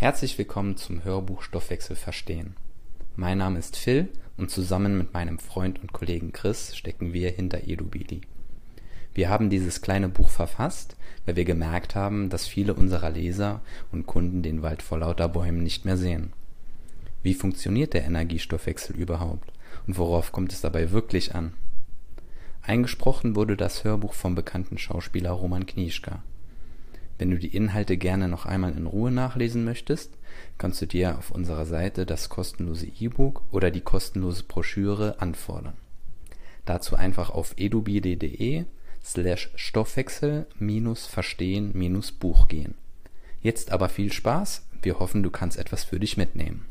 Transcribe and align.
Herzlich 0.00 0.38
willkommen 0.38 0.76
zum 0.76 1.02
Hörbuch 1.02 1.42
Stoffwechsel 1.42 1.96
verstehen. 1.96 2.54
Mein 3.16 3.38
Name 3.38 3.58
ist 3.58 3.76
Phil 3.76 4.08
und 4.36 4.48
zusammen 4.48 4.96
mit 4.96 5.12
meinem 5.12 5.40
Freund 5.40 5.80
und 5.80 5.92
Kollegen 5.92 6.30
Chris 6.30 6.76
stecken 6.76 7.12
wir 7.12 7.32
hinter 7.32 7.66
EduBili. 7.66 8.20
Wir 9.12 9.28
haben 9.28 9.50
dieses 9.50 9.82
kleine 9.82 10.08
Buch 10.08 10.28
verfasst, 10.28 10.94
weil 11.26 11.34
wir 11.34 11.44
gemerkt 11.44 11.96
haben, 11.96 12.30
dass 12.30 12.46
viele 12.46 12.74
unserer 12.74 13.10
Leser 13.10 13.60
und 13.90 14.06
Kunden 14.06 14.40
den 14.40 14.62
Wald 14.62 14.82
vor 14.82 14.98
lauter 14.98 15.28
Bäumen 15.28 15.64
nicht 15.64 15.84
mehr 15.84 15.96
sehen. 15.96 16.32
Wie 17.24 17.34
funktioniert 17.34 17.92
der 17.92 18.04
Energiestoffwechsel 18.04 18.94
überhaupt 18.94 19.52
und 19.88 19.98
worauf 19.98 20.30
kommt 20.30 20.52
es 20.52 20.60
dabei 20.60 20.92
wirklich 20.92 21.34
an? 21.34 21.54
Eingesprochen 22.62 23.34
wurde 23.34 23.56
das 23.56 23.82
Hörbuch 23.82 24.14
vom 24.14 24.36
bekannten 24.36 24.78
Schauspieler 24.78 25.32
Roman 25.32 25.66
Knieschka. 25.66 26.22
Wenn 27.18 27.30
du 27.30 27.38
die 27.38 27.54
Inhalte 27.54 27.96
gerne 27.96 28.28
noch 28.28 28.46
einmal 28.46 28.76
in 28.76 28.86
Ruhe 28.86 29.10
nachlesen 29.10 29.64
möchtest, 29.64 30.12
kannst 30.56 30.80
du 30.80 30.86
dir 30.86 31.18
auf 31.18 31.32
unserer 31.32 31.66
Seite 31.66 32.06
das 32.06 32.28
kostenlose 32.28 32.86
E-Book 32.86 33.42
oder 33.50 33.70
die 33.70 33.80
kostenlose 33.80 34.44
Broschüre 34.44 35.20
anfordern. 35.20 35.74
Dazu 36.64 36.94
einfach 36.96 37.30
auf 37.30 37.54
edubide.de 37.56 38.64
slash 39.04 39.50
Stoffwechsel 39.56 40.46
minus 40.58 41.06
verstehen 41.06 41.72
minus 41.74 42.12
Buch 42.12 42.46
gehen. 42.46 42.74
Jetzt 43.42 43.72
aber 43.72 43.88
viel 43.88 44.12
Spaß, 44.12 44.66
wir 44.82 44.98
hoffen, 44.98 45.22
du 45.22 45.30
kannst 45.30 45.58
etwas 45.58 45.84
für 45.84 45.98
dich 45.98 46.16
mitnehmen. 46.16 46.66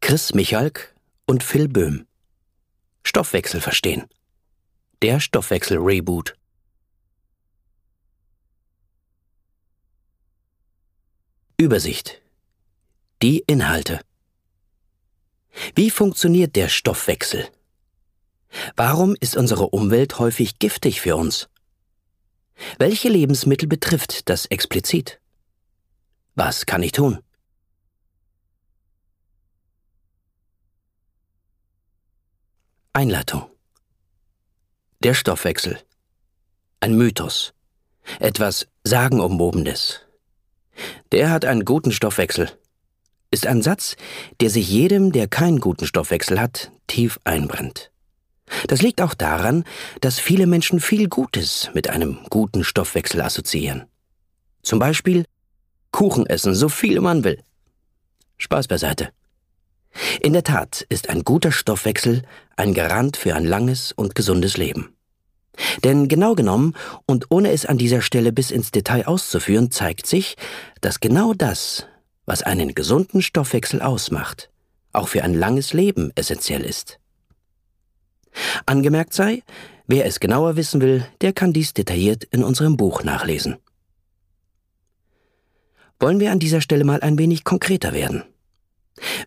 Chris 0.00 0.32
Michalk 0.32 0.94
und 1.26 1.42
Phil 1.42 1.68
Böhm 1.68 2.06
Stoffwechsel 3.04 3.60
verstehen. 3.60 4.04
Der 5.02 5.20
Stoffwechsel 5.20 5.78
Reboot. 5.78 6.37
Übersicht. 11.60 12.22
Die 13.20 13.40
Inhalte. 13.40 14.00
Wie 15.74 15.90
funktioniert 15.90 16.54
der 16.54 16.68
Stoffwechsel? 16.68 17.48
Warum 18.76 19.16
ist 19.18 19.36
unsere 19.36 19.70
Umwelt 19.70 20.20
häufig 20.20 20.60
giftig 20.60 21.00
für 21.00 21.16
uns? 21.16 21.48
Welche 22.78 23.08
Lebensmittel 23.08 23.68
betrifft 23.68 24.28
das 24.28 24.46
explizit? 24.46 25.20
Was 26.36 26.64
kann 26.64 26.84
ich 26.84 26.92
tun? 26.92 27.18
Einleitung. 32.92 33.50
Der 35.00 35.14
Stoffwechsel. 35.14 35.80
Ein 36.78 36.96
Mythos. 36.96 37.52
Etwas 38.20 38.68
Sagenumwobenes. 38.84 40.07
Der 41.12 41.30
hat 41.30 41.44
einen 41.44 41.64
guten 41.64 41.92
Stoffwechsel. 41.92 42.50
Ist 43.30 43.46
ein 43.46 43.62
Satz, 43.62 43.96
der 44.40 44.50
sich 44.50 44.68
jedem, 44.68 45.12
der 45.12 45.28
keinen 45.28 45.60
guten 45.60 45.86
Stoffwechsel 45.86 46.40
hat, 46.40 46.70
tief 46.86 47.18
einbrennt. 47.24 47.90
Das 48.66 48.80
liegt 48.80 49.02
auch 49.02 49.14
daran, 49.14 49.64
dass 50.00 50.18
viele 50.18 50.46
Menschen 50.46 50.80
viel 50.80 51.08
Gutes 51.08 51.70
mit 51.74 51.90
einem 51.90 52.18
guten 52.30 52.64
Stoffwechsel 52.64 53.20
assoziieren. 53.20 53.84
Zum 54.62 54.78
Beispiel 54.78 55.24
Kuchen 55.92 56.26
essen, 56.26 56.54
so 56.54 56.68
viel 56.68 57.00
man 57.00 57.24
will. 57.24 57.42
Spaß 58.38 58.68
beiseite. 58.68 59.10
In 60.20 60.32
der 60.32 60.44
Tat 60.44 60.86
ist 60.88 61.08
ein 61.08 61.24
guter 61.24 61.52
Stoffwechsel 61.52 62.22
ein 62.56 62.74
Garant 62.74 63.16
für 63.16 63.34
ein 63.34 63.44
langes 63.44 63.92
und 63.92 64.14
gesundes 64.14 64.56
Leben. 64.56 64.94
Denn 65.84 66.08
genau 66.08 66.34
genommen 66.34 66.74
und 67.06 67.26
ohne 67.30 67.50
es 67.52 67.66
an 67.66 67.78
dieser 67.78 68.00
Stelle 68.00 68.32
bis 68.32 68.50
ins 68.50 68.70
Detail 68.70 69.06
auszuführen, 69.06 69.70
zeigt 69.70 70.06
sich, 70.06 70.36
dass 70.80 71.00
genau 71.00 71.34
das, 71.34 71.86
was 72.26 72.42
einen 72.42 72.74
gesunden 72.74 73.22
Stoffwechsel 73.22 73.82
ausmacht, 73.82 74.50
auch 74.92 75.08
für 75.08 75.24
ein 75.24 75.34
langes 75.34 75.72
Leben 75.72 76.12
essentiell 76.14 76.62
ist. 76.62 76.98
Angemerkt 78.66 79.14
sei, 79.14 79.42
wer 79.86 80.06
es 80.06 80.20
genauer 80.20 80.56
wissen 80.56 80.80
will, 80.80 81.04
der 81.20 81.32
kann 81.32 81.52
dies 81.52 81.74
detailliert 81.74 82.24
in 82.24 82.44
unserem 82.44 82.76
Buch 82.76 83.02
nachlesen. 83.02 83.56
Wollen 86.00 86.20
wir 86.20 86.30
an 86.30 86.38
dieser 86.38 86.60
Stelle 86.60 86.84
mal 86.84 87.00
ein 87.00 87.18
wenig 87.18 87.42
konkreter 87.42 87.92
werden. 87.92 88.22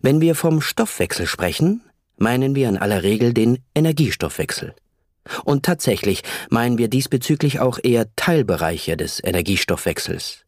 Wenn 0.00 0.20
wir 0.20 0.34
vom 0.34 0.60
Stoffwechsel 0.60 1.26
sprechen, 1.26 1.82
meinen 2.16 2.54
wir 2.54 2.68
in 2.68 2.78
aller 2.78 3.02
Regel 3.02 3.34
den 3.34 3.58
Energiestoffwechsel. 3.74 4.74
Und 5.44 5.64
tatsächlich 5.64 6.22
meinen 6.50 6.78
wir 6.78 6.88
diesbezüglich 6.88 7.60
auch 7.60 7.78
eher 7.82 8.14
Teilbereiche 8.16 8.96
des 8.96 9.22
Energiestoffwechsels. 9.22 10.44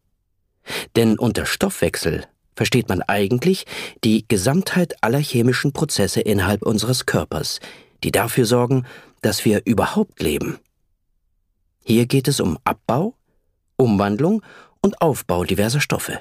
Denn 0.97 1.19
unter 1.19 1.47
Stoffwechsel 1.47 2.27
versteht 2.57 2.89
man 2.89 3.03
eigentlich 3.03 3.67
die 4.03 4.25
Gesamtheit 4.29 4.95
aller 5.03 5.19
chemischen 5.19 5.73
Prozesse 5.73 6.21
innerhalb 6.21 6.63
unseres 6.63 7.07
Körpers, 7.07 7.61
die 8.03 8.13
dafür 8.13 8.47
sorgen, 8.47 8.85
dass 9.23 9.45
wir 9.45 9.63
überhaupt 9.65 10.23
leben. 10.23 10.59
Hier 11.85 12.07
geht 12.07 12.29
es 12.29 12.41
um 12.41 12.59
Abbau, 12.65 13.15
Umwandlung 13.77 14.43
und 14.81 15.01
Aufbau 15.01 15.45
diverser 15.45 15.81
Stoffe. 15.81 16.21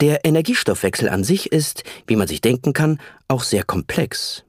Der 0.00 0.24
Energiestoffwechsel 0.24 1.08
an 1.08 1.24
sich 1.24 1.52
ist, 1.52 1.84
wie 2.06 2.16
man 2.16 2.26
sich 2.26 2.40
denken 2.40 2.72
kann, 2.72 3.00
auch 3.28 3.42
sehr 3.42 3.64
komplex. 3.64 4.44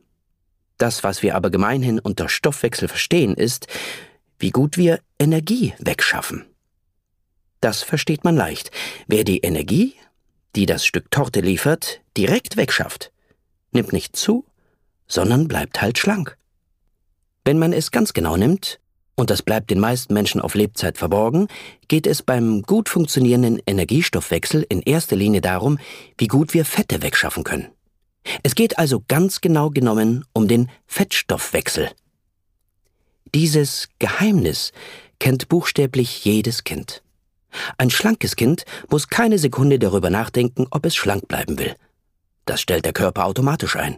Das, 0.79 1.03
was 1.03 1.21
wir 1.21 1.35
aber 1.35 1.51
gemeinhin 1.51 1.99
unter 1.99 2.29
Stoffwechsel 2.29 2.87
verstehen, 2.87 3.35
ist, 3.35 3.67
wie 4.39 4.49
gut 4.49 4.77
wir 4.77 5.01
Energie 5.19 5.75
wegschaffen. 5.77 6.45
Das 7.61 7.83
versteht 7.83 8.23
man 8.23 8.35
leicht. 8.35 8.71
Wer 9.07 9.25
die 9.25 9.39
Energie, 9.39 9.93
die 10.55 10.65
das 10.65 10.85
Stück 10.85 11.11
Torte 11.11 11.41
liefert, 11.41 12.01
direkt 12.15 12.55
wegschafft, 12.55 13.11
nimmt 13.71 13.91
nicht 13.91 14.15
zu, 14.15 14.45
sondern 15.07 15.49
bleibt 15.49 15.81
halt 15.81 15.97
schlank. 15.97 16.37
Wenn 17.43 17.59
man 17.59 17.73
es 17.73 17.91
ganz 17.91 18.13
genau 18.13 18.37
nimmt, 18.37 18.79
und 19.15 19.29
das 19.29 19.41
bleibt 19.41 19.69
den 19.69 19.81
meisten 19.81 20.13
Menschen 20.13 20.39
auf 20.39 20.55
Lebzeit 20.55 20.97
verborgen, 20.97 21.49
geht 21.89 22.07
es 22.07 22.21
beim 22.21 22.61
gut 22.61 22.87
funktionierenden 22.87 23.61
Energiestoffwechsel 23.65 24.65
in 24.69 24.81
erster 24.81 25.17
Linie 25.17 25.41
darum, 25.41 25.77
wie 26.17 26.27
gut 26.27 26.53
wir 26.53 26.63
Fette 26.63 27.01
wegschaffen 27.01 27.43
können. 27.43 27.67
Es 28.43 28.55
geht 28.55 28.77
also 28.77 29.03
ganz 29.07 29.41
genau 29.41 29.69
genommen 29.69 30.25
um 30.33 30.47
den 30.47 30.69
Fettstoffwechsel. 30.87 31.89
Dieses 33.33 33.89
Geheimnis 33.99 34.71
kennt 35.19 35.49
buchstäblich 35.49 36.25
jedes 36.25 36.63
Kind. 36.63 37.03
Ein 37.77 37.89
schlankes 37.89 38.35
Kind 38.35 38.65
muss 38.89 39.07
keine 39.07 39.39
Sekunde 39.39 39.79
darüber 39.79 40.09
nachdenken, 40.09 40.67
ob 40.71 40.85
es 40.85 40.95
schlank 40.95 41.27
bleiben 41.27 41.57
will. 41.59 41.75
Das 42.45 42.61
stellt 42.61 42.85
der 42.85 42.93
Körper 42.93 43.25
automatisch 43.25 43.75
ein. 43.75 43.97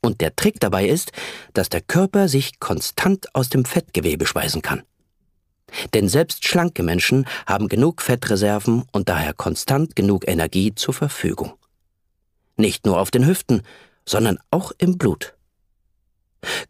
Und 0.00 0.20
der 0.20 0.36
Trick 0.36 0.60
dabei 0.60 0.86
ist, 0.86 1.12
dass 1.54 1.70
der 1.70 1.80
Körper 1.80 2.28
sich 2.28 2.60
konstant 2.60 3.34
aus 3.34 3.48
dem 3.48 3.64
Fettgewebe 3.64 4.26
speisen 4.26 4.60
kann. 4.60 4.82
Denn 5.94 6.08
selbst 6.08 6.46
schlanke 6.46 6.82
Menschen 6.82 7.26
haben 7.46 7.68
genug 7.68 8.02
Fettreserven 8.02 8.84
und 8.92 9.08
daher 9.08 9.32
konstant 9.32 9.96
genug 9.96 10.28
Energie 10.28 10.74
zur 10.74 10.92
Verfügung. 10.92 11.54
Nicht 12.56 12.86
nur 12.86 13.00
auf 13.00 13.10
den 13.10 13.26
Hüften, 13.26 13.62
sondern 14.06 14.38
auch 14.50 14.72
im 14.78 14.98
Blut. 14.98 15.34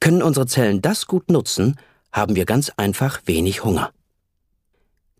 Können 0.00 0.22
unsere 0.22 0.47
Zellen 0.47 0.83
das 0.83 1.06
gut 1.06 1.31
nutzen, 1.31 1.77
haben 2.12 2.37
wir 2.37 2.45
ganz 2.47 2.71
einfach 2.77 3.22
wenig 3.27 3.65
Hunger. 3.65 3.93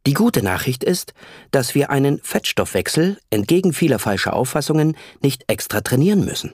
Die 0.07 0.15
gute 0.15 0.43
Nachricht 0.43 0.85
ist, 0.85 1.15
dass 1.51 1.75
wir 1.75 1.91
einen 1.91 2.21
Fettstoffwechsel 2.23 3.19
entgegen 3.31 3.73
vieler 3.73 3.99
falscher 3.99 4.35
Auffassungen 4.35 4.97
nicht 5.23 5.45
extra 5.49 5.81
trainieren 5.81 6.25
müssen. 6.25 6.53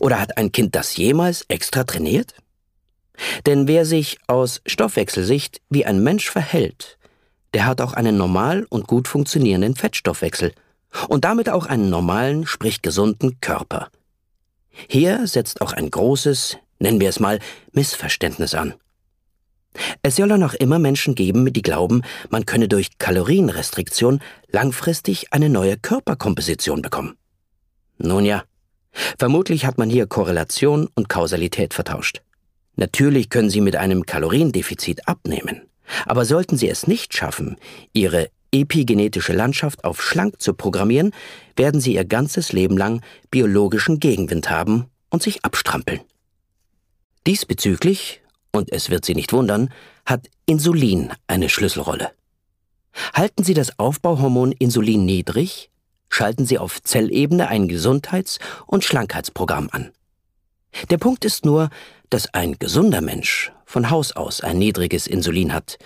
Oder 0.00 0.20
hat 0.20 0.36
ein 0.36 0.52
Kind 0.52 0.74
das 0.74 0.96
jemals 0.96 1.42
extra 1.48 1.84
trainiert? 1.84 2.34
Denn 3.46 3.68
wer 3.68 3.84
sich 3.84 4.18
aus 4.26 4.62
Stoffwechselsicht 4.66 5.60
wie 5.70 5.86
ein 5.86 6.02
Mensch 6.02 6.28
verhält, 6.30 6.98
der 7.54 7.66
hat 7.66 7.80
auch 7.80 7.92
einen 7.92 8.16
normal 8.16 8.66
und 8.68 8.86
gut 8.86 9.06
funktionierenden 9.06 9.76
Fettstoffwechsel 9.76 10.52
und 11.08 11.24
damit 11.24 11.48
auch 11.48 11.66
einen 11.66 11.90
normalen, 11.90 12.46
sprich 12.46 12.82
gesunden 12.82 13.40
Körper. 13.40 13.88
Hier 14.88 15.26
setzt 15.26 15.60
auch 15.60 15.72
ein 15.72 15.90
großes, 15.90 16.56
nennen 16.78 17.00
wir 17.00 17.08
es 17.08 17.20
mal, 17.20 17.38
Missverständnis 17.72 18.54
an. 18.54 18.74
Es 20.02 20.16
soll 20.16 20.28
ja 20.28 20.38
noch 20.38 20.54
immer 20.54 20.78
Menschen 20.78 21.14
geben, 21.14 21.50
die 21.52 21.62
glauben, 21.62 22.02
man 22.30 22.44
könne 22.44 22.68
durch 22.68 22.98
Kalorienrestriktion 22.98 24.20
langfristig 24.50 25.32
eine 25.32 25.48
neue 25.48 25.78
Körperkomposition 25.78 26.82
bekommen. 26.82 27.16
Nun 27.98 28.24
ja, 28.24 28.42
vermutlich 29.18 29.64
hat 29.64 29.78
man 29.78 29.88
hier 29.88 30.06
Korrelation 30.06 30.88
und 30.94 31.08
Kausalität 31.08 31.72
vertauscht. 31.72 32.20
Natürlich 32.76 33.30
können 33.30 33.50
Sie 33.50 33.60
mit 33.60 33.76
einem 33.76 34.04
Kaloriendefizit 34.04 35.08
abnehmen, 35.08 35.62
aber 36.06 36.24
sollten 36.24 36.56
Sie 36.56 36.68
es 36.68 36.86
nicht 36.86 37.14
schaffen, 37.14 37.56
Ihre 37.92 38.28
epigenetische 38.52 39.32
Landschaft 39.32 39.84
auf 39.84 40.02
schlank 40.02 40.40
zu 40.40 40.54
programmieren, 40.54 41.12
werden 41.56 41.80
sie 41.80 41.94
ihr 41.94 42.04
ganzes 42.04 42.52
Leben 42.52 42.76
lang 42.76 43.02
biologischen 43.30 43.98
Gegenwind 43.98 44.50
haben 44.50 44.86
und 45.10 45.22
sich 45.22 45.44
abstrampeln. 45.44 46.00
Diesbezüglich, 47.26 48.20
und 48.52 48.70
es 48.72 48.90
wird 48.90 49.04
Sie 49.04 49.14
nicht 49.14 49.32
wundern, 49.32 49.70
hat 50.04 50.28
Insulin 50.46 51.12
eine 51.26 51.48
Schlüsselrolle. 51.48 52.10
Halten 53.14 53.44
Sie 53.44 53.54
das 53.54 53.78
Aufbauhormon 53.78 54.52
Insulin 54.52 55.04
niedrig, 55.04 55.70
schalten 56.08 56.44
Sie 56.44 56.58
auf 56.58 56.82
Zellebene 56.82 57.48
ein 57.48 57.68
Gesundheits- 57.68 58.38
und 58.66 58.84
Schlankheitsprogramm 58.84 59.68
an. 59.72 59.92
Der 60.90 60.98
Punkt 60.98 61.24
ist 61.24 61.44
nur, 61.44 61.70
dass 62.10 62.34
ein 62.34 62.58
gesunder 62.58 63.00
Mensch 63.00 63.52
von 63.64 63.88
Haus 63.88 64.12
aus 64.12 64.40
ein 64.40 64.58
niedriges 64.58 65.06
Insulin 65.06 65.54
hat 65.54 65.78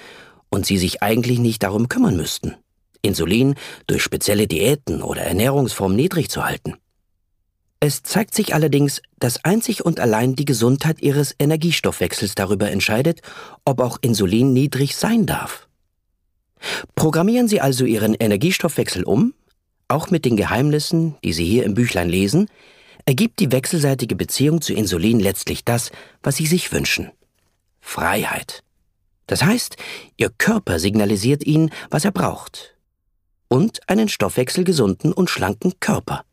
und 0.57 0.65
Sie 0.65 0.79
sich 0.79 1.03
eigentlich 1.03 1.39
nicht 1.39 1.63
darum 1.63 1.89
kümmern 1.89 2.17
müssten, 2.17 2.57
Insulin 3.03 3.57
durch 3.87 4.03
spezielle 4.03 4.49
Diäten 4.49 5.03
oder 5.03 5.21
Ernährungsformen 5.21 5.95
niedrig 5.95 6.31
zu 6.31 6.45
halten. 6.45 6.77
Es 7.79 8.03
zeigt 8.03 8.35
sich 8.35 8.55
allerdings, 8.55 9.03
dass 9.19 9.45
einzig 9.45 9.85
und 9.85 10.01
allein 10.01 10.35
die 10.35 10.47
Gesundheit 10.47 11.03
Ihres 11.03 11.35
Energiestoffwechsels 11.39 12.35
darüber 12.35 12.71
entscheidet, 12.71 13.21
ob 13.67 13.81
auch 13.81 13.99
Insulin 14.01 14.55
niedrig 14.55 14.97
sein 14.97 15.27
darf. 15.27 15.69
Programmieren 16.95 17.49
Sie 17.49 17.61
also 17.61 17.85
Ihren 17.85 18.15
Energiestoffwechsel 18.15 19.05
um, 19.05 19.35
auch 19.89 20.11
mit 20.11 20.25
den 20.25 20.39
Geheimnissen, 20.39 21.17
die 21.23 21.35
Sie 21.35 21.45
hier 21.45 21.65
im 21.65 21.75
Büchlein 21.75 22.09
lesen, 22.09 22.49
ergibt 23.05 23.41
die 23.41 23.53
wechselseitige 23.53 24.17
Beziehung 24.17 24.63
zu 24.63 24.73
Insulin 24.73 25.21
letztlich 25.21 25.67
das, 25.67 25.93
was 26.23 26.37
Sie 26.37 26.47
sich 26.47 26.73
wünschen. 26.73 27.11
Freiheit. 27.79 28.63
Das 29.27 29.43
heißt, 29.43 29.77
Ihr 30.17 30.31
Körper 30.31 30.79
signalisiert 30.79 31.45
Ihnen, 31.45 31.71
was 31.91 32.05
er 32.05 32.13
braucht. 32.13 32.75
Und 33.49 33.81
einen 33.89 34.09
stoffwechselgesunden 34.09 35.13
und 35.13 35.31
schlanken 35.31 35.75
Körper. 35.81 36.25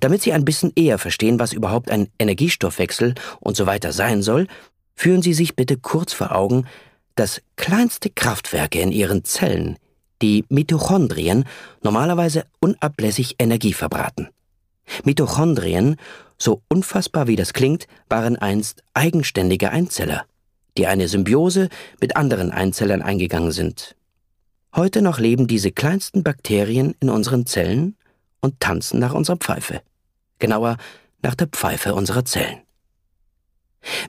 Damit 0.00 0.22
Sie 0.22 0.32
ein 0.32 0.44
bisschen 0.44 0.72
eher 0.74 0.98
verstehen, 0.98 1.38
was 1.38 1.52
überhaupt 1.52 1.90
ein 1.90 2.08
Energiestoffwechsel 2.18 3.14
und 3.40 3.56
so 3.56 3.66
weiter 3.66 3.92
sein 3.92 4.22
soll, 4.22 4.48
führen 4.94 5.22
Sie 5.22 5.34
sich 5.34 5.54
bitte 5.54 5.76
kurz 5.76 6.12
vor 6.12 6.34
Augen, 6.34 6.66
dass 7.14 7.42
kleinste 7.56 8.10
Kraftwerke 8.10 8.80
in 8.80 8.92
Ihren 8.92 9.24
Zellen, 9.24 9.76
die 10.22 10.44
Mitochondrien, 10.48 11.44
normalerweise 11.82 12.46
unablässig 12.60 13.36
Energie 13.38 13.72
verbraten. 13.72 14.28
Mitochondrien, 15.04 15.96
so 16.38 16.62
unfassbar 16.68 17.26
wie 17.26 17.36
das 17.36 17.52
klingt, 17.52 17.86
waren 18.08 18.36
einst 18.36 18.82
eigenständige 18.94 19.70
Einzeller, 19.70 20.24
die 20.78 20.86
eine 20.86 21.08
Symbiose 21.08 21.68
mit 22.00 22.16
anderen 22.16 22.50
Einzellern 22.50 23.02
eingegangen 23.02 23.52
sind. 23.52 23.96
Heute 24.74 25.02
noch 25.02 25.18
leben 25.18 25.46
diese 25.46 25.72
kleinsten 25.72 26.22
Bakterien 26.22 26.94
in 27.00 27.10
unseren 27.10 27.46
Zellen 27.46 27.96
und 28.40 28.60
tanzen 28.60 29.00
nach 29.00 29.12
unserer 29.12 29.36
Pfeife. 29.36 29.82
Genauer 30.38 30.76
nach 31.20 31.34
der 31.34 31.48
Pfeife 31.48 31.94
unserer 31.94 32.24
Zellen. 32.24 32.60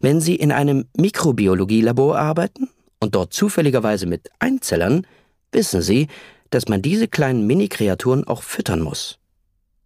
Wenn 0.02 0.22
Sie 0.22 0.36
in 0.36 0.52
einem 0.52 0.86
Mikrobiologielabor 0.96 2.18
arbeiten 2.18 2.70
und 3.00 3.16
dort 3.16 3.34
zufälligerweise 3.34 4.06
mit 4.06 4.30
Einzellern, 4.40 5.08
wissen 5.52 5.82
Sie, 5.82 6.08
dass 6.50 6.68
man 6.68 6.82
diese 6.82 7.08
kleinen 7.08 7.48
Mini-Kreaturen 7.48 8.26
auch 8.26 8.44
füttern 8.44 8.82
muss. 8.82 9.20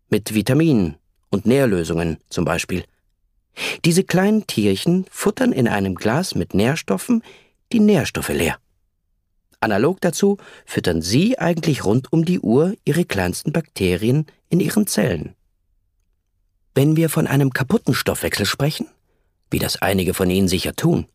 Mit 0.09 0.33
Vitaminen 0.33 0.95
und 1.29 1.45
Nährlösungen 1.45 2.17
zum 2.29 2.45
Beispiel. 2.45 2.83
Diese 3.85 4.03
kleinen 4.03 4.47
Tierchen 4.47 5.05
futtern 5.09 5.51
in 5.51 5.67
einem 5.67 5.95
Glas 5.95 6.35
mit 6.35 6.53
Nährstoffen 6.53 7.23
die 7.71 7.79
Nährstoffe 7.79 8.29
leer. 8.29 8.57
Analog 9.59 10.01
dazu 10.01 10.37
füttern 10.65 11.01
Sie 11.01 11.39
eigentlich 11.39 11.85
rund 11.85 12.11
um 12.11 12.25
die 12.25 12.39
Uhr 12.39 12.75
Ihre 12.83 13.05
kleinsten 13.05 13.53
Bakterien 13.53 14.25
in 14.49 14.59
Ihren 14.59 14.87
Zellen. 14.87 15.35
Wenn 16.75 16.95
wir 16.95 17.09
von 17.09 17.27
einem 17.27 17.51
kaputten 17.51 17.93
Stoffwechsel 17.93 18.45
sprechen, 18.45 18.87
wie 19.51 19.59
das 19.59 19.81
einige 19.81 20.13
von 20.13 20.29
Ihnen 20.29 20.47
sicher 20.47 20.75
tun, 20.75 21.07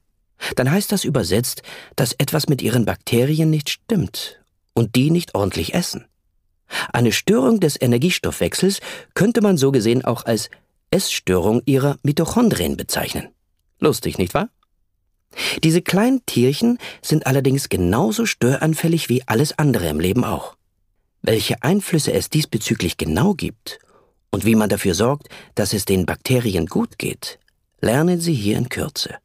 dann 0.56 0.70
heißt 0.70 0.92
das 0.92 1.04
übersetzt, 1.04 1.62
dass 1.96 2.12
etwas 2.12 2.48
mit 2.48 2.62
Ihren 2.62 2.84
Bakterien 2.84 3.50
nicht 3.50 3.68
stimmt 3.68 4.40
und 4.72 4.94
die 4.94 5.10
nicht 5.10 5.34
ordentlich 5.34 5.74
essen. 5.74 6.06
Eine 6.92 7.12
Störung 7.12 7.60
des 7.60 7.80
Energiestoffwechsels 7.80 8.80
könnte 9.14 9.40
man 9.40 9.56
so 9.56 9.72
gesehen 9.72 10.04
auch 10.04 10.24
als 10.26 10.50
Essstörung 10.90 11.62
ihrer 11.66 11.98
Mitochondrien 12.02 12.76
bezeichnen. 12.76 13.28
Lustig, 13.80 14.18
nicht 14.18 14.34
wahr? 14.34 14.50
Diese 15.62 15.82
kleinen 15.82 16.24
Tierchen 16.26 16.78
sind 17.02 17.26
allerdings 17.26 17.68
genauso 17.68 18.26
störanfällig 18.26 19.08
wie 19.08 19.22
alles 19.26 19.58
andere 19.58 19.88
im 19.88 20.00
Leben 20.00 20.24
auch. 20.24 20.56
Welche 21.22 21.62
Einflüsse 21.62 22.12
es 22.12 22.30
diesbezüglich 22.30 22.96
genau 22.96 23.34
gibt 23.34 23.78
und 24.30 24.44
wie 24.44 24.54
man 24.54 24.68
dafür 24.68 24.94
sorgt, 24.94 25.28
dass 25.54 25.72
es 25.72 25.84
den 25.84 26.06
Bakterien 26.06 26.66
gut 26.66 26.98
geht, 26.98 27.38
lernen 27.80 28.20
Sie 28.20 28.34
hier 28.34 28.56
in 28.56 28.68
Kürze. 28.68 29.16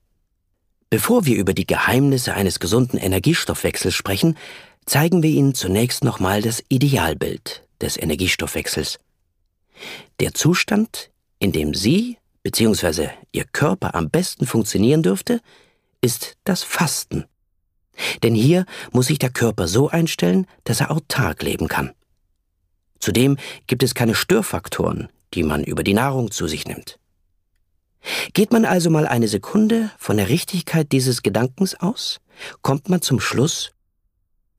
Bevor 0.89 1.25
wir 1.25 1.37
über 1.37 1.53
die 1.53 1.65
Geheimnisse 1.65 2.33
eines 2.33 2.59
gesunden 2.59 2.97
Energiestoffwechsels 2.97 3.95
sprechen, 3.95 4.37
zeigen 4.85 5.23
wir 5.23 5.29
Ihnen 5.29 5.55
zunächst 5.55 6.03
nochmal 6.03 6.41
das 6.41 6.63
Idealbild 6.69 7.65
des 7.81 7.97
Energiestoffwechsels. 7.97 8.99
Der 10.19 10.33
Zustand, 10.33 11.09
in 11.43 11.51
dem 11.51 11.73
Sie 11.73 12.17
bzw. 12.43 13.09
Ihr 13.33 13.43
Körper 13.43 13.95
am 13.95 14.09
besten 14.09 14.45
funktionieren 14.45 15.03
dürfte, 15.03 15.41
ist 15.99 16.37
das 16.45 16.63
Fasten. 16.63 17.25
Denn 18.23 18.33
hier 18.33 18.65
muss 18.93 19.07
sich 19.07 19.19
der 19.19 19.29
Körper 19.29 19.67
so 19.67 19.89
einstellen, 19.89 20.47
dass 20.63 20.79
er 20.79 20.89
autark 20.89 21.43
leben 21.43 21.67
kann. 21.67 21.91
Zudem 22.99 23.35
gibt 23.67 23.83
es 23.83 23.93
keine 23.93 24.15
Störfaktoren, 24.15 25.09
die 25.33 25.43
man 25.43 25.65
über 25.65 25.83
die 25.83 25.93
Nahrung 25.93 26.31
zu 26.31 26.47
sich 26.47 26.65
nimmt. 26.65 26.97
Geht 28.33 28.53
man 28.53 28.63
also 28.63 28.89
mal 28.89 29.05
eine 29.05 29.27
Sekunde 29.27 29.91
von 29.97 30.15
der 30.15 30.29
Richtigkeit 30.29 30.93
dieses 30.93 31.23
Gedankens 31.23 31.75
aus, 31.75 32.21
kommt 32.61 32.87
man 32.87 33.01
zum 33.01 33.19
Schluss, 33.19 33.73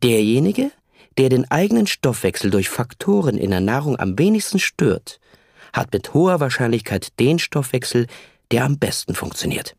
derjenige, 0.02 0.70
der 1.16 1.30
den 1.30 1.50
eigenen 1.50 1.86
Stoffwechsel 1.86 2.50
durch 2.50 2.68
Faktoren 2.68 3.38
in 3.38 3.50
der 3.50 3.60
Nahrung 3.60 3.98
am 3.98 4.18
wenigsten 4.18 4.58
stört, 4.58 5.18
hat 5.74 5.92
mit 5.92 6.14
hoher 6.14 6.40
Wahrscheinlichkeit 6.40 7.18
den 7.20 7.38
Stoffwechsel, 7.38 8.06
der 8.50 8.64
am 8.64 8.78
besten 8.78 9.14
funktioniert. 9.14 9.76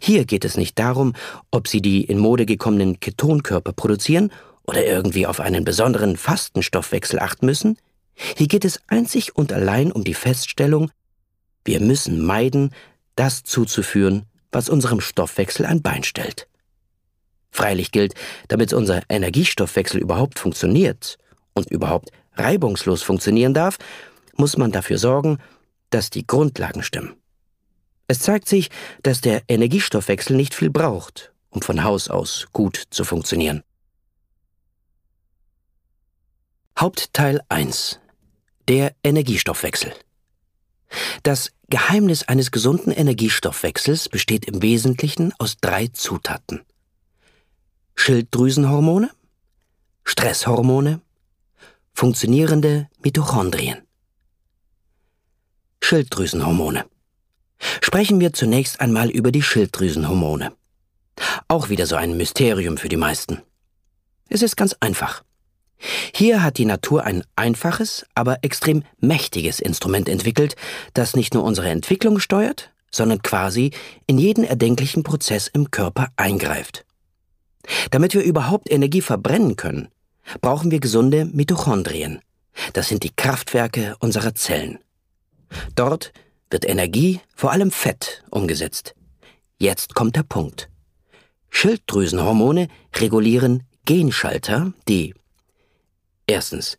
Hier 0.00 0.26
geht 0.26 0.44
es 0.44 0.56
nicht 0.56 0.78
darum, 0.78 1.14
ob 1.50 1.68
Sie 1.68 1.80
die 1.80 2.04
in 2.04 2.18
Mode 2.18 2.44
gekommenen 2.46 3.00
Ketonkörper 3.00 3.72
produzieren 3.72 4.30
oder 4.64 4.84
irgendwie 4.84 5.26
auf 5.26 5.40
einen 5.40 5.64
besonderen 5.64 6.16
Fastenstoffwechsel 6.16 7.18
achten 7.18 7.46
müssen. 7.46 7.78
Hier 8.14 8.48
geht 8.48 8.64
es 8.64 8.80
einzig 8.88 9.34
und 9.36 9.52
allein 9.52 9.90
um 9.90 10.04
die 10.04 10.14
Feststellung, 10.14 10.90
wir 11.64 11.80
müssen 11.80 12.24
meiden, 12.24 12.74
das 13.16 13.42
zuzuführen, 13.42 14.26
was 14.50 14.68
unserem 14.68 15.00
Stoffwechsel 15.00 15.66
ein 15.66 15.82
Bein 15.82 16.02
stellt. 16.02 16.48
Freilich 17.50 17.92
gilt, 17.92 18.14
damit 18.48 18.72
unser 18.72 19.02
Energiestoffwechsel 19.08 20.00
überhaupt 20.00 20.38
funktioniert 20.38 21.18
und 21.54 21.70
überhaupt 21.70 22.10
reibungslos 22.36 23.02
funktionieren 23.02 23.54
darf, 23.54 23.78
muss 24.36 24.56
man 24.56 24.72
dafür 24.72 24.98
sorgen, 24.98 25.38
dass 25.90 26.10
die 26.10 26.26
Grundlagen 26.26 26.82
stimmen. 26.82 27.14
Es 28.08 28.18
zeigt 28.18 28.48
sich, 28.48 28.70
dass 29.02 29.20
der 29.20 29.42
Energiestoffwechsel 29.48 30.36
nicht 30.36 30.54
viel 30.54 30.70
braucht, 30.70 31.32
um 31.50 31.62
von 31.62 31.84
Haus 31.84 32.08
aus 32.08 32.48
gut 32.52 32.82
zu 32.90 33.04
funktionieren. 33.04 33.62
Hauptteil 36.78 37.40
1 37.48 38.00
Der 38.68 38.94
Energiestoffwechsel 39.04 39.94
Das 41.22 41.52
Geheimnis 41.68 42.24
eines 42.24 42.50
gesunden 42.50 42.90
Energiestoffwechsels 42.90 44.08
besteht 44.08 44.46
im 44.46 44.62
Wesentlichen 44.62 45.32
aus 45.38 45.56
drei 45.58 45.88
Zutaten. 45.88 46.62
Schilddrüsenhormone, 47.94 49.10
Stresshormone, 50.04 51.00
funktionierende 51.94 52.88
Mitochondrien. 53.02 53.82
Schilddrüsenhormone 55.84 56.86
Sprechen 57.82 58.20
wir 58.20 58.32
zunächst 58.32 58.80
einmal 58.80 59.10
über 59.10 59.30
die 59.30 59.42
Schilddrüsenhormone. 59.42 60.52
Auch 61.48 61.68
wieder 61.68 61.86
so 61.86 61.96
ein 61.96 62.16
Mysterium 62.16 62.78
für 62.78 62.88
die 62.88 62.96
meisten. 62.96 63.42
Es 64.28 64.42
ist 64.42 64.56
ganz 64.56 64.74
einfach. 64.80 65.22
Hier 66.14 66.42
hat 66.42 66.56
die 66.56 66.64
Natur 66.64 67.04
ein 67.04 67.24
einfaches, 67.36 68.06
aber 68.14 68.38
extrem 68.42 68.84
mächtiges 69.00 69.60
Instrument 69.60 70.08
entwickelt, 70.08 70.56
das 70.94 71.16
nicht 71.16 71.34
nur 71.34 71.42
unsere 71.42 71.68
Entwicklung 71.68 72.20
steuert, 72.20 72.70
sondern 72.90 73.20
quasi 73.20 73.72
in 74.06 74.18
jeden 74.18 74.44
erdenklichen 74.44 75.02
Prozess 75.02 75.48
im 75.48 75.70
Körper 75.70 76.08
eingreift. 76.16 76.86
Damit 77.90 78.14
wir 78.14 78.22
überhaupt 78.22 78.70
Energie 78.70 79.02
verbrennen 79.02 79.56
können, 79.56 79.88
brauchen 80.40 80.70
wir 80.70 80.80
gesunde 80.80 81.24
Mitochondrien. 81.26 82.20
Das 82.72 82.88
sind 82.88 83.02
die 83.02 83.14
Kraftwerke 83.14 83.96
unserer 83.98 84.34
Zellen. 84.34 84.78
Dort 85.74 86.12
wird 86.50 86.68
Energie, 86.68 87.20
vor 87.34 87.52
allem 87.52 87.70
Fett, 87.70 88.24
umgesetzt. 88.30 88.94
Jetzt 89.58 89.94
kommt 89.94 90.16
der 90.16 90.22
Punkt. 90.22 90.68
Schilddrüsenhormone 91.50 92.68
regulieren 92.96 93.62
Genschalter, 93.84 94.72
die 94.88 95.14
erstens 96.26 96.78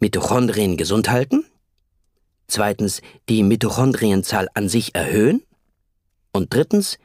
Mitochondrien 0.00 0.76
gesund 0.76 1.10
halten, 1.10 1.44
zweitens 2.48 3.02
die 3.28 3.42
Mitochondrienzahl 3.42 4.48
an 4.54 4.68
sich 4.68 4.94
erhöhen 4.94 5.42
und 6.32 6.54
drittens 6.54 6.98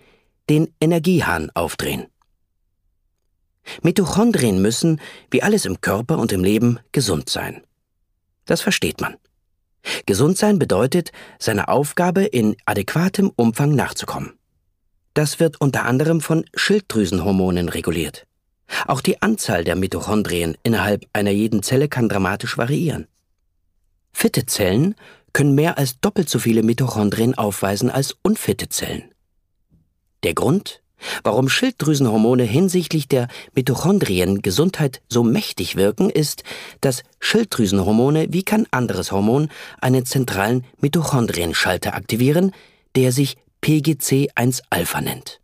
den 0.50 0.74
Energiehahn 0.80 1.52
aufdrehen. 1.54 2.08
Mitochondrien 3.82 4.62
müssen, 4.62 5.02
wie 5.30 5.44
alles 5.44 5.66
im 5.66 5.82
Körper 5.82 6.18
und 6.20 6.32
im 6.32 6.44
Leben, 6.44 6.80
gesund 6.92 7.30
sein. 7.30 7.62
Das 8.46 8.62
versteht 8.62 9.02
man. 9.02 9.18
Gesund 10.06 10.38
sein 10.38 10.60
bedeutet, 10.60 11.12
seiner 11.40 11.70
Aufgabe 11.70 12.24
in 12.24 12.56
adäquatem 12.66 13.32
Umfang 13.36 13.76
nachzukommen. 13.76 14.34
Das 15.14 15.40
wird 15.40 15.60
unter 15.60 15.86
anderem 15.86 16.22
von 16.22 16.46
Schilddrüsenhormonen 16.54 17.70
reguliert. 17.70 18.28
Auch 18.86 19.02
die 19.02 19.22
Anzahl 19.22 19.64
der 19.64 19.76
Mitochondrien 19.76 20.58
innerhalb 20.64 21.06
einer 21.14 21.32
jeden 21.32 21.64
Zelle 21.64 21.88
kann 21.88 22.10
dramatisch 22.10 22.58
variieren. 22.58 23.08
Fitte 24.12 24.46
Zellen 24.46 24.96
können 25.34 25.56
mehr 25.56 25.78
als 25.78 26.00
doppelt 26.00 26.30
so 26.30 26.40
viele 26.40 26.64
Mitochondrien 26.64 27.38
aufweisen 27.38 27.90
als 27.90 28.16
unfitte 28.24 28.70
Zellen. 28.70 29.12
Der 30.24 30.34
Grund, 30.34 30.82
warum 31.24 31.50
Schilddrüsenhormone 31.50 32.44
hinsichtlich 32.44 33.08
der 33.08 33.28
Mitochondriengesundheit 33.54 35.02
so 35.10 35.24
mächtig 35.24 35.76
wirken, 35.76 36.10
ist, 36.10 36.44
dass 36.82 37.04
Schilddrüsenhormone 37.20 38.28
wie 38.30 38.44
kein 38.44 38.66
anderes 38.72 39.12
Hormon 39.12 39.50
einen 39.82 40.06
zentralen 40.06 40.66
Mitochondrienschalter 40.80 41.94
aktivieren, 41.94 42.54
der 42.96 43.12
sich 43.12 43.38
PGC1-Alpha 43.64 45.02
nennt. 45.02 45.40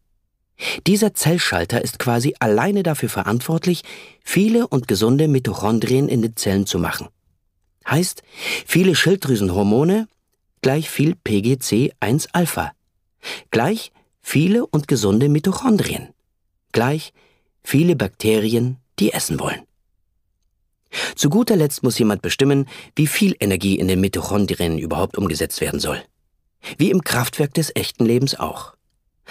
Dieser 0.88 1.14
Zellschalter 1.14 1.82
ist 1.82 2.00
quasi 2.00 2.36
alleine 2.40 2.84
dafür 2.84 3.10
verantwortlich, 3.10 3.84
viele 4.24 4.68
und 4.68 4.88
gesunde 4.88 5.28
Mitochondrien 5.28 6.08
in 6.08 6.22
den 6.22 6.36
Zellen 6.36 6.66
zu 6.66 6.80
machen. 6.80 7.10
Heißt, 7.88 8.24
viele 8.66 8.96
Schilddrüsenhormone 8.96 10.08
gleich 10.62 10.90
viel 10.90 11.16
PGC1-Alpha, 11.26 12.72
gleich 13.52 13.92
viele 14.24 14.66
und 14.66 14.88
gesunde 14.88 15.30
Mitochondrien, 15.30 16.10
gleich 16.72 17.14
viele 17.64 17.96
Bakterien, 17.96 18.78
die 18.98 19.12
essen 19.14 19.40
wollen. 19.40 19.62
Zu 21.16 21.30
guter 21.30 21.56
Letzt 21.56 21.84
muss 21.84 22.00
jemand 22.00 22.22
bestimmen, 22.22 22.68
wie 22.96 23.08
viel 23.08 23.36
Energie 23.40 23.78
in 23.78 23.88
den 23.88 24.00
Mitochondrien 24.02 24.78
überhaupt 24.80 25.18
umgesetzt 25.18 25.62
werden 25.62 25.80
soll. 25.80 26.02
Wie 26.78 26.92
im 26.92 27.04
Kraftwerk 27.04 27.54
des 27.54 27.76
echten 27.76 28.06
Lebens 28.06 28.40
auch. 28.40 28.76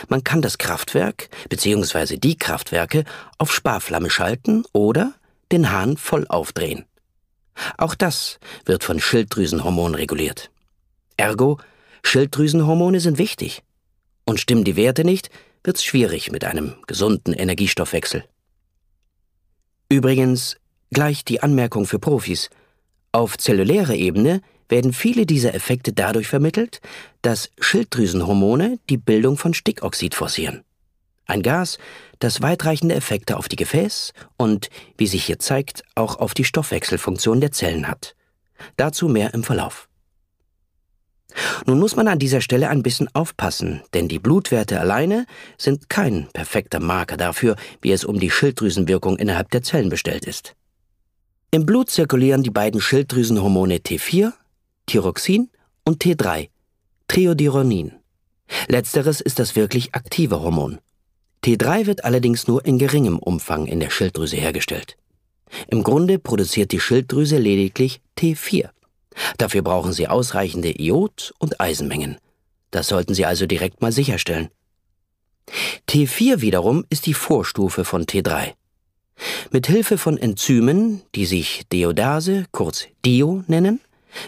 Man 0.09 0.25
kann 0.25 0.43
das 0.43 0.59
Kraftwerk 0.59 1.29
bzw. 1.49 2.17
die 2.17 2.37
Kraftwerke 2.37 3.05
auf 3.39 3.53
Sparflamme 3.53 4.11
schalten 4.11 4.65
oder 4.73 5.15
den 5.51 5.71
Hahn 5.71 5.97
voll 5.97 6.27
aufdrehen. 6.29 6.85
Auch 7.77 7.95
das 7.95 8.39
wird 8.65 8.85
von 8.85 9.01
Schilddrüsenhormonen 9.01 9.95
reguliert. 9.95 10.51
Ergo, 11.17 11.59
Schilddrüsenhormone 12.03 13.01
sind 13.01 13.19
wichtig. 13.19 13.63
Und 14.25 14.41
stimmen 14.41 14.65
die 14.65 14.77
Werte 14.77 15.05
nicht, 15.05 15.31
wird's 15.65 15.85
schwierig 15.85 16.31
mit 16.31 16.45
einem 16.45 16.75
gesunden 16.87 17.33
Energiestoffwechsel. 17.33 18.25
Übrigens, 19.89 20.57
gleich 20.91 21.25
die 21.25 21.43
Anmerkung 21.43 21.87
für 21.87 21.99
Profis. 21.99 22.51
Auf 23.13 23.37
zellulärer 23.37 23.95
Ebene 23.95 24.41
werden 24.69 24.93
viele 24.93 25.27
dieser 25.27 25.55
Effekte 25.55 25.93
dadurch 25.93 26.29
vermittelt, 26.29 26.81
dass 27.21 27.51
Schilddrüsenhormone 27.61 28.79
die 28.89 28.97
Bildung 28.97 29.37
von 29.37 29.53
Stickoxid 29.53 30.15
forcieren. 30.15 30.65
Ein 31.27 31.43
Gas, 31.43 31.79
das 32.19 32.41
weitreichende 32.41 32.95
Effekte 32.95 33.37
auf 33.37 33.49
die 33.49 33.57
Gefäß 33.57 34.13
und, 34.37 34.71
wie 34.97 35.07
sich 35.07 35.25
hier 35.25 35.39
zeigt, 35.39 35.85
auch 35.95 36.17
auf 36.17 36.35
die 36.35 36.45
Stoffwechselfunktion 36.45 37.41
der 37.41 37.53
Zellen 37.53 37.87
hat. 37.87 38.15
Dazu 38.77 39.09
mehr 39.09 39.35
im 39.35 39.45
Verlauf. 39.45 39.89
Nun 41.67 41.79
muss 41.79 41.97
man 41.97 42.09
an 42.09 42.19
dieser 42.19 42.41
Stelle 42.41 42.69
ein 42.69 42.83
bisschen 42.83 43.09
aufpassen, 43.15 43.83
denn 43.95 44.09
die 44.09 44.19
Blutwerte 44.19 44.81
alleine 44.81 45.27
sind 45.59 45.89
kein 45.89 46.29
perfekter 46.33 46.81
Marker 46.81 47.17
dafür, 47.17 47.57
wie 47.81 47.93
es 47.93 48.05
um 48.05 48.19
die 48.21 48.31
Schilddrüsenwirkung 48.31 49.19
innerhalb 49.19 49.51
der 49.51 49.63
Zellen 49.63 49.89
bestellt 49.89 50.27
ist. 50.27 50.55
Im 51.51 51.67
Blut 51.67 51.91
zirkulieren 51.91 52.43
die 52.43 52.51
beiden 52.51 52.81
Schilddrüsenhormone 52.81 53.77
T4 53.77 54.33
Thyroxin 54.87 55.51
und 55.85 56.03
T3, 56.03 56.49
Triodironin. 57.09 57.93
Letzteres 58.69 59.21
ist 59.21 59.39
das 59.39 59.57
wirklich 59.57 59.95
aktive 59.95 60.41
Hormon. 60.41 60.79
T3 61.45 61.87
wird 61.87 62.05
allerdings 62.05 62.47
nur 62.47 62.65
in 62.65 62.79
geringem 62.79 63.19
Umfang 63.19 63.67
in 63.67 63.81
der 63.81 63.91
Schilddrüse 63.91 64.37
hergestellt. 64.37 64.97
Im 65.69 65.83
Grunde 65.83 66.19
produziert 66.19 66.73
die 66.73 66.81
Schilddrüse 66.81 67.39
lediglich 67.39 68.01
T4. 68.19 68.71
Dafür 69.39 69.63
brauchen 69.63 69.93
Sie 69.93 70.09
ausreichende 70.09 70.71
Iod- 70.71 71.33
und 71.39 71.61
Eisenmengen. 71.61 72.19
Das 72.71 72.89
sollten 72.89 73.15
Sie 73.15 73.27
also 73.27 73.47
direkt 73.47 73.83
mal 73.83 73.93
sicherstellen. 73.93 74.49
T4 75.89 76.41
wiederum 76.41 76.85
ist 76.89 77.07
die 77.07 77.15
Vorstufe 77.15 77.85
von 77.85 78.05
T3. 78.05 78.55
Mit 79.51 79.67
Hilfe 79.67 79.99
von 79.99 80.17
Enzymen, 80.17 81.03
die 81.15 81.27
sich 81.27 81.63
Deodase, 81.71 82.47
kurz 82.51 82.87
Dio 83.05 83.45
nennen, 83.47 83.81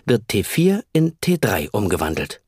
wird 0.04 0.30
T4 0.30 0.82
in 0.92 1.14
T3 1.18 1.70
umgewandelt. 1.70 2.40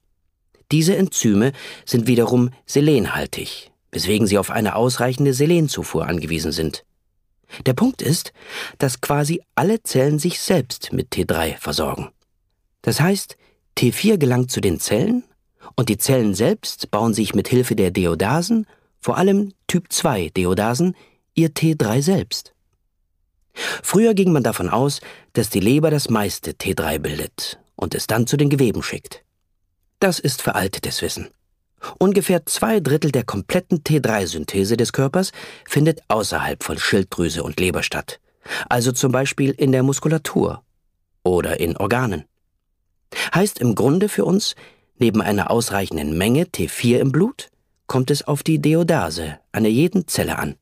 Diese 0.72 0.96
Enzyme 0.96 1.52
sind 1.84 2.06
wiederum 2.06 2.50
selenhaltig, 2.66 3.70
weswegen 3.92 4.26
sie 4.26 4.38
auf 4.38 4.50
eine 4.50 4.74
ausreichende 4.74 5.32
Selenzufuhr 5.32 6.06
angewiesen 6.06 6.52
sind. 6.52 6.84
Der 7.64 7.74
Punkt 7.74 8.02
ist, 8.02 8.32
dass 8.78 9.00
quasi 9.00 9.40
alle 9.54 9.82
Zellen 9.82 10.18
sich 10.18 10.40
selbst 10.40 10.92
mit 10.92 11.12
T3 11.12 11.56
versorgen. 11.58 12.10
Das 12.86 13.00
heißt, 13.00 13.36
T4 13.76 14.16
gelangt 14.16 14.52
zu 14.52 14.60
den 14.60 14.78
Zellen 14.78 15.24
und 15.74 15.88
die 15.88 15.98
Zellen 15.98 16.34
selbst 16.34 16.88
bauen 16.92 17.14
sich 17.14 17.34
mit 17.34 17.48
Hilfe 17.48 17.74
der 17.74 17.90
Deodasen, 17.90 18.64
vor 19.00 19.16
allem 19.18 19.54
Typ 19.66 19.92
2 19.92 20.28
Deodasen, 20.28 20.94
ihr 21.34 21.50
T3 21.50 22.00
selbst. 22.00 22.54
Früher 23.52 24.14
ging 24.14 24.30
man 24.30 24.44
davon 24.44 24.70
aus, 24.70 25.00
dass 25.32 25.50
die 25.50 25.58
Leber 25.58 25.90
das 25.90 26.10
meiste 26.10 26.52
T3 26.52 27.00
bildet 27.00 27.58
und 27.74 27.92
es 27.96 28.06
dann 28.06 28.28
zu 28.28 28.36
den 28.36 28.50
Geweben 28.50 28.84
schickt. 28.84 29.24
Das 29.98 30.20
ist 30.20 30.40
veraltetes 30.40 31.02
Wissen. 31.02 31.26
Ungefähr 31.98 32.46
zwei 32.46 32.78
Drittel 32.78 33.10
der 33.10 33.24
kompletten 33.24 33.82
T3-Synthese 33.82 34.76
des 34.76 34.92
Körpers 34.92 35.32
findet 35.64 36.02
außerhalb 36.06 36.62
von 36.62 36.78
Schilddrüse 36.78 37.42
und 37.42 37.58
Leber 37.58 37.82
statt, 37.82 38.20
also 38.68 38.92
zum 38.92 39.10
Beispiel 39.10 39.50
in 39.50 39.72
der 39.72 39.82
Muskulatur 39.82 40.62
oder 41.24 41.58
in 41.58 41.76
Organen. 41.76 42.26
Heißt 43.34 43.58
im 43.60 43.74
Grunde 43.74 44.08
für 44.08 44.24
uns, 44.24 44.54
neben 44.98 45.22
einer 45.22 45.50
ausreichenden 45.50 46.16
Menge 46.16 46.44
T4 46.44 46.98
im 46.98 47.12
Blut, 47.12 47.48
kommt 47.86 48.10
es 48.10 48.26
auf 48.26 48.42
die 48.42 48.58
Deodase 48.58 49.38
einer 49.52 49.68
jeden 49.68 50.08
Zelle 50.08 50.38
an 50.38 50.56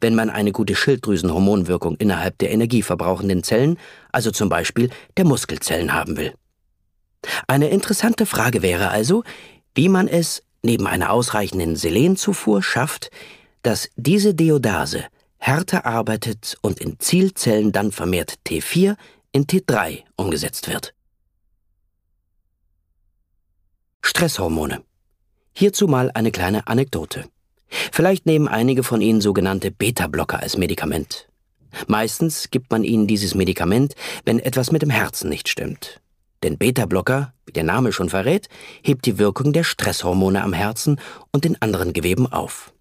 wenn 0.00 0.14
man 0.14 0.30
eine 0.30 0.52
gute 0.52 0.74
Schilddrüsenhormonwirkung 0.74 1.96
innerhalb 1.96 2.38
der 2.38 2.50
energieverbrauchenden 2.52 3.42
Zellen, 3.42 3.78
also 4.12 4.30
zum 4.30 4.48
Beispiel 4.48 4.90
der 5.16 5.24
Muskelzellen 5.24 5.92
haben 5.92 6.16
will. 6.16 6.34
Eine 7.46 7.68
interessante 7.68 8.26
Frage 8.26 8.62
wäre 8.62 8.90
also, 8.90 9.24
wie 9.74 9.88
man 9.88 10.08
es 10.08 10.42
neben 10.62 10.86
einer 10.86 11.10
ausreichenden 11.10 11.76
Selenzufuhr 11.76 12.62
schafft, 12.62 13.10
dass 13.62 13.90
diese 13.96 14.34
Deodase 14.34 15.04
härter 15.38 15.86
arbeitet 15.86 16.56
und 16.60 16.80
in 16.80 16.98
Zielzellen 16.98 17.72
dann 17.72 17.92
vermehrt 17.92 18.38
T4 18.46 18.96
in 19.32 19.46
T3 19.46 20.02
umgesetzt 20.16 20.68
wird. 20.68 20.94
Stresshormone. 24.02 24.82
Hierzu 25.52 25.86
mal 25.86 26.10
eine 26.14 26.30
kleine 26.30 26.66
Anekdote. 26.66 27.24
Vielleicht 27.68 28.26
nehmen 28.26 28.48
einige 28.48 28.82
von 28.82 29.00
Ihnen 29.00 29.20
sogenannte 29.20 29.70
Beta-Blocker 29.70 30.40
als 30.40 30.56
Medikament. 30.56 31.28
Meistens 31.86 32.50
gibt 32.50 32.70
man 32.70 32.84
ihnen 32.84 33.06
dieses 33.06 33.34
Medikament, 33.34 33.94
wenn 34.24 34.38
etwas 34.38 34.72
mit 34.72 34.82
dem 34.82 34.90
Herzen 34.90 35.28
nicht 35.28 35.48
stimmt. 35.48 36.00
Denn 36.42 36.58
Beta-Blocker, 36.58 37.32
wie 37.46 37.52
der 37.52 37.64
Name 37.64 37.92
schon 37.92 38.08
verrät, 38.08 38.48
hebt 38.82 39.06
die 39.06 39.18
Wirkung 39.18 39.52
der 39.52 39.64
Stresshormone 39.64 40.42
am 40.42 40.52
Herzen 40.52 41.00
und 41.32 41.44
den 41.44 41.60
anderen 41.60 41.92
Geweben 41.92 42.26
auf. 42.26 42.72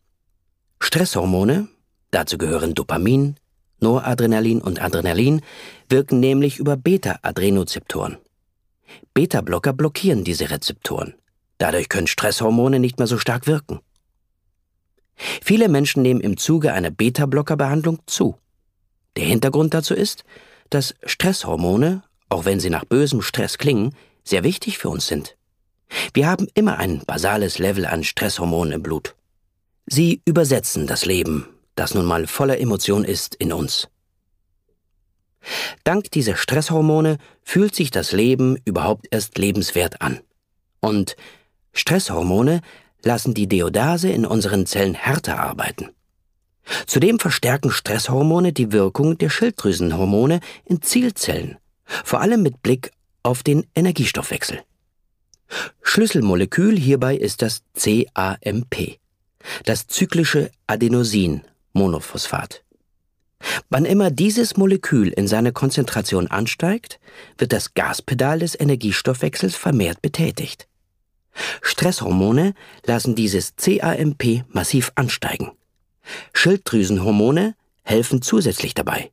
Stresshormone, 0.79 1.67
dazu 2.11 2.37
gehören 2.37 2.73
Dopamin, 2.73 3.35
Noradrenalin 3.81 4.61
und 4.61 4.81
Adrenalin, 4.81 5.41
wirken 5.89 6.19
nämlich 6.19 6.57
über 6.57 6.77
Beta-Adrenozeptoren. 6.77 8.17
Beta-Blocker 9.13 9.73
blockieren 9.73 10.23
diese 10.23 10.49
Rezeptoren. 10.49 11.15
Dadurch 11.57 11.89
können 11.89 12.07
Stresshormone 12.07 12.79
nicht 12.79 12.99
mehr 12.99 13.07
so 13.07 13.17
stark 13.17 13.47
wirken. 13.47 13.79
Viele 15.15 15.67
Menschen 15.67 16.01
nehmen 16.01 16.21
im 16.21 16.37
Zuge 16.37 16.73
einer 16.73 16.91
Beta-Blocker-Behandlung 16.91 17.99
zu. 18.05 18.37
Der 19.17 19.25
Hintergrund 19.25 19.73
dazu 19.73 19.93
ist, 19.93 20.23
dass 20.69 20.95
Stresshormone, 21.03 22.03
auch 22.29 22.45
wenn 22.45 22.59
sie 22.59 22.69
nach 22.69 22.85
bösem 22.85 23.21
Stress 23.21 23.57
klingen, 23.57 23.95
sehr 24.23 24.43
wichtig 24.43 24.77
für 24.77 24.89
uns 24.89 25.07
sind. 25.07 25.35
Wir 26.13 26.27
haben 26.27 26.47
immer 26.53 26.77
ein 26.77 27.01
basales 27.05 27.59
Level 27.59 27.85
an 27.85 28.03
Stresshormonen 28.03 28.73
im 28.73 28.83
Blut. 28.83 29.15
Sie 29.87 30.21
übersetzen 30.25 30.85
das 30.87 31.05
Leben, 31.05 31.47
das 31.75 31.95
nun 31.95 32.05
mal 32.05 32.27
voller 32.27 32.59
Emotion 32.59 33.03
ist, 33.03 33.35
in 33.35 33.51
uns. 33.51 33.89
Dank 35.83 36.11
dieser 36.11 36.35
Stresshormone 36.35 37.17
fühlt 37.43 37.75
sich 37.75 37.91
das 37.91 38.11
Leben 38.11 38.57
überhaupt 38.65 39.07
erst 39.11 39.37
lebenswert 39.37 40.01
an. 40.01 40.19
Und 40.79 41.15
Stresshormone 41.73 42.61
lassen 43.03 43.33
die 43.33 43.47
Deodase 43.47 44.09
in 44.09 44.25
unseren 44.25 44.65
Zellen 44.65 44.93
härter 44.93 45.39
arbeiten. 45.39 45.89
Zudem 46.85 47.19
verstärken 47.19 47.71
Stresshormone 47.71 48.53
die 48.53 48.71
Wirkung 48.71 49.17
der 49.17 49.29
Schilddrüsenhormone 49.29 50.39
in 50.65 50.81
Zielzellen, 50.81 51.57
vor 51.85 52.21
allem 52.21 52.43
mit 52.43 52.61
Blick 52.61 52.91
auf 53.23 53.43
den 53.43 53.65
Energiestoffwechsel. 53.75 54.61
Schlüsselmolekül 55.81 56.77
hierbei 56.77 57.15
ist 57.15 57.41
das 57.41 57.63
CAMP, 57.75 58.99
das 59.65 59.87
zyklische 59.87 60.51
Adenosin-Monophosphat. 60.67 62.63
Wann 63.69 63.85
immer 63.85 64.11
dieses 64.11 64.57
Molekül 64.57 65.09
in 65.09 65.27
seiner 65.27 65.51
Konzentration 65.51 66.27
ansteigt, 66.27 66.99
wird 67.37 67.53
das 67.53 67.73
Gaspedal 67.73 68.39
des 68.39 68.59
Energiestoffwechsels 68.59 69.55
vermehrt 69.55 70.01
betätigt. 70.01 70.67
Stresshormone 71.61 72.53
lassen 72.85 73.15
dieses 73.15 73.55
CAMP 73.55 74.43
massiv 74.49 74.91
ansteigen. 74.95 75.51
Schilddrüsenhormone 76.33 77.55
helfen 77.83 78.21
zusätzlich 78.21 78.73
dabei. 78.73 79.11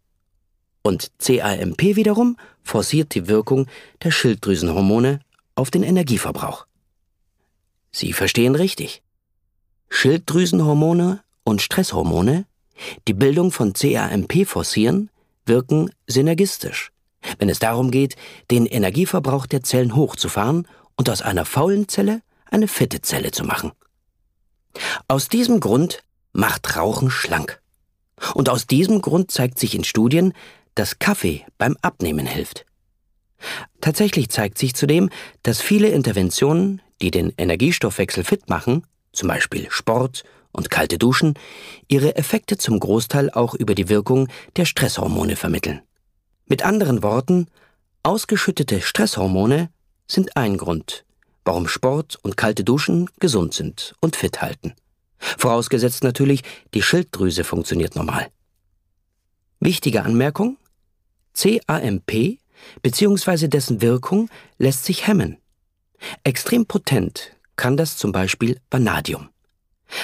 Und 0.82 1.10
CAMP 1.18 1.96
wiederum 1.96 2.36
forciert 2.62 3.14
die 3.14 3.28
Wirkung 3.28 3.66
der 4.02 4.10
Schilddrüsenhormone 4.10 5.20
auf 5.54 5.70
den 5.70 5.82
Energieverbrauch. 5.82 6.66
Sie 7.90 8.12
verstehen 8.12 8.54
richtig. 8.54 9.02
Schilddrüsenhormone 9.88 11.22
und 11.44 11.62
Stresshormone, 11.62 12.44
die 13.08 13.14
Bildung 13.14 13.50
von 13.52 13.72
CAMP 13.72 14.46
forcieren, 14.46 15.10
wirken 15.44 15.90
synergistisch, 16.06 16.90
wenn 17.38 17.48
es 17.48 17.58
darum 17.58 17.90
geht, 17.90 18.16
den 18.50 18.66
Energieverbrauch 18.66 19.46
der 19.46 19.62
Zellen 19.62 19.94
hochzufahren 19.94 20.66
und 20.96 21.10
aus 21.10 21.22
einer 21.22 21.44
faulen 21.44 21.88
Zelle 21.88 22.22
eine 22.50 22.68
fitte 22.68 23.02
Zelle 23.02 23.30
zu 23.30 23.44
machen. 23.44 23.72
Aus 25.08 25.28
diesem 25.28 25.60
Grund 25.60 26.02
macht 26.32 26.76
Rauchen 26.76 27.10
schlank. 27.10 27.60
Und 28.34 28.48
aus 28.48 28.66
diesem 28.66 29.02
Grund 29.02 29.30
zeigt 29.30 29.58
sich 29.58 29.74
in 29.74 29.84
Studien, 29.84 30.32
dass 30.74 30.98
Kaffee 30.98 31.44
beim 31.58 31.76
Abnehmen 31.82 32.26
hilft. 32.26 32.64
Tatsächlich 33.80 34.30
zeigt 34.30 34.58
sich 34.58 34.74
zudem, 34.74 35.10
dass 35.42 35.60
viele 35.60 35.88
Interventionen, 35.88 36.80
die 37.02 37.10
den 37.10 37.32
Energiestoffwechsel 37.36 38.24
fit 38.24 38.48
machen, 38.48 38.86
zum 39.12 39.28
Beispiel 39.28 39.66
Sport 39.70 40.24
und 40.56 40.70
kalte 40.70 40.98
Duschen, 40.98 41.34
ihre 41.88 42.16
Effekte 42.16 42.56
zum 42.56 42.80
Großteil 42.80 43.30
auch 43.30 43.54
über 43.54 43.74
die 43.74 43.88
Wirkung 43.88 44.28
der 44.56 44.64
Stresshormone 44.64 45.36
vermitteln. 45.36 45.82
Mit 46.46 46.64
anderen 46.64 47.02
Worten, 47.02 47.46
ausgeschüttete 48.02 48.80
Stresshormone 48.80 49.70
sind 50.08 50.36
ein 50.36 50.56
Grund, 50.56 51.04
warum 51.44 51.68
Sport 51.68 52.18
und 52.22 52.36
kalte 52.36 52.64
Duschen 52.64 53.10
gesund 53.20 53.54
sind 53.54 53.94
und 54.00 54.16
fit 54.16 54.40
halten. 54.40 54.74
Vorausgesetzt 55.18 56.04
natürlich, 56.04 56.42
die 56.74 56.82
Schilddrüse 56.82 57.44
funktioniert 57.44 57.96
normal. 57.96 58.28
Wichtige 59.60 60.04
Anmerkung? 60.04 60.58
CAMP 61.34 62.38
bzw. 62.82 63.48
dessen 63.48 63.82
Wirkung 63.82 64.28
lässt 64.58 64.84
sich 64.84 65.06
hemmen. 65.06 65.38
Extrem 66.24 66.66
potent 66.66 67.32
kann 67.56 67.76
das 67.76 67.96
zum 67.96 68.12
Beispiel 68.12 68.60
Vanadium. 68.70 69.28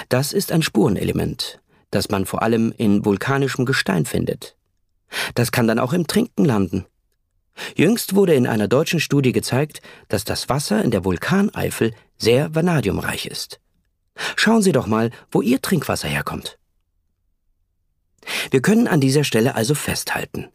Das 0.09 0.33
ist 0.33 0.53
ein 0.53 0.63
Spurenelement, 0.63 1.61
das 1.91 2.09
man 2.09 2.27
vor 2.27 2.43
allem 2.43 2.73
in 2.77 3.05
vulkanischem 3.05 3.65
Gestein 3.65 4.05
findet. 4.05 4.57
Das 5.35 5.53
kann 5.53 5.67
dann 5.67 5.79
auch 5.79 5.93
im 5.93 6.07
Trinken 6.07 6.45
landen. 6.45 6.87
Jüngst 7.77 8.15
wurde 8.15 8.35
in 8.35 8.47
einer 8.47 8.69
deutschen 8.69 9.01
Studie 9.01 9.33
gezeigt, 9.33 9.83
dass 10.09 10.25
das 10.25 10.49
Wasser 10.49 10.83
in 10.83 10.91
der 10.91 11.05
Vulkaneifel 11.05 11.93
sehr 12.17 12.55
vanadiumreich 12.55 13.27
ist. 13.27 13.61
Schauen 14.37 14.63
Sie 14.63 14.73
doch 14.73 14.87
mal, 14.87 15.11
wo 15.31 15.43
Ihr 15.43 15.61
Trinkwasser 15.61 16.09
herkommt. 16.09 16.59
Wir 18.51 18.63
können 18.63 18.89
an 18.89 19.01
dieser 19.01 19.25
Stelle 19.25 19.55
also 19.55 19.75
festhalten. 19.75 20.49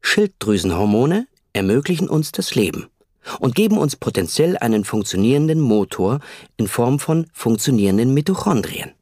Schilddrüsenhormone 0.00 1.28
ermöglichen 1.52 2.08
uns 2.08 2.32
das 2.32 2.54
Leben 2.54 2.88
und 3.38 3.54
geben 3.54 3.78
uns 3.78 3.96
potenziell 3.96 4.56
einen 4.58 4.84
funktionierenden 4.84 5.60
Motor 5.60 6.20
in 6.56 6.68
Form 6.68 6.98
von 6.98 7.26
funktionierenden 7.32 8.14
Mitochondrien. 8.14 8.92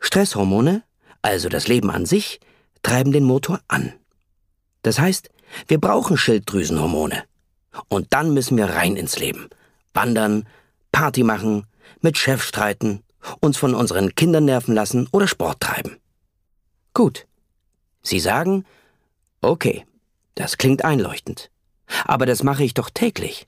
Stresshormone, 0.00 0.82
also 1.22 1.48
das 1.48 1.68
Leben 1.68 1.90
an 1.90 2.06
sich, 2.06 2.40
treiben 2.82 3.12
den 3.12 3.24
Motor 3.24 3.60
an. 3.68 3.92
Das 4.82 4.98
heißt, 4.98 5.30
wir 5.68 5.80
brauchen 5.80 6.16
Schilddrüsenhormone. 6.16 7.24
Und 7.88 8.12
dann 8.12 8.32
müssen 8.32 8.56
wir 8.56 8.66
rein 8.66 8.96
ins 8.96 9.18
Leben. 9.18 9.48
Wandern, 9.92 10.46
Party 10.92 11.22
machen, 11.22 11.66
mit 12.00 12.16
Chef 12.16 12.42
streiten, 12.42 13.02
uns 13.40 13.56
von 13.56 13.74
unseren 13.74 14.14
Kindern 14.14 14.44
nerven 14.44 14.74
lassen 14.74 15.08
oder 15.12 15.26
Sport 15.26 15.60
treiben. 15.60 15.96
Gut. 16.94 17.26
Sie 18.02 18.20
sagen, 18.20 18.64
okay, 19.40 19.84
das 20.36 20.58
klingt 20.58 20.84
einleuchtend. 20.84 21.50
Aber 22.04 22.26
das 22.26 22.42
mache 22.42 22.64
ich 22.64 22.74
doch 22.74 22.90
täglich. 22.90 23.46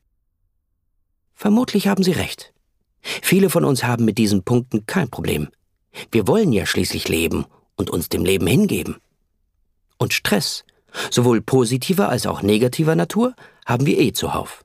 Vermutlich 1.35 1.87
haben 1.89 2.03
Sie 2.03 2.13
recht. 2.13 2.53
Viele 3.01 3.51
von 3.51 3.65
uns 3.65 3.85
haben 3.85 4.05
mit 4.05 4.19
diesen 4.19 4.43
Punkten 4.43 4.87
kein 4.87 5.09
Problem. 5.09 5.49
Wir 6.11 6.27
wollen 6.27 6.53
ja 6.53 6.67
schließlich 6.67 7.09
leben 7.09 7.47
und 7.77 7.91
uns 7.91 8.09
dem 8.09 8.25
Leben 8.25 8.47
hingeben. 8.47 8.97
Und 9.99 10.13
Stress, 10.13 10.65
sowohl 11.11 11.41
positiver 11.41 12.09
als 12.09 12.27
auch 12.27 12.43
negativer 12.43 12.95
Natur, 12.95 13.35
haben 13.67 13.87
wir 13.87 13.99
eh 13.99 14.13
zuhauf. 14.13 14.65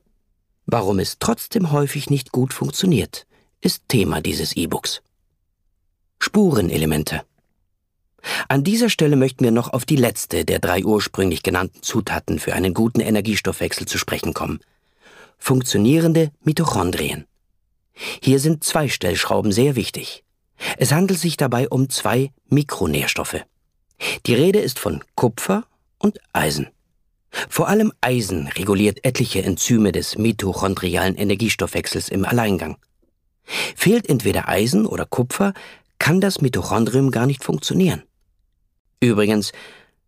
Warum 0.66 0.98
es 0.98 1.18
trotzdem 1.18 1.72
häufig 1.72 2.10
nicht 2.10 2.32
gut 2.32 2.54
funktioniert, 2.54 3.26
ist 3.60 3.84
Thema 3.88 4.20
dieses 4.20 4.56
E-Books. 4.56 5.02
Spurenelemente. 6.20 7.22
An 8.48 8.64
dieser 8.64 8.90
Stelle 8.90 9.16
möchten 9.16 9.44
wir 9.44 9.50
noch 9.50 9.72
auf 9.72 9.84
die 9.84 9.96
letzte 9.96 10.44
der 10.44 10.58
drei 10.58 10.84
ursprünglich 10.84 11.42
genannten 11.42 11.82
Zutaten 11.82 12.38
für 12.38 12.54
einen 12.54 12.74
guten 12.74 13.00
Energiestoffwechsel 13.00 13.86
zu 13.86 13.98
sprechen 13.98 14.34
kommen. 14.34 14.60
Funktionierende 15.38 16.30
Mitochondrien. 16.42 17.26
Hier 18.22 18.40
sind 18.40 18.64
zwei 18.64 18.88
Stellschrauben 18.88 19.52
sehr 19.52 19.76
wichtig. 19.76 20.24
Es 20.78 20.92
handelt 20.92 21.20
sich 21.20 21.36
dabei 21.36 21.68
um 21.68 21.90
zwei 21.90 22.30
Mikronährstoffe. 22.48 23.44
Die 24.26 24.34
Rede 24.34 24.60
ist 24.60 24.78
von 24.78 25.02
Kupfer 25.14 25.64
und 25.98 26.18
Eisen. 26.32 26.68
Vor 27.48 27.68
allem 27.68 27.92
Eisen 28.00 28.46
reguliert 28.48 29.04
etliche 29.04 29.42
Enzyme 29.42 29.92
des 29.92 30.16
mitochondrialen 30.16 31.16
Energiestoffwechsels 31.16 32.08
im 32.08 32.24
Alleingang. 32.24 32.76
Fehlt 33.44 34.08
entweder 34.08 34.48
Eisen 34.48 34.86
oder 34.86 35.04
Kupfer, 35.04 35.52
kann 35.98 36.20
das 36.20 36.40
Mitochondrium 36.40 37.10
gar 37.10 37.26
nicht 37.26 37.44
funktionieren. 37.44 38.02
Übrigens, 39.04 39.52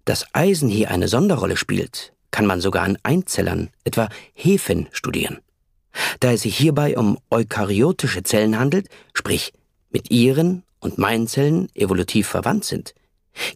dass 0.06 0.26
Eisen 0.32 0.68
hier 0.68 0.90
eine 0.90 1.08
Sonderrolle 1.08 1.56
spielt, 1.56 2.14
kann 2.30 2.46
man 2.46 2.60
sogar 2.60 2.82
an 2.84 2.96
Einzellern, 3.02 3.68
etwa 3.84 4.08
Hefen, 4.32 4.88
studieren. 4.90 5.38
Da 6.20 6.32
es 6.32 6.42
sich 6.42 6.56
hierbei 6.56 6.96
um 6.96 7.18
eukaryotische 7.30 8.22
Zellen 8.22 8.58
handelt, 8.58 8.88
sprich 9.12 9.52
mit 9.90 10.10
ihren 10.10 10.62
und 10.80 10.98
meinen 10.98 11.26
Zellen 11.26 11.68
evolutiv 11.74 12.26
verwandt 12.26 12.64
sind, 12.64 12.94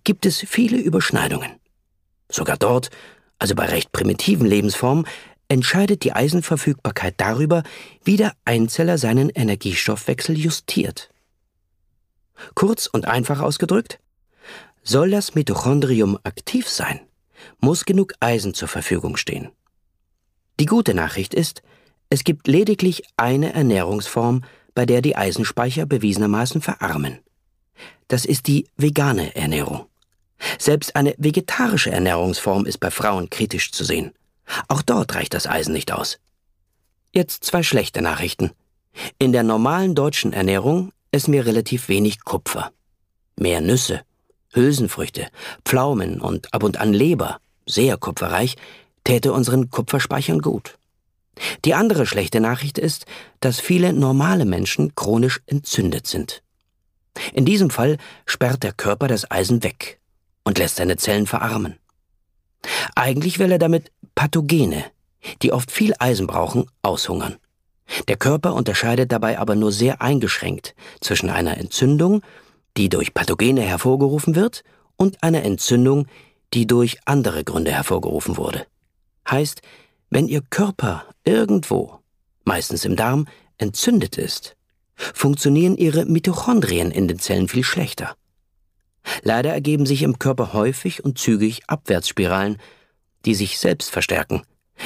gibt 0.04 0.26
es 0.26 0.40
viele 0.40 0.76
Überschneidungen. 0.78 1.52
Sogar 2.30 2.56
dort, 2.56 2.90
also 3.38 3.54
bei 3.54 3.64
recht 3.64 3.92
primitiven 3.92 4.46
Lebensformen, 4.46 5.06
entscheidet 5.48 6.04
die 6.04 6.12
Eisenverfügbarkeit 6.12 7.14
darüber, 7.16 7.62
wie 8.04 8.16
der 8.16 8.34
Einzeller 8.44 8.98
seinen 8.98 9.30
Energiestoffwechsel 9.30 10.38
justiert. 10.38 11.10
Kurz 12.54 12.86
und 12.86 13.08
einfach 13.08 13.40
ausgedrückt, 13.40 13.98
soll 14.82 15.10
das 15.10 15.34
Mitochondrium 15.34 16.18
aktiv 16.22 16.68
sein, 16.68 17.00
muss 17.60 17.84
genug 17.84 18.14
Eisen 18.20 18.54
zur 18.54 18.68
Verfügung 18.68 19.16
stehen. 19.16 19.50
Die 20.58 20.66
gute 20.66 20.94
Nachricht 20.94 21.34
ist, 21.34 21.62
es 22.10 22.24
gibt 22.24 22.48
lediglich 22.48 23.02
eine 23.16 23.52
Ernährungsform, 23.52 24.42
bei 24.74 24.84
der 24.84 25.00
die 25.02 25.16
Eisenspeicher 25.16 25.86
bewiesenermaßen 25.86 26.60
verarmen. 26.60 27.18
Das 28.08 28.24
ist 28.24 28.46
die 28.46 28.66
vegane 28.76 29.34
Ernährung. 29.36 29.86
Selbst 30.58 30.96
eine 30.96 31.14
vegetarische 31.18 31.90
Ernährungsform 31.90 32.66
ist 32.66 32.78
bei 32.78 32.90
Frauen 32.90 33.30
kritisch 33.30 33.72
zu 33.72 33.84
sehen. 33.84 34.12
Auch 34.68 34.82
dort 34.82 35.14
reicht 35.14 35.34
das 35.34 35.46
Eisen 35.46 35.72
nicht 35.72 35.92
aus. 35.92 36.18
Jetzt 37.12 37.44
zwei 37.44 37.62
schlechte 37.62 38.02
Nachrichten. 38.02 38.50
In 39.18 39.32
der 39.32 39.42
normalen 39.42 39.94
deutschen 39.94 40.32
Ernährung 40.32 40.92
essen 41.12 41.32
wir 41.32 41.46
relativ 41.46 41.88
wenig 41.88 42.24
Kupfer. 42.24 42.72
Mehr 43.36 43.60
Nüsse, 43.60 44.02
Hülsenfrüchte, 44.52 45.28
Pflaumen 45.64 46.20
und 46.20 46.52
ab 46.52 46.62
und 46.62 46.78
an 46.78 46.92
Leber, 46.92 47.40
sehr 47.66 47.96
kupferreich, 47.96 48.56
täte 49.04 49.32
unseren 49.32 49.70
Kupferspeichern 49.70 50.40
gut. 50.40 50.78
Die 51.64 51.74
andere 51.74 52.06
schlechte 52.06 52.40
Nachricht 52.40 52.78
ist, 52.78 53.06
dass 53.40 53.60
viele 53.60 53.92
normale 53.92 54.44
Menschen 54.44 54.94
chronisch 54.94 55.40
entzündet 55.46 56.06
sind. 56.06 56.42
In 57.32 57.44
diesem 57.44 57.70
Fall 57.70 57.96
sperrt 58.26 58.62
der 58.62 58.72
Körper 58.72 59.08
das 59.08 59.30
Eisen 59.30 59.62
weg 59.62 60.00
und 60.44 60.58
lässt 60.58 60.76
seine 60.76 60.96
Zellen 60.96 61.26
verarmen. 61.26 61.78
Eigentlich 62.94 63.38
will 63.38 63.52
er 63.52 63.58
damit 63.58 63.90
Pathogene, 64.14 64.84
die 65.42 65.52
oft 65.52 65.70
viel 65.70 65.94
Eisen 65.98 66.26
brauchen, 66.26 66.66
aushungern. 66.82 67.36
Der 68.08 68.16
Körper 68.16 68.54
unterscheidet 68.54 69.10
dabei 69.10 69.38
aber 69.38 69.56
nur 69.56 69.72
sehr 69.72 70.00
eingeschränkt 70.00 70.74
zwischen 71.00 71.30
einer 71.30 71.56
Entzündung, 71.58 72.22
die 72.76 72.88
durch 72.88 73.14
Pathogene 73.14 73.62
hervorgerufen 73.62 74.34
wird, 74.34 74.62
und 74.96 75.22
einer 75.22 75.44
Entzündung, 75.44 76.06
die 76.52 76.66
durch 76.66 76.98
andere 77.06 77.42
Gründe 77.42 77.72
hervorgerufen 77.72 78.36
wurde. 78.36 78.66
Heißt, 79.30 79.62
wenn 80.10 80.28
Ihr 80.28 80.42
Körper 80.42 81.04
irgendwo, 81.24 82.00
meistens 82.44 82.84
im 82.84 82.96
Darm, 82.96 83.26
entzündet 83.56 84.18
ist, 84.18 84.56
funktionieren 84.96 85.76
Ihre 85.76 86.04
Mitochondrien 86.04 86.90
in 86.90 87.08
den 87.08 87.18
Zellen 87.18 87.48
viel 87.48 87.64
schlechter. 87.64 88.14
Leider 89.22 89.52
ergeben 89.52 89.86
sich 89.86 90.02
im 90.02 90.18
Körper 90.18 90.52
häufig 90.52 91.04
und 91.04 91.18
zügig 91.18 91.62
Abwärtsspiralen, 91.68 92.58
die 93.24 93.34
sich 93.34 93.58
selbst 93.58 93.90
verstärken, 93.90 94.42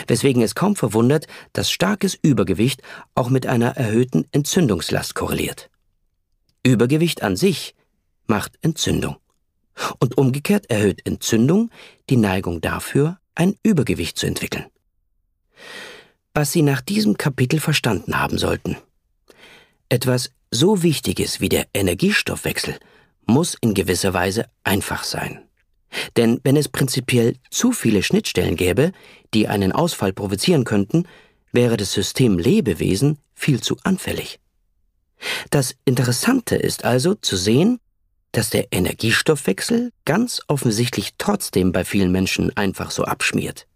weswegen 0.07 0.43
es 0.43 0.55
kaum 0.55 0.77
verwundert, 0.77 1.27
dass 1.53 1.71
starkes 1.71 2.17
Übergewicht 2.21 2.83
auch 3.15 3.31
mit 3.31 3.47
einer 3.47 3.77
erhöhten 3.77 4.27
Entzündungslast 4.31 5.15
korreliert. 5.15 5.71
Übergewicht 6.65 7.23
an 7.23 7.37
sich 7.37 7.75
macht 8.27 8.59
Entzündung. 8.63 9.17
Und 9.99 10.17
umgekehrt 10.19 10.71
erhöht 10.71 11.05
Entzündung 11.07 11.71
die 12.09 12.17
Neigung 12.17 12.61
dafür, 12.61 13.19
ein 13.35 13.57
Übergewicht 13.63 14.17
zu 14.17 14.27
entwickeln. 14.27 14.67
Was 16.33 16.53
Sie 16.53 16.63
nach 16.63 16.81
diesem 16.81 17.17
Kapitel 17.17 17.61
verstanden 17.61 18.19
haben 18.19 18.39
sollten. 18.39 18.77
Etwas 19.89 20.31
so 20.51 20.83
Wichtiges 20.83 21.41
wie 21.41 21.49
der 21.49 21.67
Energiestoffwechsel 21.75 22.79
muss 23.27 23.57
in 23.61 23.75
gewisser 23.75 24.15
Weise 24.15 24.47
einfach 24.63 25.05
sein. 25.05 25.41
Denn 26.17 26.41
wenn 26.43 26.57
es 26.57 26.69
prinzipiell 26.69 27.37
zu 27.51 27.73
viele 27.73 28.03
Schnittstellen 28.03 28.57
gäbe, 28.57 28.93
die 29.33 29.49
einen 29.49 29.73
Ausfall 29.73 30.13
provozieren 30.13 30.65
könnten, 30.65 31.07
wäre 31.53 31.77
das 31.77 31.93
System 31.93 32.39
Lebewesen 32.39 33.19
viel 33.35 33.61
zu 33.61 33.77
anfällig. 33.85 34.41
Das 35.51 35.75
Interessante 35.85 36.57
ist 36.57 36.85
also 36.85 37.15
zu 37.15 37.37
sehen, 37.37 37.81
dass 38.33 38.51
der 38.51 38.73
Energiestoffwechsel 38.73 39.93
ganz 40.05 40.43
offensichtlich 40.49 41.15
trotzdem 41.19 41.73
bei 41.73 41.85
vielen 41.85 42.11
Menschen 42.11 42.57
einfach 42.57 42.91
so 42.91 43.05
abschmiert. 43.05 43.67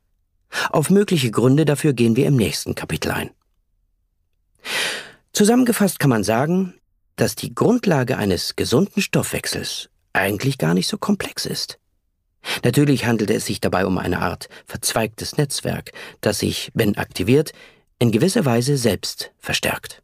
Auf 0.70 0.90
mögliche 0.90 1.30
Gründe 1.30 1.64
dafür 1.64 1.92
gehen 1.92 2.16
wir 2.16 2.26
im 2.26 2.36
nächsten 2.36 2.74
Kapitel 2.74 3.12
ein. 3.12 3.30
Zusammengefasst 5.32 6.00
kann 6.00 6.10
man 6.10 6.24
sagen, 6.24 6.74
dass 7.16 7.36
die 7.36 7.54
Grundlage 7.54 8.16
eines 8.16 8.56
gesunden 8.56 9.02
Stoffwechsels 9.02 9.88
eigentlich 10.12 10.58
gar 10.58 10.74
nicht 10.74 10.88
so 10.88 10.98
komplex 10.98 11.46
ist. 11.46 11.78
Natürlich 12.64 13.06
handelte 13.06 13.34
es 13.34 13.46
sich 13.46 13.60
dabei 13.60 13.86
um 13.86 13.98
eine 13.98 14.20
Art 14.20 14.48
verzweigtes 14.66 15.36
Netzwerk, 15.36 15.92
das 16.20 16.38
sich, 16.38 16.70
wenn 16.74 16.96
aktiviert, 16.96 17.52
in 17.98 18.10
gewisser 18.10 18.44
Weise 18.44 18.76
selbst 18.76 19.32
verstärkt. 19.38 20.02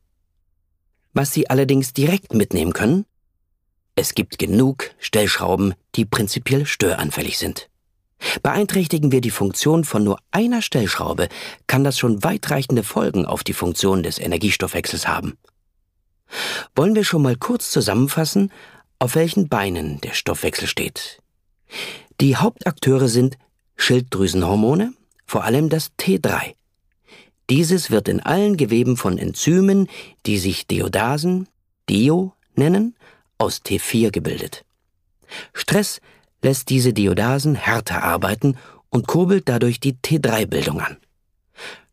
Was 1.15 1.33
Sie 1.33 1.49
allerdings 1.49 1.93
direkt 1.93 2.35
mitnehmen 2.35 2.73
können, 2.73 3.07
es 3.95 4.15
gibt 4.15 4.39
genug 4.39 4.91
Stellschrauben, 4.99 5.75
die 5.95 6.05
prinzipiell 6.05 6.67
störanfällig 6.67 7.39
sind. 7.39 7.71
Beeinträchtigen 8.43 9.13
wir 9.13 9.21
die 9.21 9.31
Funktion 9.31 9.85
von 9.85 10.03
nur 10.03 10.19
einer 10.33 10.63
Stellschraube, 10.63 11.29
kann 11.67 11.85
das 11.85 11.99
schon 11.99 12.25
weitreichende 12.25 12.83
Folgen 12.83 13.27
auf 13.27 13.45
die 13.45 13.53
Funktion 13.53 14.03
des 14.03 14.19
Energiestoffwechsels 14.19 15.07
haben. 15.07 15.37
Wollen 16.75 16.97
wir 16.97 17.05
schon 17.05 17.23
mal 17.23 17.37
kurz 17.37 17.71
zusammenfassen, 17.71 18.51
auf 18.99 19.15
welchen 19.15 19.49
Beinen 19.49 20.01
der 20.01 20.15
Stoffwechsel 20.15 20.67
steht. 20.67 21.21
Die 22.21 22.37
Hauptakteure 22.37 23.09
sind 23.09 23.37
Schilddrüsenhormone, 23.77 24.95
vor 25.27 25.45
allem 25.45 25.69
das 25.69 25.93
T3. 25.99 26.55
Dieses 27.51 27.91
wird 27.91 28.09
in 28.09 28.21
allen 28.21 28.57
Geweben 28.57 28.97
von 28.97 29.19
Enzymen, 29.19 29.89
die 30.27 30.39
sich 30.39 30.67
Deodasen, 30.67 31.49
Dio 31.89 32.33
nennen, 32.55 32.97
aus 33.39 33.61
T4 33.65 34.11
gebildet. 34.11 34.65
Stress 35.53 36.01
lässt 36.43 36.71
diese 36.71 36.93
Diodasen 36.93 37.55
härter 37.55 38.03
arbeiten 38.03 38.57
und 38.91 39.07
kurbelt 39.07 39.49
dadurch 39.49 39.81
die 39.81 39.95
T3-Bildung 39.95 40.81
an. 40.81 40.97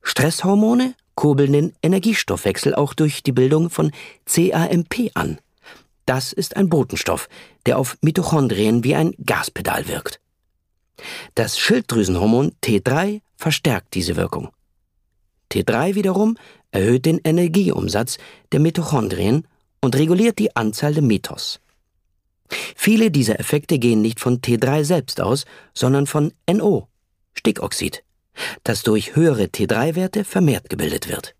Stresshormone 0.01 0.95
kurbeln 1.15 1.53
den 1.53 1.73
Energiestoffwechsel 1.83 2.73
auch 2.75 2.93
durch 2.93 3.23
die 3.23 3.31
Bildung 3.31 3.69
von 3.69 3.91
CAMP 4.25 5.11
an. 5.13 5.39
Das 6.05 6.33
ist 6.33 6.55
ein 6.57 6.69
Botenstoff, 6.69 7.29
der 7.65 7.77
auf 7.77 7.97
Mitochondrien 8.01 8.83
wie 8.83 8.95
ein 8.95 9.13
Gaspedal 9.25 9.87
wirkt. 9.87 10.19
Das 11.35 11.57
Schilddrüsenhormon 11.59 12.53
T3 12.63 13.21
verstärkt 13.37 13.93
diese 13.93 14.15
Wirkung. 14.15 14.49
T3 15.51 15.95
wiederum 15.95 16.37
erhöht 16.71 17.05
den 17.05 17.19
Energieumsatz 17.23 18.17
der 18.51 18.59
Mitochondrien 18.59 19.47
und 19.81 19.95
reguliert 19.95 20.39
die 20.39 20.55
Anzahl 20.55 20.93
der 20.93 21.03
Mitos. 21.03 21.59
Viele 22.75 23.11
dieser 23.11 23.39
Effekte 23.39 23.79
gehen 23.79 24.01
nicht 24.01 24.19
von 24.19 24.41
T3 24.41 24.83
selbst 24.83 25.21
aus, 25.21 25.45
sondern 25.73 26.07
von 26.07 26.33
NO, 26.49 26.87
Stickoxid, 27.33 28.03
das 28.63 28.83
durch 28.83 29.15
höhere 29.15 29.45
T3-Werte 29.45 30.23
vermehrt 30.23 30.69
gebildet 30.69 31.07
wird. 31.09 31.35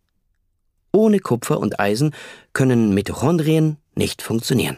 Ohne 0.94 1.20
Kupfer 1.20 1.60
und 1.60 1.80
Eisen 1.80 2.14
können 2.54 2.94
Mitochondrien 2.94 3.78
nicht 3.96 4.22
funktionieren. 4.22 4.78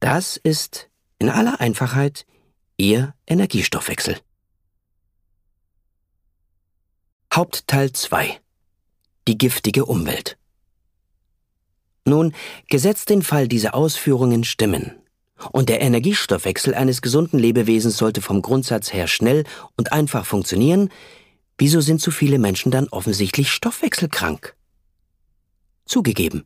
Das 0.00 0.36
ist 0.36 0.88
in 1.18 1.28
aller 1.28 1.60
Einfachheit 1.60 2.26
Ihr 2.76 3.14
Energiestoffwechsel. 3.26 4.18
Hauptteil 7.32 7.92
2 7.92 8.41
Die 9.28 9.38
giftige 9.38 9.84
Umwelt 9.84 10.36
nun, 12.04 12.34
gesetzt 12.68 13.10
den 13.10 13.22
Fall, 13.22 13.46
diese 13.46 13.74
Ausführungen 13.74 14.44
stimmen, 14.44 14.92
und 15.52 15.68
der 15.68 15.80
Energiestoffwechsel 15.80 16.74
eines 16.74 17.02
gesunden 17.02 17.38
Lebewesens 17.38 17.96
sollte 17.96 18.22
vom 18.22 18.42
Grundsatz 18.42 18.92
her 18.92 19.08
schnell 19.08 19.44
und 19.76 19.92
einfach 19.92 20.24
funktionieren, 20.24 20.88
wieso 21.58 21.80
sind 21.80 22.00
so 22.00 22.10
viele 22.10 22.38
Menschen 22.38 22.70
dann 22.70 22.88
offensichtlich 22.88 23.50
stoffwechselkrank? 23.50 24.54
Zugegeben. 25.84 26.44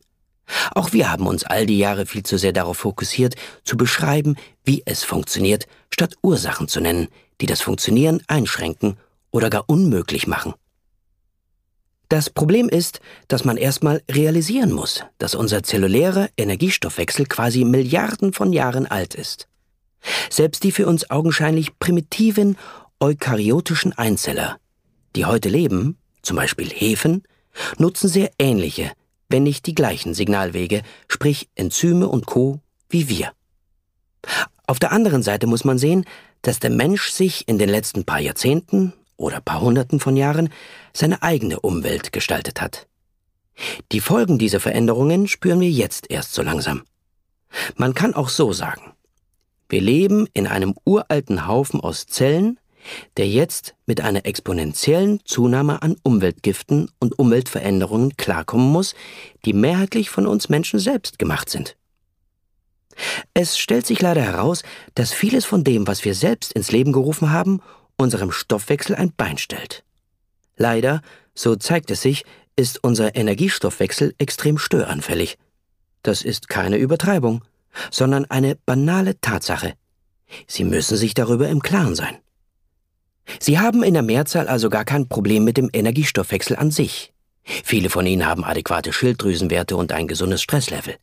Auch 0.73 0.93
wir 0.93 1.11
haben 1.11 1.27
uns 1.27 1.43
all 1.43 1.65
die 1.65 1.77
Jahre 1.77 2.05
viel 2.05 2.23
zu 2.23 2.37
sehr 2.37 2.53
darauf 2.53 2.77
fokussiert, 2.77 3.35
zu 3.63 3.77
beschreiben, 3.77 4.35
wie 4.63 4.81
es 4.85 5.03
funktioniert, 5.03 5.67
statt 5.91 6.15
Ursachen 6.23 6.67
zu 6.67 6.79
nennen, 6.79 7.07
die 7.41 7.45
das 7.45 7.61
Funktionieren 7.61 8.21
einschränken 8.27 8.97
oder 9.31 9.49
gar 9.49 9.65
unmöglich 9.67 10.25
machen. 10.25 10.53
Das 12.09 12.29
Problem 12.29 12.69
ist, 12.69 13.01
dass 13.27 13.43
man 13.43 13.57
erstmal 13.57 14.01
realisieren 14.09 14.71
muss, 14.71 15.03
dass 15.17 15.35
unser 15.35 15.63
zellulärer 15.63 16.29
Energiestoffwechsel 16.37 17.25
quasi 17.25 17.65
Milliarden 17.65 18.31
von 18.31 18.53
Jahren 18.53 18.85
alt 18.85 19.13
ist. 19.13 19.47
Selbst 20.29 20.63
die 20.63 20.71
für 20.71 20.87
uns 20.87 21.09
augenscheinlich 21.09 21.77
primitiven 21.79 22.57
eukaryotischen 22.99 23.93
Einzeller, 23.93 24.57
die 25.15 25.25
heute 25.25 25.49
leben, 25.49 25.97
zum 26.21 26.37
Beispiel 26.37 26.69
Hefen, 26.69 27.23
nutzen 27.77 28.07
sehr 28.07 28.31
ähnliche, 28.39 28.91
wenn 29.29 29.43
nicht 29.43 29.65
die 29.65 29.75
gleichen 29.75 30.13
Signalwege, 30.13 30.83
sprich 31.09 31.49
Enzyme 31.55 32.07
und 32.07 32.25
Co. 32.25 32.61
wie 32.89 33.09
wir. 33.09 33.31
Auf 34.65 34.79
der 34.79 34.91
anderen 34.91 35.23
Seite 35.23 35.47
muss 35.47 35.65
man 35.65 35.77
sehen, 35.77 36.05
dass 36.41 36.59
der 36.59 36.69
Mensch 36.69 37.09
sich 37.09 37.47
in 37.47 37.57
den 37.57 37.69
letzten 37.69 38.05
paar 38.05 38.19
Jahrzehnten 38.19 38.93
oder 39.17 39.41
paar 39.41 39.61
Hunderten 39.61 39.99
von 39.99 40.15
Jahren 40.15 40.49
seine 40.93 41.21
eigene 41.23 41.59
Umwelt 41.59 42.13
gestaltet 42.13 42.61
hat. 42.61 42.87
Die 43.91 43.99
Folgen 43.99 44.37
dieser 44.37 44.59
Veränderungen 44.59 45.27
spüren 45.27 45.59
wir 45.59 45.69
jetzt 45.69 46.09
erst 46.09 46.33
so 46.33 46.43
langsam. 46.43 46.83
Man 47.75 47.93
kann 47.93 48.13
auch 48.13 48.29
so 48.29 48.53
sagen. 48.53 48.93
Wir 49.69 49.81
leben 49.81 50.27
in 50.33 50.47
einem 50.47 50.75
uralten 50.85 51.47
Haufen 51.47 51.81
aus 51.81 52.05
Zellen, 52.05 52.59
der 53.17 53.27
jetzt 53.27 53.75
mit 53.85 54.01
einer 54.01 54.25
exponentiellen 54.25 55.19
Zunahme 55.25 55.81
an 55.81 55.97
Umweltgiften 56.03 56.89
und 56.99 57.19
Umweltveränderungen 57.19 58.15
klarkommen 58.15 58.71
muss, 58.71 58.95
die 59.43 59.53
mehrheitlich 59.53 60.09
von 60.09 60.25
uns 60.25 60.47
Menschen 60.47 60.79
selbst 60.79 61.19
gemacht 61.19 61.49
sind. 61.49 61.75
Es 63.33 63.59
stellt 63.59 63.85
sich 63.85 64.01
leider 64.01 64.21
heraus, 64.21 64.63
dass 64.95 65.13
vieles 65.13 65.45
von 65.45 65.63
dem, 65.63 65.85
was 65.87 66.05
wir 66.05 66.15
selbst 66.15 66.53
ins 66.53 66.71
Leben 66.71 66.93
gerufen 66.93 67.31
haben, 67.31 67.61
unserem 67.97 68.31
Stoffwechsel 68.31 68.95
ein 68.95 69.11
Bein 69.11 69.37
stellt. 69.37 69.83
Leider, 70.55 71.01
so 71.33 71.55
zeigt 71.55 71.91
es 71.91 72.01
sich, 72.01 72.25
ist 72.55 72.83
unser 72.83 73.15
Energiestoffwechsel 73.15 74.15
extrem 74.17 74.57
störanfällig. 74.57 75.37
Das 76.03 76.21
ist 76.23 76.49
keine 76.49 76.77
Übertreibung, 76.77 77.43
sondern 77.91 78.25
eine 78.25 78.55
banale 78.55 79.19
Tatsache. 79.21 79.73
Sie 80.47 80.63
müssen 80.63 80.97
sich 80.97 81.13
darüber 81.13 81.47
im 81.49 81.61
Klaren 81.61 81.95
sein. 81.95 82.17
Sie 83.39 83.59
haben 83.59 83.83
in 83.83 83.93
der 83.93 84.03
Mehrzahl 84.03 84.47
also 84.47 84.69
gar 84.69 84.85
kein 84.85 85.07
Problem 85.07 85.43
mit 85.43 85.57
dem 85.57 85.69
Energiestoffwechsel 85.71 86.55
an 86.55 86.71
sich. 86.71 87.13
Viele 87.43 87.89
von 87.89 88.05
ihnen 88.05 88.25
haben 88.25 88.43
adäquate 88.43 88.91
Schilddrüsenwerte 88.91 89.75
und 89.75 89.91
ein 89.91 90.07
gesundes 90.07 90.41
Stresslevel. 90.41 90.95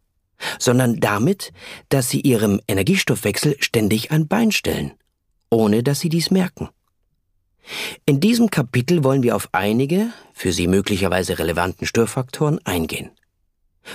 Sondern 0.59 1.01
damit, 1.01 1.53
dass 1.89 2.11
sie 2.11 2.21
ihrem 2.21 2.61
Energiestoffwechsel 2.67 3.57
ständig 3.61 4.11
ein 4.11 4.27
Bein 4.27 4.53
stellen, 4.53 4.93
ohne 5.49 5.83
dass 5.83 6.01
sie 6.01 6.09
dies 6.09 6.31
merken. 6.31 6.69
In 8.07 8.21
diesem 8.21 8.51
Kapitel 8.51 9.05
wollen 9.05 9.23
wir 9.23 9.37
auf 9.37 9.49
einige, 9.53 10.13
für 10.33 10.53
Sie 10.53 10.67
möglicherweise 10.67 11.39
relevanten 11.39 11.87
Störfaktoren 11.87 12.61
eingehen. 12.65 13.11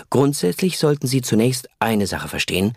Grundsätzlich 0.10 0.78
sollten 0.78 1.08
Sie 1.08 1.22
zunächst 1.22 1.70
eine 1.80 2.08
Sache 2.08 2.28
verstehen, 2.28 2.74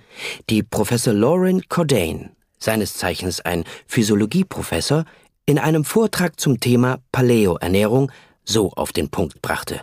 die 0.50 0.62
Professor 0.62 1.12
Lauren 1.12 1.62
Cordain, 1.68 2.30
seines 2.58 2.94
Zeichens 2.94 3.40
ein 3.40 3.64
Physiologieprofessor, 3.86 5.04
in 5.44 5.58
einem 5.58 5.84
Vortrag 5.84 6.38
zum 6.38 6.60
Thema 6.60 7.00
Paleoernährung 7.10 8.10
so 8.44 8.70
auf 8.72 8.92
den 8.92 9.10
Punkt 9.10 9.42
brachte. 9.42 9.80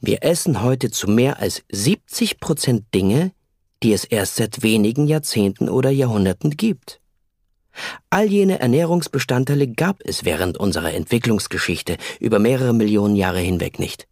Wir 0.00 0.22
essen 0.22 0.62
heute 0.62 0.90
zu 0.90 1.08
mehr 1.08 1.40
als 1.40 1.62
70 1.70 2.40
Prozent 2.40 2.84
Dinge, 2.94 3.32
die 3.82 3.92
es 3.92 4.04
erst 4.04 4.36
seit 4.36 4.62
wenigen 4.62 5.06
Jahrzehnten 5.06 5.68
oder 5.68 5.90
Jahrhunderten 5.90 6.56
gibt. 6.56 7.00
All 8.10 8.26
jene 8.26 8.60
Ernährungsbestandteile 8.60 9.68
gab 9.68 10.00
es 10.04 10.24
während 10.24 10.58
unserer 10.58 10.92
Entwicklungsgeschichte 10.94 11.96
über 12.20 12.38
mehrere 12.38 12.72
Millionen 12.72 13.16
Jahre 13.16 13.40
hinweg 13.40 13.78
nicht. 13.78 14.06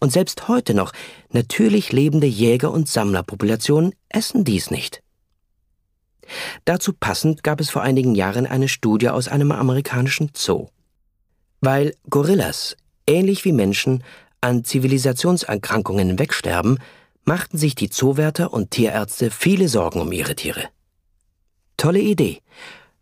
Und 0.00 0.12
selbst 0.12 0.48
heute 0.48 0.74
noch 0.74 0.92
natürlich 1.30 1.92
lebende 1.92 2.26
Jäger- 2.26 2.72
und 2.72 2.88
Sammlerpopulationen 2.88 3.94
essen 4.08 4.44
dies 4.44 4.70
nicht. 4.70 5.02
Dazu 6.64 6.92
passend 6.92 7.42
gab 7.42 7.60
es 7.60 7.70
vor 7.70 7.82
einigen 7.82 8.14
Jahren 8.14 8.46
eine 8.46 8.68
Studie 8.68 9.08
aus 9.08 9.28
einem 9.28 9.52
amerikanischen 9.52 10.30
Zoo. 10.34 10.68
Weil 11.60 11.94
Gorillas, 12.10 12.76
ähnlich 13.06 13.44
wie 13.44 13.52
Menschen, 13.52 14.04
an 14.40 14.64
Zivilisationserkrankungen 14.64 16.18
wegsterben, 16.18 16.78
machten 17.24 17.58
sich 17.58 17.74
die 17.74 17.90
Zoowärter 17.90 18.52
und 18.52 18.70
Tierärzte 18.70 19.30
viele 19.30 19.68
Sorgen 19.68 20.00
um 20.00 20.12
ihre 20.12 20.34
Tiere. 20.34 20.64
Tolle 21.76 22.00
Idee. 22.00 22.40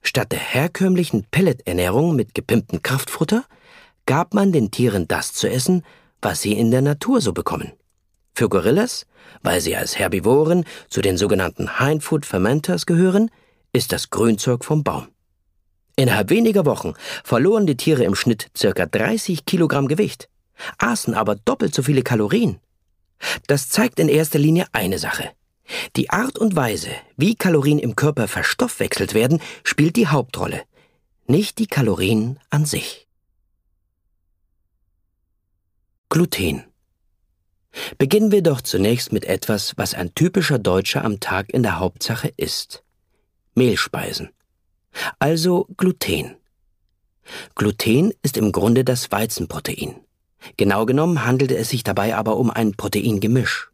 Statt 0.07 0.31
der 0.31 0.39
herkömmlichen 0.39 1.25
Pelleternährung 1.33 2.15
mit 2.15 2.33
gepimptem 2.33 2.81
Kraftfutter 2.81 3.45
gab 4.07 4.35
man 4.35 4.53
den 4.53 4.71
Tieren 4.71 5.09
das 5.09 5.33
zu 5.33 5.51
essen, 5.51 5.83
was 6.23 6.41
sie 6.41 6.53
in 6.53 6.71
der 6.71 6.81
Natur 6.81 7.21
so 7.21 7.33
bekommen. 7.33 7.73
Für 8.33 8.49
Gorillas, 8.49 9.07
weil 9.43 9.61
sie 9.61 9.75
als 9.75 9.99
Herbivoren 9.99 10.65
zu 10.89 11.01
den 11.03 11.17
sogenannten 11.17 11.81
Hindfood 11.81 12.25
Fermenters 12.25 12.87
gehören, 12.87 13.33
ist 13.73 13.91
das 13.91 14.11
Grünzeug 14.11 14.65
vom 14.65 14.85
Baum. 14.85 15.09
Innerhalb 15.97 16.31
weniger 16.31 16.65
Wochen 16.67 16.95
verloren 17.25 17.67
die 17.67 17.77
Tiere 17.77 18.05
im 18.05 18.15
Schnitt 18.15 18.51
ca. 18.55 18.87
30 18.87 19.45
Kilogramm 19.45 19.89
Gewicht, 19.89 20.29
aßen 20.79 21.15
aber 21.15 21.35
doppelt 21.35 21.75
so 21.75 21.83
viele 21.83 22.03
Kalorien. 22.03 22.61
Das 23.49 23.71
zeigt 23.71 23.99
in 23.99 24.09
erster 24.09 24.39
Linie 24.39 24.67
eine 24.71 25.01
Sache. 25.01 25.31
Die 25.97 26.11
Art 26.11 26.39
und 26.39 26.55
Weise, 26.57 26.91
wie 27.17 27.35
Kalorien 27.35 27.79
im 27.79 27.97
Körper 27.97 28.29
verstoffwechselt 28.29 29.15
werden, 29.15 29.41
spielt 29.65 29.97
die 29.97 30.07
Hauptrolle, 30.07 30.63
nicht 31.27 31.59
die 31.59 31.67
Kalorien 31.67 32.39
an 32.51 32.65
sich. 32.65 33.07
Gluten. 36.09 36.65
Beginnen 37.99 38.31
wir 38.31 38.43
doch 38.43 38.61
zunächst 38.61 39.13
mit 39.13 39.25
etwas, 39.25 39.75
was 39.77 39.93
ein 39.93 40.15
typischer 40.15 40.59
Deutscher 40.59 41.05
am 41.05 41.21
Tag 41.21 41.51
in 41.53 41.63
der 41.63 41.79
Hauptsache 41.79 42.33
isst. 42.37 42.85
Mehlspeisen. 43.55 44.31
Also 45.19 45.67
Gluten. 45.77 46.37
Gluten 47.55 48.13
ist 48.23 48.37
im 48.37 48.53
Grunde 48.53 48.85
das 48.85 49.11
Weizenprotein. 49.11 49.97
Genau 50.57 50.87
genommen 50.87 51.25
handelte 51.25 51.57
es 51.57 51.71
sich 51.71 51.83
dabei 51.83 52.15
aber 52.15 52.37
um 52.37 52.51
ein 52.51 52.73
Proteingemisch. 52.73 53.71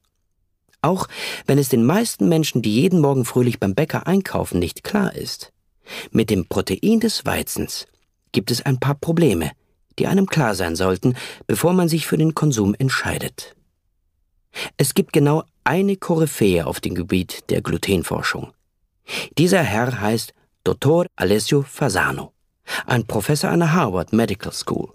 Auch 0.83 1.07
wenn 1.47 1.59
es 1.59 1.69
den 1.69 1.85
meisten 1.85 2.29
Menschen, 2.29 2.61
die 2.61 2.75
jeden 2.75 3.01
Morgen 3.01 3.25
fröhlich 3.25 3.61
beim 3.61 3.75
Bäcker 3.75 4.07
einkaufen, 4.07 4.59
nicht 4.59 4.83
klar 4.83 5.15
ist. 5.15 5.53
Mit 6.11 6.29
dem 6.29 6.47
Protein 6.47 7.01
des 7.01 7.25
Weizens 7.25 7.87
gibt 8.33 8.51
es 8.51 8.63
ein 8.63 8.81
paar 8.81 8.97
Probleme, 8.97 9.53
die 9.99 10.07
einem 10.07 10.27
klar 10.27 10.55
sein 10.55 10.75
sollten, 10.75 11.15
bevor 11.47 11.73
man 11.73 11.89
sich 11.89 12.07
für 12.07 12.19
den 12.19 12.35
Konsum 12.35 12.75
entscheidet. 12.75 13.55
Es 14.77 14.95
gibt 14.95 15.13
genau 15.13 15.45
eine 15.65 15.97
Koryphäe 15.97 16.67
auf 16.67 16.81
dem 16.81 16.95
Gebiet 16.95 17.51
der 17.51 17.63
Glutenforschung. 17.63 18.53
Dieser 19.39 19.63
Herr 19.63 20.01
heißt 20.01 20.35
Dr. 20.65 21.07
Alessio 21.17 21.63
Fasano, 21.63 22.33
ein 22.87 23.07
Professor 23.07 23.51
an 23.51 23.61
der 23.61 23.73
Harvard 23.73 24.13
Medical 24.13 24.53
School. 24.53 24.93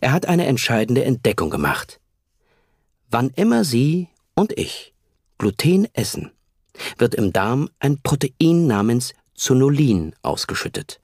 Er 0.00 0.12
hat 0.12 0.26
eine 0.26 0.46
entscheidende 0.46 1.04
Entdeckung 1.04 1.50
gemacht. 1.50 2.00
Wann 3.10 3.30
immer 3.30 3.64
Sie 3.64 4.08
und 4.38 4.56
ich 4.56 4.94
Gluten 5.38 5.88
essen, 5.94 6.30
wird 6.96 7.16
im 7.16 7.32
Darm 7.32 7.70
ein 7.80 8.00
Protein 8.00 8.68
namens 8.68 9.12
Zonulin 9.34 10.14
ausgeschüttet, 10.22 11.00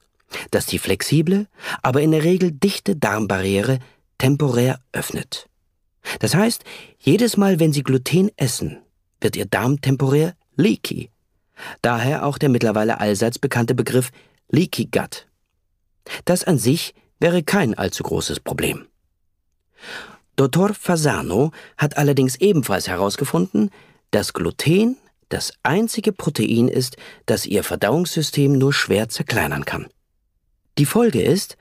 das 0.53 0.66
die 0.66 0.79
flexible, 0.79 1.49
aber 1.83 2.01
in 2.01 2.12
der 2.12 2.23
Regel 2.23 2.53
dichte 2.53 2.94
Darmbarriere 2.94 3.81
temporär 4.18 4.79
öffnet. 4.92 5.49
Das 6.20 6.37
heißt, 6.37 6.62
jedes 6.99 7.37
Mal, 7.37 7.59
wenn 7.59 7.73
Sie 7.73 7.83
Gluten 7.83 8.31
essen, 8.37 8.79
wird 9.20 9.35
Ihr 9.35 9.47
Darm 9.47 9.81
temporär 9.81 10.37
leaky. 10.55 11.11
Daher 11.83 12.27
auch 12.27 12.38
der 12.38 12.51
mittlerweile 12.51 13.01
allseits 13.01 13.40
bekannte 13.40 13.75
Begriff 13.75 14.12
Leaky 14.49 14.87
Gut. 14.87 15.27
Das 16.25 16.44
an 16.44 16.59
sich 16.59 16.94
wäre 17.18 17.42
kein 17.42 17.75
allzu 17.75 18.05
großes 18.05 18.38
Problem. 18.38 18.87
Dr. 20.37 20.75
Fasano 20.75 21.53
hat 21.77 21.97
allerdings 21.97 22.37
ebenfalls 22.37 22.88
herausgefunden, 22.88 23.70
dass 24.11 24.33
Gluten 24.33 24.97
das 25.29 25.53
einzige 25.62 26.12
Protein 26.12 26.68
ist, 26.68 26.97
das 27.27 27.47
ihr 27.47 27.64
Verdauungssystem 27.64 28.57
nur 28.57 28.73
schwer 28.73 29.09
zerkleinern 29.09 29.64
kann. 29.64 29.87
Die 30.79 30.87
Folge 30.87 31.23
ist, 31.23 31.57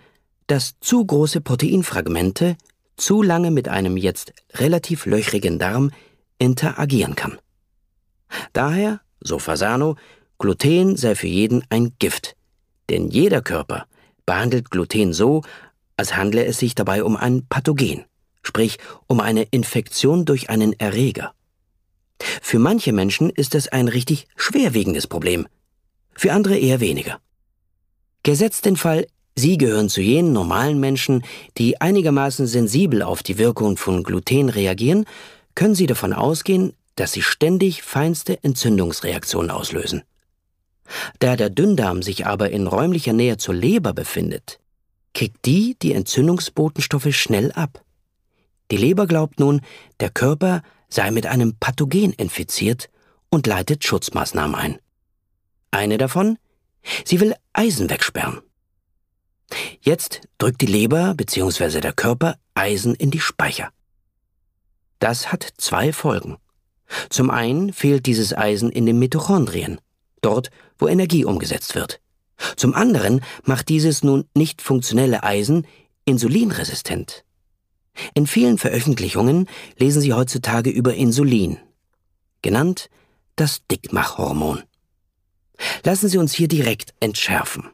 dass 0.48 0.80
zu 0.80 1.06
große 1.06 1.42
Proteinfragmente 1.42 2.58
zu 2.98 3.22
lange 3.22 3.52
mit 3.52 3.68
einem 3.70 3.98
jetzt 3.98 4.34
relativ 4.54 5.06
löchrigen 5.06 5.60
Darm 5.60 5.92
interagieren 6.40 7.16
kann. 7.16 7.38
Daher, 8.54 9.02
so 9.22 9.40
Fasano, 9.40 9.96
Gluten 10.40 10.98
sei 10.98 11.16
für 11.16 11.28
jeden 11.28 11.64
ein 11.70 11.94
Gift, 12.00 12.36
denn 12.90 13.10
jeder 13.10 13.42
Körper 13.42 13.86
behandelt 14.26 14.72
Gluten 14.72 15.14
so, 15.14 15.42
als 15.96 16.16
handle 16.16 16.44
es 16.46 16.58
sich 16.58 16.76
dabei 16.76 17.04
um 17.04 17.16
ein 17.16 17.46
Pathogen, 17.48 18.06
sprich 18.44 18.78
um 19.08 19.20
eine 19.20 19.44
Infektion 19.44 20.26
durch 20.26 20.50
einen 20.50 20.74
Erreger. 20.80 21.34
Für 22.42 22.60
manche 22.60 22.94
Menschen 22.94 23.30
ist 23.30 23.56
es 23.56 23.68
ein 23.68 23.88
richtig 23.88 24.28
schwerwiegendes 24.36 25.08
Problem, 25.08 25.48
für 26.14 26.32
andere 26.32 26.58
eher 26.58 26.80
weniger. 26.80 27.20
Gesetzt 28.22 28.66
den 28.66 28.78
Fall, 28.78 29.08
Sie 29.36 29.58
gehören 29.58 29.90
zu 29.90 30.02
jenen 30.02 30.32
normalen 30.32 30.80
Menschen, 30.80 31.24
die 31.58 31.82
einigermaßen 31.82 32.46
sensibel 32.46 33.02
auf 33.02 33.24
die 33.24 33.40
Wirkung 33.40 33.78
von 33.78 34.04
Gluten 34.04 34.50
reagieren, 34.50 35.06
können 35.56 35.74
Sie 35.74 35.88
davon 35.88 36.14
ausgehen, 36.14 36.74
dass 36.96 37.14
Sie 37.14 37.24
ständig 37.24 37.82
feinste 37.82 38.44
Entzündungsreaktionen 38.44 39.50
auslösen. 39.50 40.04
Da 41.20 41.36
der 41.36 41.50
Dünndarm 41.50 42.04
sich 42.04 42.28
aber 42.28 42.52
in 42.52 42.68
räumlicher 42.68 43.14
Nähe 43.14 43.38
zur 43.38 43.56
Leber 43.56 43.94
befindet, 43.94 44.60
kickt 45.14 45.46
die 45.46 45.76
die 45.82 45.94
Entzündungsbotenstoffe 45.94 47.14
schnell 47.16 47.52
ab. 47.54 47.84
Die 48.72 48.78
Leber 48.78 49.08
glaubt 49.08 49.40
nun, 49.40 49.62
der 50.00 50.10
Körper 50.10 50.62
sei 50.90 51.12
mit 51.12 51.26
einem 51.26 51.56
Pathogen 51.60 52.14
infiziert 52.14 52.90
und 53.30 53.48
leitet 53.48 53.84
Schutzmaßnahmen 53.84 54.56
ein. 54.56 54.80
Eine 55.72 55.98
davon? 55.98 56.38
Sie 57.06 57.20
will 57.20 57.36
Eisen 57.54 57.90
wegsperren. 57.90 58.42
Jetzt 59.82 60.22
drückt 60.38 60.62
die 60.62 60.68
Leber 60.68 61.14
bzw. 61.16 61.82
der 61.82 61.94
Körper 61.94 62.38
Eisen 62.54 62.96
in 62.96 63.12
die 63.12 63.20
Speicher. 63.20 63.72
Das 65.00 65.32
hat 65.32 65.48
zwei 65.58 65.92
Folgen. 65.92 66.38
Zum 67.10 67.30
einen 67.30 67.74
fehlt 67.74 68.06
dieses 68.06 68.36
Eisen 68.36 68.72
in 68.72 68.86
den 68.86 69.00
Mitochondrien, 69.00 69.80
dort, 70.22 70.50
wo 70.78 70.88
Energie 70.88 71.26
umgesetzt 71.26 71.76
wird. 71.76 72.00
Zum 72.56 72.74
anderen 72.74 73.22
macht 73.44 73.70
dieses 73.70 74.04
nun 74.04 74.26
nicht 74.36 74.62
funktionelle 74.62 75.24
Eisen 75.24 75.66
insulinresistent. 76.06 77.24
In 78.14 78.28
vielen 78.28 78.58
Veröffentlichungen 78.58 79.48
lesen 79.78 80.02
Sie 80.02 80.14
heutzutage 80.14 80.70
über 80.70 80.94
Insulin, 80.94 81.58
genannt 82.42 82.90
das 83.36 83.62
Dickmachhormon. 83.70 84.64
Lassen 85.84 86.10
Sie 86.10 86.18
uns 86.18 86.34
hier 86.34 86.48
direkt 86.48 86.94
entschärfen. 87.00 87.70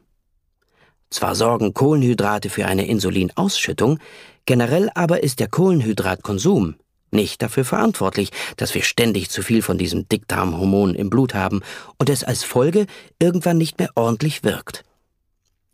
Zwar 1.10 1.34
sorgen 1.34 1.74
Kohlenhydrate 1.74 2.50
für 2.50 2.66
eine 2.66 2.86
Insulinausschüttung, 2.86 3.98
generell 4.46 4.90
aber 4.94 5.22
ist 5.22 5.40
der 5.40 5.48
Kohlenhydratkonsum 5.48 6.76
nicht 7.12 7.42
dafür 7.42 7.64
verantwortlich, 7.64 8.30
dass 8.56 8.74
wir 8.74 8.82
ständig 8.82 9.30
zu 9.30 9.42
viel 9.42 9.62
von 9.62 9.78
diesem 9.78 10.08
Dickdarmhormon 10.08 10.94
im 10.94 11.10
Blut 11.10 11.34
haben 11.34 11.60
und 11.98 12.08
es 12.08 12.22
als 12.22 12.44
Folge 12.44 12.86
irgendwann 13.18 13.58
nicht 13.58 13.78
mehr 13.78 13.90
ordentlich 13.96 14.44
wirkt. 14.44 14.84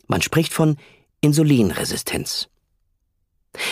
Man 0.06 0.22
spricht 0.22 0.52
von 0.54 0.76
Insulinresistenz. 1.20 2.48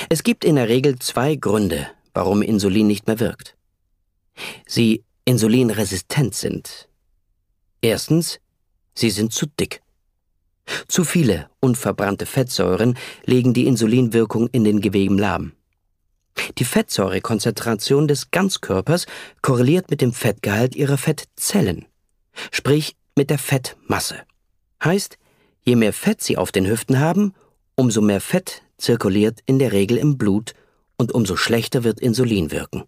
Es 0.09 0.23
gibt 0.23 0.45
in 0.45 0.57
der 0.57 0.69
Regel 0.69 0.99
zwei 0.99 1.37
Gründe, 1.37 1.89
warum 2.13 2.43
Insulin 2.43 2.87
nicht 2.87 3.07
mehr 3.07 3.21
wirkt. 3.21 3.57
Sie 4.67 5.05
insulinresistent 5.25 6.35
sind. 6.35 6.89
Erstens, 7.81 8.41
sie 8.95 9.11
sind 9.11 9.33
zu 9.33 9.47
dick. 9.47 9.83
Zu 10.89 11.05
viele 11.05 11.51
unverbrannte 11.61 12.27
Fettsäuren 12.27 12.97
legen 13.25 13.53
die 13.53 13.67
Insulinwirkung 13.67 14.49
in 14.49 14.65
den 14.65 14.81
Geweben 14.81 15.19
lahm. 15.19 15.53
Die 16.59 16.65
Fettsäurekonzentration 16.65 18.09
des 18.09 18.31
Ganzkörpers 18.31 19.07
korreliert 19.43 19.91
mit 19.91 20.01
dem 20.01 20.13
Fettgehalt 20.13 20.75
ihrer 20.75 20.99
Fettzellen, 20.99 21.87
sprich 22.51 22.97
mit 23.17 23.31
der 23.31 23.39
Fettmasse. 23.39 24.23
Heißt, 24.83 25.19
je 25.65 25.77
mehr 25.77 25.93
Fett 25.93 26.23
sie 26.23 26.37
auf 26.37 26.51
den 26.51 26.67
Hüften 26.67 26.99
haben, 26.99 27.35
umso 27.77 28.01
mehr 28.01 28.21
Fett 28.21 28.64
zirkuliert 28.79 29.41
in 29.47 29.59
der 29.59 29.73
Regel 29.73 29.97
im 29.99 30.19
Blut 30.19 30.55
und 30.97 31.13
umso 31.13 31.37
schlechter 31.37 31.85
wird 31.85 32.01
Insulin 32.01 32.51
wirken. 32.51 32.85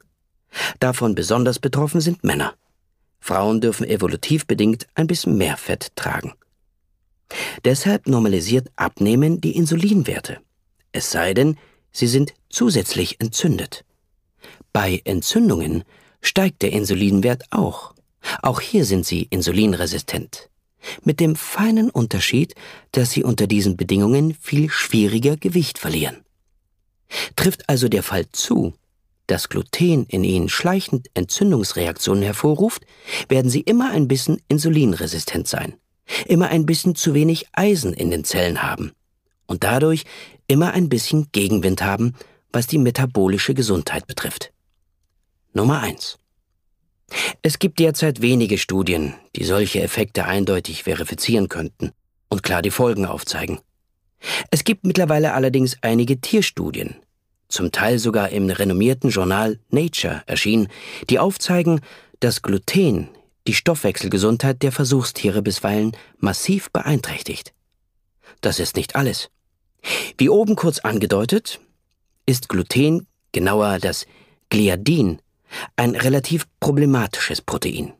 Davon 0.80 1.14
besonders 1.14 1.58
betroffen 1.58 2.00
sind 2.00 2.24
Männer. 2.24 2.54
Frauen 3.20 3.60
dürfen 3.60 3.86
evolutiv 3.86 4.46
bedingt 4.46 4.86
ein 4.94 5.06
bisschen 5.06 5.36
mehr 5.36 5.56
Fett 5.56 5.94
tragen. 5.96 6.34
Deshalb 7.64 8.06
normalisiert 8.06 8.68
Abnehmen 8.76 9.40
die 9.40 9.56
Insulinwerte. 9.56 10.38
Es 10.92 11.10
sei 11.10 11.34
denn, 11.34 11.56
sie 11.90 12.06
sind 12.06 12.34
zusätzlich 12.48 13.20
entzündet. 13.20 13.84
Bei 14.72 15.00
Entzündungen 15.04 15.84
steigt 16.20 16.62
der 16.62 16.72
Insulinwert 16.72 17.44
auch. 17.50 17.94
Auch 18.42 18.60
hier 18.60 18.84
sind 18.84 19.06
sie 19.06 19.22
insulinresistent. 19.22 20.50
Mit 21.04 21.20
dem 21.20 21.36
feinen 21.36 21.90
Unterschied, 21.90 22.54
dass 22.92 23.10
sie 23.10 23.24
unter 23.24 23.46
diesen 23.46 23.76
Bedingungen 23.76 24.34
viel 24.40 24.70
schwieriger 24.70 25.36
Gewicht 25.36 25.78
verlieren. 25.78 26.24
Trifft 27.36 27.68
also 27.68 27.88
der 27.88 28.02
Fall 28.02 28.26
zu, 28.32 28.74
dass 29.26 29.48
Gluten 29.48 30.06
in 30.06 30.24
ihnen 30.24 30.48
schleichend 30.48 31.08
Entzündungsreaktionen 31.14 32.22
hervorruft, 32.22 32.84
werden 33.28 33.50
sie 33.50 33.60
immer 33.60 33.90
ein 33.90 34.08
bisschen 34.08 34.40
insulinresistent 34.48 35.48
sein, 35.48 35.74
immer 36.26 36.48
ein 36.48 36.66
bisschen 36.66 36.94
zu 36.94 37.14
wenig 37.14 37.46
Eisen 37.52 37.92
in 37.92 38.10
den 38.10 38.24
Zellen 38.24 38.62
haben 38.62 38.92
und 39.46 39.64
dadurch 39.64 40.04
immer 40.46 40.72
ein 40.72 40.88
bisschen 40.88 41.28
Gegenwind 41.32 41.82
haben, 41.82 42.14
was 42.52 42.66
die 42.66 42.78
metabolische 42.78 43.54
Gesundheit 43.54 44.06
betrifft. 44.06 44.52
Nummer 45.52 45.80
eins: 45.80 46.18
Es 47.42 47.58
gibt 47.58 47.78
derzeit 47.78 48.20
wenige 48.20 48.58
Studien, 48.58 49.14
die 49.36 49.44
solche 49.44 49.80
Effekte 49.80 50.24
eindeutig 50.24 50.82
verifizieren 50.82 51.48
könnten 51.48 51.92
und 52.28 52.42
klar 52.42 52.62
die 52.62 52.70
Folgen 52.70 53.06
aufzeigen. 53.06 53.60
Es 54.50 54.64
gibt 54.64 54.84
mittlerweile 54.84 55.34
allerdings 55.34 55.76
einige 55.82 56.20
Tierstudien, 56.20 56.96
zum 57.48 57.70
Teil 57.70 57.98
sogar 57.98 58.30
im 58.30 58.50
renommierten 58.50 59.10
Journal 59.10 59.58
Nature 59.70 60.22
erschienen, 60.26 60.68
die 61.08 61.18
aufzeigen, 61.18 61.80
dass 62.20 62.42
Gluten 62.42 63.08
die 63.46 63.54
Stoffwechselgesundheit 63.54 64.62
der 64.62 64.72
Versuchstiere 64.72 65.42
bisweilen 65.42 65.96
massiv 66.18 66.70
beeinträchtigt. 66.70 67.52
Das 68.40 68.58
ist 68.58 68.76
nicht 68.76 68.96
alles. 68.96 69.30
Wie 70.18 70.28
oben 70.28 70.56
kurz 70.56 70.80
angedeutet, 70.80 71.60
ist 72.26 72.48
Gluten, 72.48 73.06
genauer 73.30 73.78
das 73.78 74.06
Gliadin, 74.50 75.20
ein 75.76 75.94
relativ 75.94 76.46
problematisches 76.60 77.40
Protein. 77.40 77.92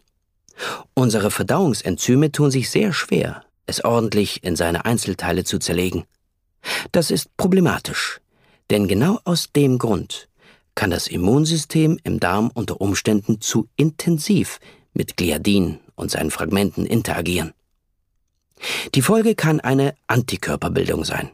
Unsere 0.95 1.31
Verdauungsenzyme 1.31 2.33
tun 2.33 2.51
sich 2.51 2.71
sehr 2.71 2.93
schwer, 2.93 3.45
es 3.67 3.85
ordentlich 3.85 4.43
in 4.45 4.57
seine 4.57 4.85
Einzelteile 4.85 5.45
zu 5.45 5.59
zerlegen. 5.59 6.05
Das 6.93 7.11
ist 7.11 7.37
problematisch, 7.37 8.21
denn 8.71 8.89
genau 8.89 9.21
aus 9.25 9.53
dem 9.55 9.79
Grund 9.79 10.29
kann 10.75 10.91
das 10.91 11.07
Immunsystem 11.07 11.99
im 12.05 12.21
Darm 12.21 12.51
unter 12.53 12.81
Umständen 12.81 13.41
zu 13.41 13.69
intensiv 13.77 14.59
mit 14.93 15.17
Gliadin 15.17 15.79
und 15.95 16.11
seinen 16.11 16.31
Fragmenten 16.31 16.87
interagieren. 16.87 17.53
Die 18.95 19.03
Folge 19.03 19.35
kann 19.35 19.61
eine 19.61 19.95
Antikörperbildung 20.07 21.05
sein. 21.05 21.31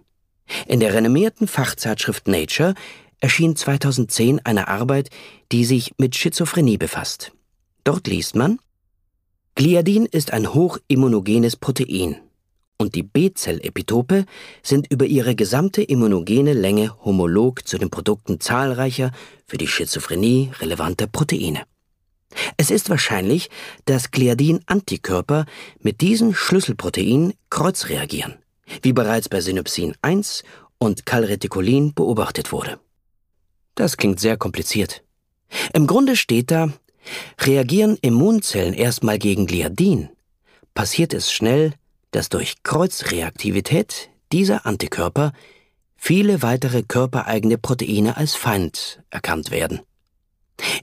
In 0.66 0.80
der 0.80 0.92
renommierten 0.92 1.46
Fachzeitschrift 1.46 2.26
Nature 2.26 2.74
erschien 3.22 3.56
2010 3.56 4.40
eine 4.44 4.68
Arbeit, 4.68 5.08
die 5.50 5.64
sich 5.64 5.94
mit 5.96 6.14
Schizophrenie 6.14 6.76
befasst. 6.76 7.32
Dort 7.85 8.06
liest 8.06 8.37
man, 8.37 8.58
Gliadin 9.54 10.04
ist 10.04 10.32
ein 10.32 10.52
hochimmunogenes 10.52 11.56
Protein 11.56 12.16
und 12.78 12.94
die 12.94 13.02
B-Zellepitope 13.02 14.26
sind 14.62 14.90
über 14.90 15.06
ihre 15.06 15.35
gesamte 15.35 15.82
immunogene 15.82 16.52
Länge 16.52 16.94
homolog 17.04 17.66
zu 17.66 17.78
den 17.78 17.90
Produkten 17.90 18.40
zahlreicher 18.40 19.12
für 19.46 19.56
die 19.56 19.68
Schizophrenie 19.68 20.50
relevanter 20.61 21.06
Proteine. 21.06 21.62
Es 22.56 22.70
ist 22.70 22.90
wahrscheinlich, 22.90 23.50
dass 23.85 24.11
Gliadin-Antikörper 24.11 25.46
mit 25.80 26.00
diesen 26.00 26.35
Schlüsselproteinen 26.35 27.35
kreuzreagieren 27.50 28.37
wie 28.80 28.92
bereits 28.92 29.28
bei 29.28 29.40
Synopsin 29.40 29.94
1 30.02 30.44
und 30.78 31.04
Calreticulin 31.04 31.92
beobachtet 31.94 32.52
wurde. 32.52 32.78
Das 33.74 33.96
klingt 33.96 34.20
sehr 34.20 34.37
kompliziert. 34.37 35.02
Im 35.72 35.87
Grunde 35.87 36.16
steht 36.16 36.50
da, 36.50 36.72
reagieren 37.40 37.96
Immunzellen 38.00 38.74
erstmal 38.74 39.18
gegen 39.18 39.46
Gliadin, 39.46 40.08
passiert 40.74 41.14
es 41.14 41.32
schnell, 41.32 41.74
dass 42.11 42.28
durch 42.28 42.62
Kreuzreaktivität 42.62 44.11
dieser 44.32 44.66
Antikörper 44.66 45.32
viele 45.96 46.42
weitere 46.42 46.82
körpereigene 46.82 47.58
Proteine 47.58 48.16
als 48.16 48.35
Feind 48.35 49.02
erkannt 49.11 49.50
werden. 49.50 49.80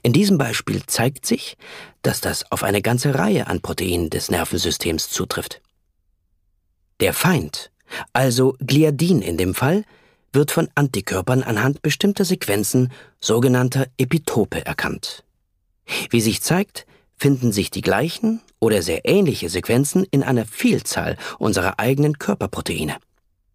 In 0.02 0.12
diesem 0.12 0.38
Beispiel 0.38 0.82
zeigt 0.86 1.26
sich, 1.26 1.56
dass 2.02 2.20
das 2.20 2.50
auf 2.50 2.62
eine 2.62 2.82
ganze 2.82 3.14
Reihe 3.14 3.46
an 3.46 3.60
Proteinen 3.60 4.10
des 4.10 4.30
Nervensystems 4.30 5.08
zutrifft. 5.08 5.62
Der 7.00 7.14
Feind 7.14 7.70
also 8.12 8.56
Gliadin 8.60 9.22
in 9.22 9.36
dem 9.36 9.54
Fall, 9.54 9.84
wird 10.32 10.50
von 10.50 10.68
Antikörpern 10.74 11.42
anhand 11.42 11.82
bestimmter 11.82 12.24
Sequenzen 12.24 12.92
sogenannter 13.20 13.86
Epitope 13.98 14.64
erkannt. 14.64 15.24
Wie 16.10 16.20
sich 16.20 16.42
zeigt, 16.42 16.86
finden 17.16 17.52
sich 17.52 17.70
die 17.70 17.82
gleichen 17.82 18.40
oder 18.60 18.82
sehr 18.82 19.06
ähnliche 19.08 19.48
Sequenzen 19.48 20.04
in 20.10 20.22
einer 20.22 20.46
Vielzahl 20.46 21.16
unserer 21.38 21.78
eigenen 21.78 22.18
Körperproteine. 22.18 22.96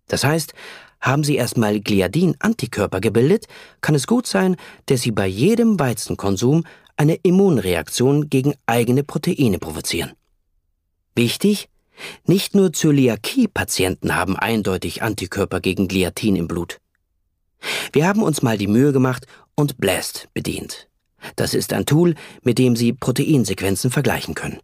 Das 0.08 0.24
heißt, 0.24 0.54
haben 1.02 1.24
Sie 1.24 1.36
erstmal 1.36 1.80
Gliadin-Antikörper 1.80 3.00
gebildet, 3.00 3.48
kann 3.82 3.96
es 3.96 4.08
gut 4.08 4.28
sein, 4.28 4.56
dass 4.88 5.02
Sie 5.02 5.12
bei 5.12 5.28
jedem 5.28 5.80
Weizenkonsum 5.80 6.64
eine 6.98 7.16
Immunreaktion 7.16 8.30
gegen 8.30 8.54
eigene 8.66 9.04
Proteine 9.04 9.60
provozieren. 9.60 10.14
Wichtig, 11.16 11.70
nicht 12.26 12.56
nur 12.56 12.74
Zöliakie-Patienten 12.74 14.16
haben 14.16 14.36
eindeutig 14.36 15.02
Antikörper 15.02 15.60
gegen 15.60 15.88
Gliatin 15.88 16.36
im 16.36 16.48
Blut. 16.48 16.80
Wir 17.94 18.08
haben 18.08 18.22
uns 18.22 18.42
mal 18.42 18.58
die 18.58 18.68
Mühe 18.68 18.92
gemacht 18.92 19.26
und 19.56 19.78
Blast 19.78 20.28
bedient. 20.34 20.88
Das 21.36 21.54
ist 21.54 21.74
ein 21.74 21.86
Tool, 21.86 22.16
mit 22.44 22.60
dem 22.60 22.76
Sie 22.76 22.94
Proteinsequenzen 22.94 23.90
vergleichen 23.90 24.36
können. 24.36 24.60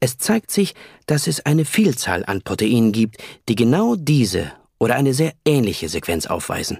Es 0.00 0.18
zeigt 0.18 0.50
sich, 0.50 0.74
dass 1.06 1.26
es 1.26 1.44
eine 1.46 1.64
Vielzahl 1.64 2.24
an 2.24 2.42
Proteinen 2.42 2.92
gibt, 2.92 3.22
die 3.48 3.54
genau 3.54 3.96
diese 3.96 4.52
oder 4.78 4.96
eine 4.96 5.14
sehr 5.14 5.32
ähnliche 5.44 5.88
Sequenz 5.88 6.26
aufweisen. 6.26 6.78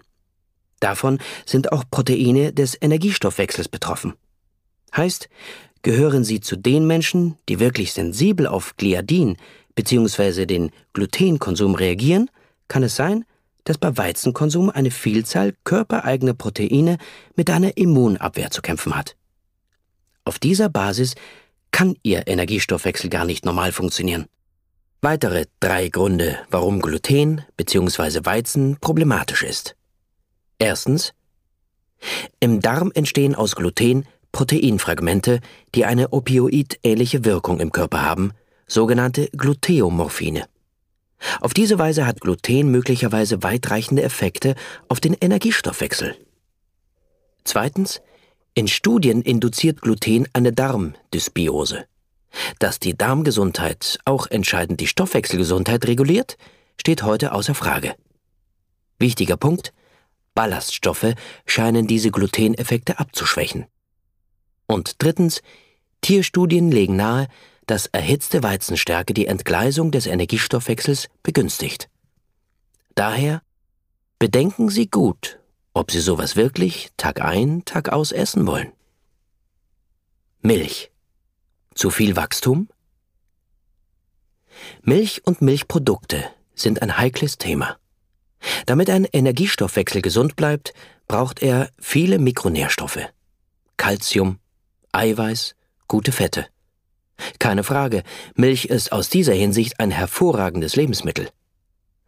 Davon 0.80 1.18
sind 1.46 1.72
auch 1.72 1.84
Proteine 1.90 2.52
des 2.52 2.76
Energiestoffwechsels 2.80 3.68
betroffen. 3.68 4.14
Heißt, 4.94 5.28
Gehören 5.84 6.24
Sie 6.24 6.40
zu 6.40 6.56
den 6.56 6.86
Menschen, 6.86 7.36
die 7.46 7.60
wirklich 7.60 7.92
sensibel 7.92 8.46
auf 8.46 8.74
Gliadin 8.78 9.36
bzw. 9.74 10.46
den 10.46 10.70
Glutenkonsum 10.94 11.74
reagieren, 11.74 12.30
kann 12.68 12.82
es 12.82 12.96
sein, 12.96 13.26
dass 13.64 13.76
bei 13.76 13.94
Weizenkonsum 13.94 14.70
eine 14.70 14.90
Vielzahl 14.90 15.54
körpereigener 15.64 16.32
Proteine 16.32 16.96
mit 17.36 17.50
einer 17.50 17.76
Immunabwehr 17.76 18.50
zu 18.50 18.62
kämpfen 18.62 18.96
hat. 18.96 19.14
Auf 20.24 20.38
dieser 20.38 20.70
Basis 20.70 21.16
kann 21.70 21.96
Ihr 22.02 22.28
Energiestoffwechsel 22.28 23.10
gar 23.10 23.26
nicht 23.26 23.44
normal 23.44 23.70
funktionieren. 23.70 24.24
Weitere 25.02 25.44
drei 25.60 25.90
Gründe, 25.90 26.38
warum 26.50 26.80
Gluten 26.80 27.42
bzw. 27.58 28.20
Weizen 28.24 28.78
problematisch 28.80 29.42
ist. 29.42 29.76
Erstens. 30.58 31.12
Im 32.40 32.62
Darm 32.62 32.90
entstehen 32.94 33.34
aus 33.34 33.54
Gluten 33.54 34.06
Proteinfragmente, 34.34 35.38
die 35.76 35.84
eine 35.84 36.12
opioidähnliche 36.12 37.24
Wirkung 37.24 37.60
im 37.60 37.70
Körper 37.70 38.02
haben, 38.02 38.32
sogenannte 38.66 39.28
Gluteomorphine. 39.28 40.46
Auf 41.40 41.54
diese 41.54 41.78
Weise 41.78 42.04
hat 42.04 42.20
Gluten 42.20 42.70
möglicherweise 42.72 43.44
weitreichende 43.44 44.02
Effekte 44.02 44.56
auf 44.88 44.98
den 44.98 45.14
Energiestoffwechsel. 45.14 46.16
Zweitens, 47.44 48.02
in 48.54 48.66
Studien 48.66 49.22
induziert 49.22 49.80
Gluten 49.80 50.26
eine 50.32 50.52
Darmdysbiose. 50.52 51.86
Dass 52.58 52.80
die 52.80 52.98
Darmgesundheit 52.98 54.00
auch 54.04 54.26
entscheidend 54.26 54.80
die 54.80 54.88
Stoffwechselgesundheit 54.88 55.86
reguliert, 55.86 56.38
steht 56.80 57.04
heute 57.04 57.32
außer 57.32 57.54
Frage. 57.54 57.94
Wichtiger 58.98 59.36
Punkt, 59.36 59.72
Ballaststoffe 60.34 61.14
scheinen 61.46 61.86
diese 61.86 62.10
Gluteneffekte 62.10 62.98
abzuschwächen. 62.98 63.66
Und 64.66 65.02
drittens, 65.02 65.42
Tierstudien 66.00 66.70
legen 66.70 66.96
nahe, 66.96 67.28
dass 67.66 67.86
erhitzte 67.86 68.42
Weizenstärke 68.42 69.14
die 69.14 69.26
Entgleisung 69.26 69.90
des 69.90 70.06
Energiestoffwechsels 70.06 71.08
begünstigt. 71.22 71.88
Daher 72.94 73.42
bedenken 74.18 74.68
Sie 74.68 74.88
gut, 74.88 75.40
ob 75.72 75.90
sie 75.90 76.00
sowas 76.00 76.36
wirklich 76.36 76.90
Tag 76.96 77.20
ein, 77.20 77.64
Tag 77.64 77.90
aus 77.90 78.12
essen 78.12 78.46
wollen. 78.46 78.72
Milch. 80.40 80.92
Zu 81.74 81.90
viel 81.90 82.16
Wachstum? 82.16 82.68
Milch 84.82 85.26
und 85.26 85.42
Milchprodukte 85.42 86.24
sind 86.54 86.82
ein 86.82 86.98
heikles 86.98 87.38
Thema. 87.38 87.76
Damit 88.66 88.90
ein 88.90 89.04
Energiestoffwechsel 89.04 90.02
gesund 90.02 90.36
bleibt, 90.36 90.74
braucht 91.08 91.42
er 91.42 91.70
viele 91.80 92.18
Mikronährstoffe. 92.18 93.00
Calcium, 93.76 94.38
Eiweiß, 94.94 95.54
gute 95.88 96.12
Fette. 96.12 96.46
Keine 97.38 97.64
Frage, 97.64 98.02
Milch 98.34 98.66
ist 98.66 98.92
aus 98.92 99.08
dieser 99.08 99.34
Hinsicht 99.34 99.80
ein 99.80 99.90
hervorragendes 99.90 100.76
Lebensmittel. 100.76 101.28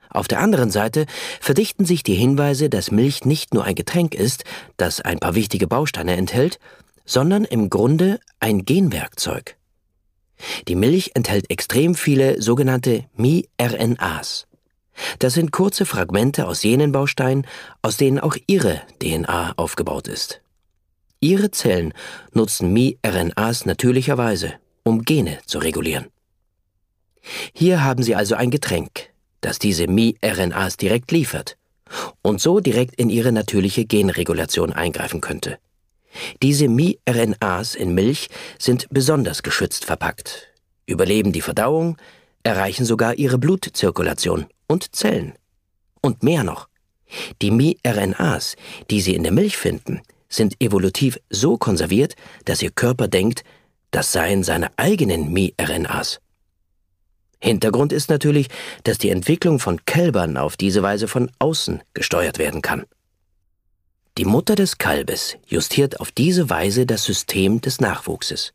Auf 0.09 0.29
der 0.29 0.41
anderen 0.41 0.71
Seite 0.71 1.07
verdichten 1.41 1.85
sich 1.85 2.03
die 2.03 2.15
Hinweise, 2.15 2.71
dass 2.71 2.91
Milch 2.91 3.25
nicht 3.25 3.55
nur 3.55 3.65
ein 3.65 3.75
Getränk 3.75 4.15
ist, 4.15 4.45
das 4.77 5.01
ein 5.01 5.19
paar 5.19 5.35
wichtige 5.35 5.67
Bausteine 5.67 6.17
enthält, 6.17 6.59
sondern 7.05 7.45
im 7.45 7.71
Grunde 7.71 8.21
ein 8.41 8.65
Genwerkzeug. 8.65 9.57
Die 10.69 10.75
Milch 10.75 11.13
enthält 11.15 11.51
extrem 11.51 11.95
viele 11.95 12.41
sogenannte 12.41 13.05
miRNAs. 13.17 14.47
Das 15.19 15.35
sind 15.35 15.53
kurze 15.53 15.87
Fragmente 15.87 16.47
aus 16.47 16.63
jenen 16.63 16.93
Bausteinen, 16.93 17.47
aus 17.83 17.97
denen 17.97 18.19
auch 18.19 18.37
Ihre 18.47 18.83
DNA 19.03 19.55
aufgebaut 19.57 20.09
ist. 20.09 20.41
Ihre 21.21 21.51
Zellen 21.51 21.93
nutzen 22.33 22.73
miRNAs 22.73 23.67
natürlicherweise, 23.67 24.55
um 24.83 25.03
Gene 25.03 25.39
zu 25.47 25.59
regulieren. 25.59 26.07
Hier 27.53 27.83
haben 27.83 28.03
Sie 28.03 28.15
also 28.15 28.35
ein 28.35 28.51
Getränk, 28.51 29.11
das 29.41 29.59
diese 29.59 29.89
miRNAs 29.89 30.77
direkt 30.77 31.11
liefert 31.11 31.57
und 32.23 32.41
so 32.41 32.61
direkt 32.61 32.97
in 32.97 33.11
ihre 33.11 33.33
natürliche 33.33 33.85
Genregulation 33.85 34.73
eingreifen 34.73 35.21
könnte. 35.21 35.59
Diese 36.43 36.69
miRNAs 36.69 37.75
in 37.75 37.95
Milch 37.95 38.29
sind 38.59 38.87
besonders 38.91 39.43
geschützt 39.43 39.85
verpackt, 39.85 40.49
überleben 40.87 41.33
die 41.33 41.41
Verdauung, 41.41 41.97
erreichen 42.43 42.85
sogar 42.85 43.15
ihre 43.15 43.39
Blutzirkulation 43.39 44.47
und 44.67 44.95
Zellen. 44.95 45.35
Und 46.01 46.23
mehr 46.23 46.45
noch. 46.45 46.69
Die 47.43 47.51
miRNAs, 47.51 48.57
die 48.91 49.01
sie 49.01 49.15
in 49.15 49.23
der 49.23 49.33
Milch 49.33 49.57
finden, 49.57 50.01
sind 50.29 50.61
evolutiv 50.61 51.19
so 51.31 51.57
konserviert, 51.57 52.15
dass 52.45 52.63
ihr 52.63 52.71
Körper 52.71 53.09
denkt, 53.09 53.45
das 53.91 54.13
seien 54.13 54.43
seine 54.43 54.71
eigenen 54.77 55.33
miRNAs. 55.33 56.21
Hintergrund 57.39 57.93
ist 57.93 58.11
natürlich, 58.11 58.49
dass 58.85 58.99
die 58.99 59.11
Entwicklung 59.11 59.59
von 59.59 59.85
Kälbern 59.85 60.37
auf 60.37 60.57
diese 60.57 60.83
Weise 60.83 61.07
von 61.07 61.31
außen 61.39 61.83
gesteuert 61.95 62.39
werden 62.39 62.63
kann. 62.63 62.85
Die 64.19 64.25
Mutter 64.25 64.55
des 64.55 64.79
Kalbes 64.79 65.37
justiert 65.47 66.01
auf 66.01 66.11
diese 66.11 66.49
Weise 66.49 66.87
das 66.87 67.05
System 67.05 67.61
des 67.61 67.81
Nachwuchses. 67.81 68.55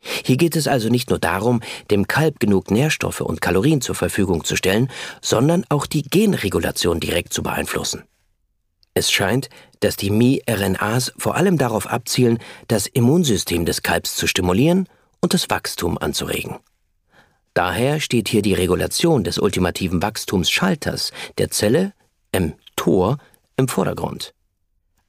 Hier 0.00 0.36
geht 0.36 0.56
es 0.56 0.66
also 0.66 0.88
nicht 0.88 1.10
nur 1.10 1.18
darum, 1.18 1.60
dem 1.90 2.08
Kalb 2.08 2.40
genug 2.40 2.70
Nährstoffe 2.70 3.20
und 3.20 3.40
Kalorien 3.40 3.82
zur 3.82 3.94
Verfügung 3.94 4.44
zu 4.44 4.56
stellen, 4.56 4.90
sondern 5.20 5.64
auch 5.68 5.86
die 5.86 6.02
Genregulation 6.02 6.98
direkt 6.98 7.32
zu 7.32 7.42
beeinflussen. 7.42 8.02
Es 8.94 9.10
scheint, 9.10 9.48
dass 9.80 9.96
die 9.96 10.10
miRNAs 10.10 11.12
vor 11.16 11.36
allem 11.36 11.58
darauf 11.58 11.86
abzielen, 11.86 12.38
das 12.68 12.86
Immunsystem 12.86 13.64
des 13.64 13.82
Kalbs 13.82 14.16
zu 14.16 14.26
stimulieren 14.26 14.88
und 15.20 15.34
das 15.34 15.48
Wachstum 15.48 15.98
anzuregen. 15.98 16.58
Daher 17.54 18.00
steht 18.00 18.28
hier 18.28 18.42
die 18.42 18.54
Regulation 18.54 19.24
des 19.24 19.38
ultimativen 19.38 20.02
Wachstumsschalters 20.02 21.12
der 21.38 21.50
Zelle, 21.50 21.92
mTOR, 22.34 23.18
im 23.56 23.68
Vordergrund. 23.68 24.34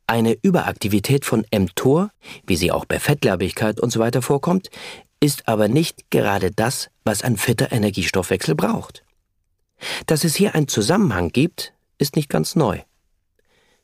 Eine 0.07 0.37
Überaktivität 0.41 1.23
von 1.23 1.45
mTOR, 1.51 2.11
wie 2.45 2.57
sie 2.57 2.71
auch 2.71 2.85
bei 2.85 2.99
Fettleibigkeit 2.99 3.81
usw. 3.81 4.11
So 4.13 4.21
vorkommt, 4.21 4.69
ist 5.21 5.47
aber 5.47 5.69
nicht 5.69 6.11
gerade 6.11 6.51
das, 6.51 6.89
was 7.05 7.21
ein 7.23 7.37
fitter 7.37 7.71
Energiestoffwechsel 7.71 8.55
braucht. 8.55 9.03
Dass 10.05 10.25
es 10.25 10.35
hier 10.35 10.55
einen 10.55 10.67
Zusammenhang 10.67 11.29
gibt, 11.29 11.73
ist 11.97 12.17
nicht 12.17 12.29
ganz 12.29 12.55
neu. 12.55 12.81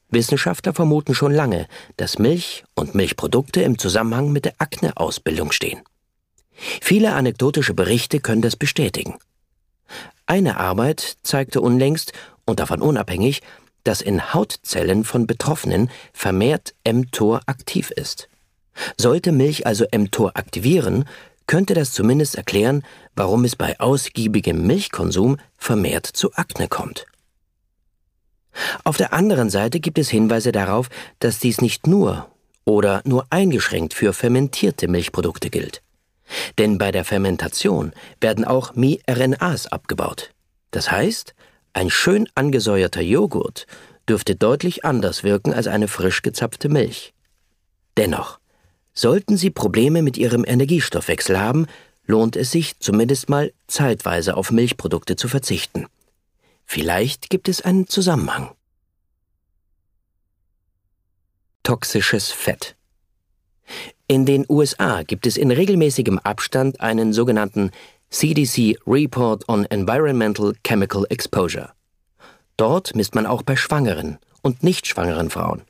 Wissenschaftler 0.10 0.74
vermuten 0.74 1.14
schon 1.14 1.34
lange, 1.34 1.68
dass 1.98 2.20
Milch 2.20 2.64
und 2.76 2.96
Milchprodukte 2.96 3.62
im 3.62 3.78
Zusammenhang 3.78 4.32
mit 4.32 4.46
der 4.46 4.56
Akneausbildung 4.58 5.52
stehen. 5.52 5.82
Viele 6.82 7.14
anekdotische 7.14 7.74
Berichte 7.74 8.20
können 8.20 8.42
das 8.42 8.56
bestätigen. 8.56 9.18
Eine 10.26 10.58
Arbeit 10.58 11.18
zeigte 11.24 11.62
unlängst, 11.62 12.14
und 12.46 12.60
davon 12.60 12.82
unabhängig, 12.82 13.42
dass 13.84 14.02
in 14.02 14.34
Hautzellen 14.34 15.04
von 15.04 15.28
Betroffenen 15.28 15.90
vermehrt 16.14 16.74
mTOR 16.84 17.42
aktiv 17.46 17.92
ist. 17.92 18.28
Sollte 18.98 19.32
Milch 19.32 19.66
also 19.68 19.86
mTOR 19.96 20.36
aktivieren, 20.36 21.06
könnte 21.48 21.74
das 21.74 21.92
zumindest 21.92 22.36
erklären, 22.36 22.84
warum 23.16 23.44
es 23.46 23.56
bei 23.56 23.80
ausgiebigem 23.80 24.66
Milchkonsum 24.66 25.38
vermehrt 25.58 26.06
zu 26.06 26.34
Akne 26.34 26.68
kommt. 26.68 27.06
Auf 28.84 28.98
der 28.98 29.14
anderen 29.14 29.50
Seite 29.50 29.80
gibt 29.80 29.98
es 29.98 30.10
Hinweise 30.10 30.52
darauf, 30.52 30.90
dass 31.20 31.40
dies 31.40 31.62
nicht 31.62 31.88
nur 31.88 32.30
oder 32.66 33.02
nur 33.06 33.26
eingeschränkt 33.30 33.94
für 33.94 34.14
fermentierte 34.14 34.88
Milchprodukte 34.88 35.50
gilt. 35.50 35.82
Denn 36.58 36.78
bei 36.78 36.92
der 36.92 37.06
Fermentation 37.06 37.94
werden 38.22 38.46
auch 38.46 38.76
miRNAs 38.76 39.68
abgebaut. 39.68 40.32
Das 40.72 40.92
heißt, 40.92 41.34
ein 41.74 41.90
schön 41.90 42.28
angesäuerter 42.36 43.02
Joghurt 43.02 43.66
dürfte 44.08 44.36
deutlich 44.36 44.86
anders 44.86 45.24
wirken 45.24 45.54
als 45.54 45.68
eine 45.68 45.88
frisch 45.88 46.22
gezapfte 46.22 46.70
Milch. 46.70 47.14
Dennoch, 47.98 48.40
sollten 48.94 49.38
Sie 49.38 49.50
Probleme 49.50 50.02
mit 50.02 50.18
Ihrem 50.18 50.44
Energiestoffwechsel 50.46 51.40
haben, 51.40 51.68
lohnt 52.06 52.36
es 52.36 52.52
sich 52.52 52.80
zumindest 52.80 53.30
mal 53.30 53.54
zeitweise 53.68 54.36
auf 54.36 54.52
Milchprodukte 54.52 55.16
zu 55.16 55.28
verzichten. 55.28 55.86
Vielleicht 56.72 57.32
gibt 57.32 57.50
es 57.50 57.62
einen 57.62 57.88
Zusammenhang. 57.88 58.52
Toxisches 61.64 62.30
Fett. 62.30 62.76
In 64.08 64.28
den 64.28 64.46
USA 64.48 65.02
gibt 65.02 65.26
es 65.26 65.36
in 65.36 65.50
regelmäßigem 65.50 66.20
Abstand 66.20 66.80
einen 66.80 67.12
sogenannten 67.12 67.72
CDC 68.12 68.78
Report 68.86 69.50
on 69.50 69.66
Environmental 69.66 70.54
Chemical 70.64 71.08
Exposure. 71.10 71.72
Dort 72.56 72.96
misst 72.96 73.16
man 73.16 73.26
auch 73.26 73.42
bei 73.42 73.56
schwangeren 73.56 74.20
und 74.44 74.62
nicht 74.62 74.86
schwangeren 74.86 75.32
Frauen. 75.32 75.64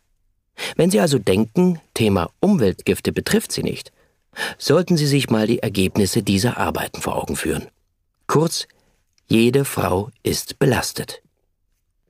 Wenn 0.75 0.91
Sie 0.91 0.99
also 0.99 1.17
denken, 1.17 1.79
Thema 1.93 2.29
Umweltgifte 2.41 3.13
betrifft 3.13 3.53
Sie 3.53 3.63
nicht, 3.63 3.93
sollten 4.57 4.97
Sie 4.97 5.07
sich 5.07 5.29
mal 5.29 5.47
die 5.47 5.59
Ergebnisse 5.59 6.23
dieser 6.23 6.57
Arbeiten 6.57 6.99
vor 6.99 7.15
Augen 7.15 7.37
führen. 7.37 7.69
Kurz, 8.27 8.67
jede 9.29 9.63
Frau 9.63 10.09
ist 10.23 10.57
belastet. 10.57 11.21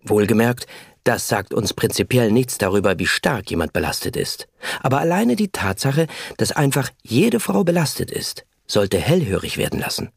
Wohlgemerkt, 0.03 0.67
das 1.03 1.27
sagt 1.27 1.53
uns 1.53 1.73
prinzipiell 1.73 2.31
nichts 2.31 2.57
darüber, 2.57 2.97
wie 2.97 3.07
stark 3.07 3.51
jemand 3.51 3.73
belastet 3.73 4.15
ist. 4.15 4.47
Aber 4.81 4.99
alleine 4.99 5.35
die 5.35 5.49
Tatsache, 5.49 6.07
dass 6.37 6.53
einfach 6.53 6.89
jede 7.03 7.39
Frau 7.39 7.63
belastet 7.65 8.09
ist, 8.09 8.45
sollte 8.67 8.99
hellhörig 8.99 9.57
werden 9.57 9.79
lassen. 9.79 10.11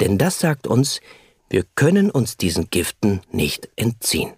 Denn 0.00 0.18
das 0.18 0.38
sagt 0.38 0.66
uns, 0.66 1.00
wir 1.48 1.64
können 1.74 2.10
uns 2.10 2.36
diesen 2.36 2.68
Giften 2.68 3.22
nicht 3.30 3.70
entziehen. 3.76 4.34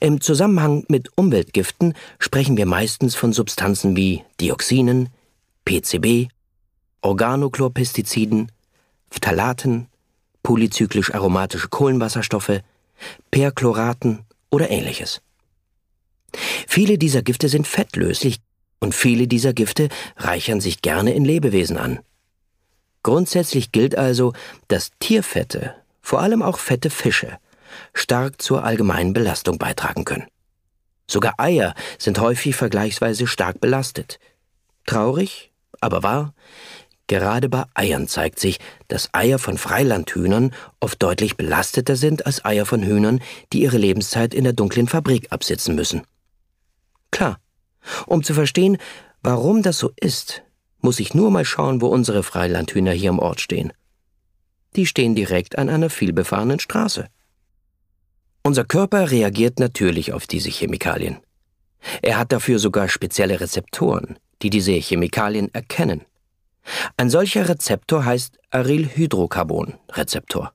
Im 0.00 0.20
Zusammenhang 0.20 0.84
mit 0.88 1.16
Umweltgiften 1.16 1.94
sprechen 2.20 2.56
wir 2.56 2.66
meistens 2.66 3.16
von 3.16 3.32
Substanzen 3.32 3.96
wie 3.96 4.22
Dioxinen, 4.40 5.08
PCB, 5.64 6.28
Organochlorpestiziden, 7.00 8.52
Phthalaten, 9.10 9.88
polyzyklisch 10.44 11.12
aromatische 11.12 11.68
Kohlenwasserstoffe, 11.68 12.60
Perchloraten 13.32 14.24
oder 14.50 14.70
ähnliches. 14.70 15.20
Viele 16.68 16.98
dieser 16.98 17.22
Gifte 17.22 17.48
sind 17.48 17.66
fettlöslich 17.66 18.38
und 18.78 18.94
viele 18.94 19.26
dieser 19.26 19.52
Gifte 19.52 19.88
reichern 20.16 20.60
sich 20.60 20.82
gerne 20.82 21.12
in 21.14 21.24
Lebewesen 21.24 21.76
an. 21.76 21.98
Grundsätzlich 23.02 23.72
gilt 23.72 23.98
also, 23.98 24.32
dass 24.68 24.92
Tierfette, 25.00 25.74
vor 26.00 26.20
allem 26.20 26.42
auch 26.42 26.58
fette 26.58 26.90
Fische, 26.90 27.38
stark 27.92 28.40
zur 28.40 28.64
allgemeinen 28.64 29.12
Belastung 29.12 29.58
beitragen 29.58 30.04
können. 30.04 30.26
Sogar 31.06 31.34
Eier 31.38 31.74
sind 31.98 32.18
häufig 32.18 32.56
vergleichsweise 32.56 33.26
stark 33.26 33.60
belastet. 33.60 34.18
Traurig, 34.86 35.52
aber 35.80 36.02
wahr, 36.02 36.34
Gerade 37.06 37.48
bei 37.48 37.64
Eiern 37.74 38.08
zeigt 38.08 38.38
sich, 38.38 38.58
dass 38.88 39.10
Eier 39.12 39.38
von 39.38 39.58
Freilandhühnern 39.58 40.54
oft 40.80 41.02
deutlich 41.02 41.36
belasteter 41.36 41.96
sind 41.96 42.24
als 42.24 42.44
Eier 42.44 42.64
von 42.64 42.82
Hühnern, 42.82 43.20
die 43.52 43.60
ihre 43.62 43.76
Lebenszeit 43.76 44.32
in 44.32 44.44
der 44.44 44.54
dunklen 44.54 44.88
Fabrik 44.88 45.30
absitzen 45.30 45.74
müssen. 45.74 46.02
Klar, 47.10 47.38
um 48.06 48.22
zu 48.22 48.32
verstehen, 48.32 48.78
warum 49.22 49.62
das 49.62 49.78
so 49.78 49.90
ist, 49.96 50.42
muss 50.80 51.00
ich 51.00 51.14
nur 51.14 51.30
mal 51.30 51.44
schauen, 51.44 51.80
wo 51.80 51.88
unsere 51.88 52.22
Freilandhühner 52.22 52.92
hier 52.92 53.10
im 53.10 53.18
Ort 53.18 53.40
stehen. 53.40 53.72
Die 54.76 54.86
stehen 54.86 55.14
direkt 55.14 55.58
an 55.58 55.68
einer 55.68 55.90
vielbefahrenen 55.90 56.58
Straße. 56.58 57.08
Unser 58.42 58.64
Körper 58.64 59.10
reagiert 59.10 59.58
natürlich 59.58 60.12
auf 60.12 60.26
diese 60.26 60.50
Chemikalien. 60.50 61.18
Er 62.02 62.18
hat 62.18 62.32
dafür 62.32 62.58
sogar 62.58 62.88
spezielle 62.88 63.40
Rezeptoren, 63.40 64.18
die 64.42 64.50
diese 64.50 64.72
Chemikalien 64.72 65.52
erkennen. 65.54 66.02
Ein 66.96 67.10
solcher 67.10 67.48
Rezeptor 67.48 68.04
heißt 68.04 68.38
Arylhydrocarbon-Rezeptor. 68.50 70.52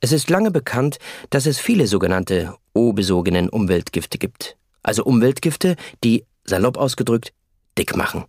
Es 0.00 0.12
ist 0.12 0.30
lange 0.30 0.50
bekannt, 0.50 0.98
dass 1.30 1.46
es 1.46 1.58
viele 1.58 1.86
sogenannte 1.86 2.56
O-besogenen 2.72 3.48
Umweltgifte 3.48 4.18
gibt, 4.18 4.56
also 4.82 5.04
Umweltgifte, 5.04 5.76
die, 6.02 6.24
salopp 6.44 6.76
ausgedrückt, 6.76 7.32
dick 7.78 7.96
machen. 7.96 8.24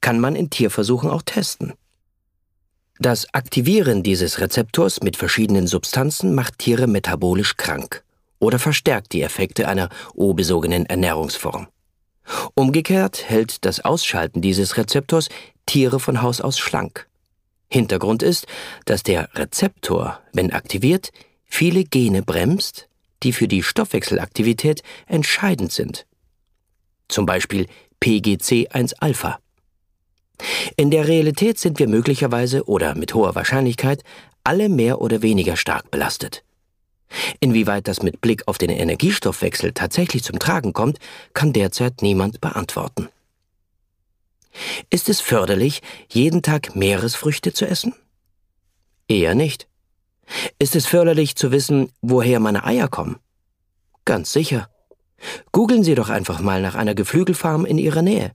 Kann 0.00 0.20
man 0.20 0.36
in 0.36 0.50
Tierversuchen 0.50 1.10
auch 1.10 1.22
testen. 1.22 1.72
Das 2.98 3.32
Aktivieren 3.34 4.02
dieses 4.02 4.40
Rezeptors 4.40 5.02
mit 5.02 5.16
verschiedenen 5.16 5.66
Substanzen 5.66 6.34
macht 6.34 6.58
Tiere 6.58 6.86
metabolisch 6.86 7.56
krank 7.56 8.04
oder 8.38 8.58
verstärkt 8.58 9.12
die 9.12 9.22
Effekte 9.22 9.66
einer 9.66 9.88
O-besogenen 10.14 10.86
Ernährungsform. 10.86 11.66
Umgekehrt 12.54 13.28
hält 13.28 13.64
das 13.64 13.80
Ausschalten 13.80 14.40
dieses 14.40 14.76
Rezeptors 14.76 15.28
Tiere 15.66 16.00
von 16.00 16.22
Haus 16.22 16.40
aus 16.40 16.58
schlank. 16.58 17.06
Hintergrund 17.68 18.22
ist, 18.22 18.46
dass 18.84 19.02
der 19.02 19.28
Rezeptor, 19.34 20.20
wenn 20.32 20.52
aktiviert, 20.52 21.10
viele 21.44 21.84
Gene 21.84 22.22
bremst, 22.22 22.88
die 23.22 23.32
für 23.32 23.48
die 23.48 23.62
Stoffwechselaktivität 23.62 24.82
entscheidend 25.06 25.72
sind. 25.72 26.06
Zum 27.08 27.26
Beispiel 27.26 27.66
PGC1-Alpha. 28.00 29.38
In 30.76 30.90
der 30.90 31.08
Realität 31.08 31.58
sind 31.58 31.78
wir 31.78 31.88
möglicherweise 31.88 32.64
oder 32.64 32.94
mit 32.94 33.14
hoher 33.14 33.34
Wahrscheinlichkeit 33.34 34.02
alle 34.42 34.68
mehr 34.68 35.00
oder 35.00 35.22
weniger 35.22 35.56
stark 35.56 35.90
belastet. 35.90 36.44
Inwieweit 37.40 37.88
das 37.88 38.02
mit 38.02 38.20
Blick 38.20 38.46
auf 38.48 38.58
den 38.58 38.70
Energiestoffwechsel 38.70 39.72
tatsächlich 39.72 40.24
zum 40.24 40.38
Tragen 40.38 40.72
kommt, 40.72 40.98
kann 41.32 41.52
derzeit 41.52 42.02
niemand 42.02 42.40
beantworten. 42.40 43.08
Ist 44.90 45.08
es 45.08 45.20
förderlich, 45.20 45.82
jeden 46.08 46.42
Tag 46.42 46.76
Meeresfrüchte 46.76 47.52
zu 47.52 47.66
essen? 47.66 47.94
Eher 49.08 49.34
nicht. 49.34 49.68
Ist 50.58 50.76
es 50.76 50.86
förderlich 50.86 51.36
zu 51.36 51.52
wissen, 51.52 51.90
woher 52.00 52.40
meine 52.40 52.64
Eier 52.64 52.88
kommen? 52.88 53.16
Ganz 54.04 54.32
sicher. 54.32 54.68
Googeln 55.52 55.84
Sie 55.84 55.94
doch 55.94 56.08
einfach 56.08 56.40
mal 56.40 56.60
nach 56.62 56.74
einer 56.74 56.94
Geflügelfarm 56.94 57.64
in 57.64 57.78
Ihrer 57.78 58.02
Nähe. 58.02 58.32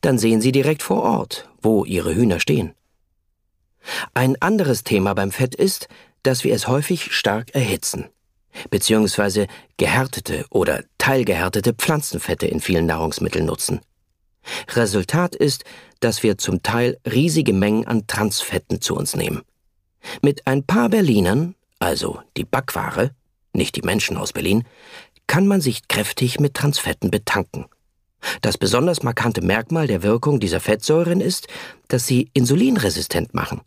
Dann 0.00 0.18
sehen 0.18 0.40
Sie 0.40 0.52
direkt 0.52 0.82
vor 0.82 1.02
Ort, 1.02 1.48
wo 1.60 1.84
Ihre 1.84 2.14
Hühner 2.14 2.40
stehen. 2.40 2.74
Ein 4.14 4.40
anderes 4.40 4.84
Thema 4.84 5.14
beim 5.14 5.30
Fett 5.30 5.54
ist, 5.54 5.88
dass 6.26 6.42
wir 6.42 6.54
es 6.54 6.66
häufig 6.66 7.12
stark 7.12 7.54
erhitzen, 7.54 8.06
beziehungsweise 8.70 9.46
gehärtete 9.76 10.44
oder 10.50 10.82
teilgehärtete 10.98 11.72
Pflanzenfette 11.72 12.46
in 12.46 12.60
vielen 12.60 12.86
Nahrungsmitteln 12.86 13.46
nutzen. 13.46 13.80
Resultat 14.74 15.36
ist, 15.36 15.64
dass 16.00 16.22
wir 16.22 16.36
zum 16.38 16.62
Teil 16.62 16.98
riesige 17.04 17.52
Mengen 17.52 17.86
an 17.86 18.06
Transfetten 18.06 18.80
zu 18.80 18.96
uns 18.96 19.14
nehmen. 19.14 19.42
Mit 20.20 20.46
ein 20.46 20.64
paar 20.64 20.88
Berlinern, 20.88 21.54
also 21.78 22.20
die 22.36 22.44
Backware, 22.44 23.12
nicht 23.52 23.76
die 23.76 23.82
Menschen 23.82 24.16
aus 24.16 24.32
Berlin, 24.32 24.64
kann 25.26 25.46
man 25.46 25.60
sich 25.60 25.88
kräftig 25.88 26.40
mit 26.40 26.54
Transfetten 26.54 27.10
betanken. 27.10 27.66
Das 28.40 28.58
besonders 28.58 29.02
markante 29.02 29.42
Merkmal 29.42 29.86
der 29.86 30.02
Wirkung 30.02 30.40
dieser 30.40 30.60
Fettsäuren 30.60 31.20
ist, 31.20 31.46
dass 31.88 32.06
sie 32.06 32.30
insulinresistent 32.34 33.34
machen. 33.34 33.60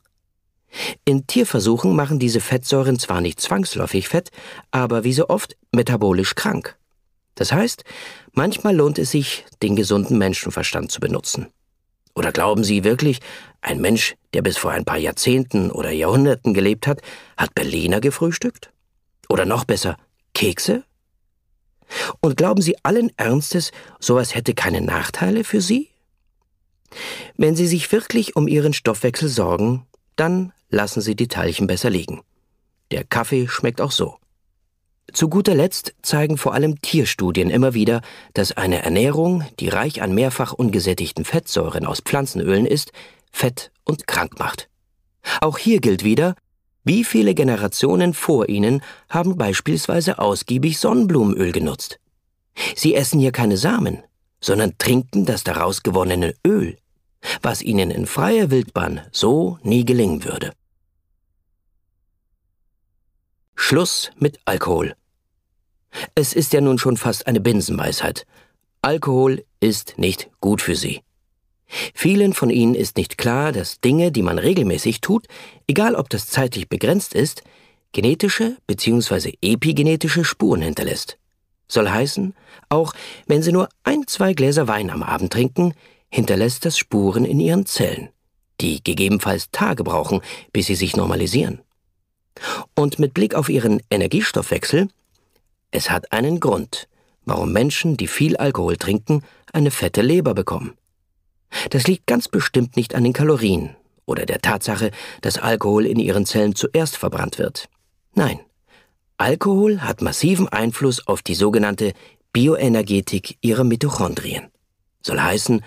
In 1.05 1.27
Tierversuchen 1.27 1.95
machen 1.95 2.19
diese 2.19 2.41
Fettsäuren 2.41 2.99
zwar 2.99 3.21
nicht 3.21 3.39
zwangsläufig 3.39 4.07
Fett, 4.07 4.29
aber 4.71 5.03
wie 5.03 5.13
so 5.13 5.29
oft 5.29 5.57
metabolisch 5.71 6.35
krank. 6.35 6.77
Das 7.35 7.51
heißt, 7.51 7.83
manchmal 8.33 8.75
lohnt 8.75 8.99
es 8.99 9.11
sich, 9.11 9.45
den 9.63 9.75
gesunden 9.75 10.17
Menschenverstand 10.17 10.91
zu 10.91 10.99
benutzen. 10.99 11.47
Oder 12.15 12.31
glauben 12.31 12.63
Sie 12.63 12.83
wirklich, 12.83 13.19
ein 13.61 13.79
Mensch, 13.79 14.15
der 14.33 14.41
bis 14.41 14.57
vor 14.57 14.71
ein 14.71 14.85
paar 14.85 14.97
Jahrzehnten 14.97 15.71
oder 15.71 15.91
Jahrhunderten 15.91 16.53
gelebt 16.53 16.85
hat, 16.85 17.01
hat 17.37 17.55
Berliner 17.55 18.01
gefrühstückt? 18.01 18.71
Oder 19.29 19.45
noch 19.45 19.63
besser, 19.63 19.95
Kekse? 20.33 20.83
Und 22.19 22.37
glauben 22.37 22.61
Sie 22.61 22.75
allen 22.83 23.11
Ernstes, 23.17 23.71
sowas 23.99 24.35
hätte 24.35 24.53
keine 24.53 24.81
Nachteile 24.81 25.43
für 25.43 25.61
Sie? 25.61 25.89
Wenn 27.37 27.55
Sie 27.55 27.67
sich 27.67 27.91
wirklich 27.91 28.35
um 28.35 28.47
Ihren 28.47 28.73
Stoffwechsel 28.73 29.29
sorgen, 29.29 29.85
dann 30.19 30.53
lassen 30.69 31.01
Sie 31.01 31.15
die 31.15 31.27
Teilchen 31.27 31.67
besser 31.67 31.89
liegen. 31.89 32.21
Der 32.91 33.03
Kaffee 33.03 33.47
schmeckt 33.47 33.81
auch 33.81 33.91
so. 33.91 34.17
Zu 35.13 35.29
guter 35.29 35.55
Letzt 35.55 35.95
zeigen 36.01 36.37
vor 36.37 36.53
allem 36.53 36.81
Tierstudien 36.81 37.49
immer 37.49 37.73
wieder, 37.73 38.01
dass 38.33 38.55
eine 38.55 38.83
Ernährung, 38.83 39.43
die 39.59 39.69
reich 39.69 40.01
an 40.01 40.13
mehrfach 40.13 40.53
ungesättigten 40.53 41.25
Fettsäuren 41.25 41.85
aus 41.85 42.01
Pflanzenölen 42.01 42.65
ist, 42.65 42.91
fett 43.31 43.71
und 43.85 44.07
krank 44.07 44.37
macht. 44.37 44.69
Auch 45.41 45.57
hier 45.57 45.81
gilt 45.81 46.03
wieder, 46.03 46.35
wie 46.83 47.03
viele 47.03 47.33
Generationen 47.33 48.13
vor 48.13 48.49
ihnen 48.49 48.81
haben 49.09 49.37
beispielsweise 49.37 50.19
ausgiebig 50.19 50.77
Sonnenblumenöl 50.79 51.51
genutzt? 51.51 51.99
Sie 52.75 52.95
essen 52.95 53.19
hier 53.19 53.31
keine 53.31 53.57
Samen, 53.57 54.03
sondern 54.41 54.77
trinken 54.77 55.25
das 55.25 55.43
daraus 55.43 55.83
gewonnene 55.83 56.33
Öl, 56.45 56.77
was 57.41 57.61
ihnen 57.61 57.91
in 57.91 58.05
freier 58.05 58.51
Wildbahn 58.51 59.01
so 59.11 59.57
nie 59.63 59.85
gelingen 59.85 60.23
würde. 60.23 60.53
Schluss 63.55 64.11
mit 64.17 64.39
Alkohol. 64.45 64.95
Es 66.15 66.33
ist 66.33 66.53
ja 66.53 66.61
nun 66.61 66.79
schon 66.79 66.97
fast 66.97 67.27
eine 67.27 67.39
Binsenweisheit. 67.39 68.25
Alkohol 68.81 69.43
ist 69.59 69.97
nicht 69.97 70.29
gut 70.39 70.61
für 70.61 70.75
Sie. 70.75 71.01
Vielen 71.93 72.33
von 72.33 72.49
Ihnen 72.49 72.73
ist 72.73 72.97
nicht 72.97 73.17
klar, 73.17 73.51
dass 73.51 73.79
Dinge, 73.79 74.11
die 74.11 74.23
man 74.23 74.39
regelmäßig 74.39 75.01
tut, 75.01 75.27
egal 75.67 75.95
ob 75.95 76.09
das 76.09 76.27
zeitlich 76.27 76.67
begrenzt 76.67 77.13
ist, 77.13 77.43
genetische 77.91 78.57
bzw. 78.65 79.33
epigenetische 79.41 80.23
Spuren 80.23 80.61
hinterlässt. 80.61 81.17
Soll 81.67 81.89
heißen, 81.89 82.33
auch 82.69 82.93
wenn 83.27 83.43
Sie 83.43 83.51
nur 83.51 83.69
ein, 83.83 84.07
zwei 84.07 84.33
Gläser 84.33 84.67
Wein 84.67 84.89
am 84.89 85.03
Abend 85.03 85.31
trinken, 85.31 85.73
hinterlässt 86.09 86.65
das 86.65 86.77
Spuren 86.77 87.25
in 87.25 87.39
Ihren 87.39 87.65
Zellen, 87.65 88.09
die 88.61 88.83
gegebenenfalls 88.83 89.51
Tage 89.51 89.83
brauchen, 89.83 90.21
bis 90.51 90.67
sie 90.67 90.75
sich 90.75 90.95
normalisieren. 90.95 91.61
Und 92.75 92.99
mit 92.99 93.13
Blick 93.13 93.35
auf 93.35 93.49
Ihren 93.49 93.81
Energiestoffwechsel, 93.89 94.89
es 95.71 95.89
hat 95.89 96.11
einen 96.11 96.39
Grund, 96.39 96.87
warum 97.25 97.51
Menschen, 97.53 97.97
die 97.97 98.07
viel 98.07 98.37
Alkohol 98.37 98.77
trinken, 98.77 99.23
eine 99.53 99.71
fette 99.71 100.01
Leber 100.01 100.33
bekommen. 100.33 100.73
Das 101.69 101.87
liegt 101.87 102.07
ganz 102.07 102.27
bestimmt 102.27 102.75
nicht 102.75 102.95
an 102.95 103.03
den 103.03 103.13
Kalorien 103.13 103.75
oder 104.05 104.25
der 104.25 104.39
Tatsache, 104.39 104.91
dass 105.21 105.37
Alkohol 105.37 105.85
in 105.85 105.99
ihren 105.99 106.25
Zellen 106.25 106.55
zuerst 106.55 106.97
verbrannt 106.97 107.37
wird. 107.37 107.69
Nein, 108.13 108.39
Alkohol 109.17 109.81
hat 109.81 110.01
massiven 110.01 110.47
Einfluss 110.47 111.07
auf 111.07 111.21
die 111.21 111.35
sogenannte 111.35 111.93
Bioenergetik 112.31 113.37
ihrer 113.41 113.63
Mitochondrien. 113.63 114.47
Soll 115.01 115.19
heißen, 115.19 115.63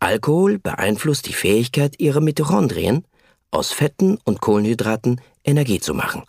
Alkohol 0.00 0.58
beeinflusst 0.58 1.26
die 1.26 1.32
Fähigkeit 1.32 1.98
ihrer 1.98 2.20
Mitochondrien, 2.20 3.04
aus 3.50 3.72
Fetten 3.72 4.18
und 4.24 4.40
Kohlenhydraten 4.40 5.20
Energie 5.42 5.80
zu 5.80 5.94
machen. 5.94 6.22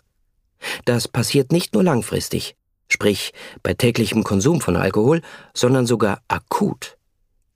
Das 0.84 1.06
passiert 1.08 1.52
nicht 1.52 1.74
nur 1.74 1.84
langfristig, 1.84 2.56
sprich 2.88 3.32
bei 3.62 3.74
täglichem 3.74 4.24
Konsum 4.24 4.60
von 4.60 4.76
Alkohol, 4.76 5.22
sondern 5.54 5.86
sogar 5.86 6.22
akut. 6.28 6.96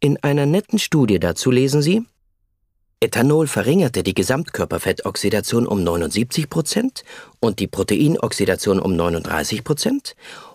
In 0.00 0.22
einer 0.22 0.46
netten 0.46 0.78
Studie 0.78 1.18
dazu 1.18 1.50
lesen 1.50 1.82
Sie, 1.82 2.04
Ethanol 3.00 3.46
verringerte 3.46 4.02
die 4.02 4.14
Gesamtkörperfettoxidation 4.14 5.66
um 5.66 5.82
79 5.82 6.48
Prozent 6.48 7.04
und 7.40 7.58
die 7.58 7.66
Proteinoxidation 7.66 8.78
um 8.78 8.96
39 8.96 9.64
Prozent 9.64 10.14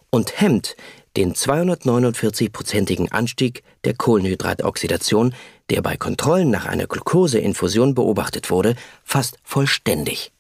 und 0.10 0.40
hemmt 0.42 0.76
den 1.20 1.34
249-prozentigen 1.34 3.12
Anstieg 3.12 3.64
der 3.84 3.94
Kohlenhydratoxidation, 3.94 5.36
der 5.70 5.82
bei 5.82 5.98
Kontrollen 5.98 6.50
nach 6.50 6.66
einer 6.66 6.88
Glukoseinfusion 6.88 7.94
beobachtet 7.94 8.50
wurde, 8.50 8.76
fast 9.04 9.38
vollständig. 9.44 10.32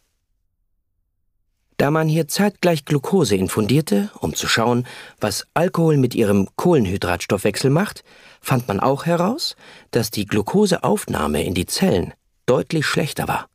Da 1.76 1.92
man 1.92 2.08
hier 2.08 2.30
zeitgleich 2.30 2.86
Glucose 2.86 3.36
infundierte, 3.36 4.10
um 4.20 4.34
zu 4.34 4.48
schauen, 4.48 4.88
was 5.20 5.48
Alkohol 5.54 5.98
mit 5.98 6.16
ihrem 6.16 6.48
Kohlenhydratstoffwechsel 6.56 7.70
macht, 7.70 8.06
fand 8.40 8.70
man 8.70 8.80
auch 8.80 9.06
heraus, 9.06 9.58
dass 9.92 10.12
die 10.12 10.26
Glucoseaufnahme 10.26 11.44
in 11.44 11.56
die 11.56 11.66
Zellen 11.66 12.14
deutlich 12.46 12.86
schlechter 12.86 13.28
war. 13.28 13.48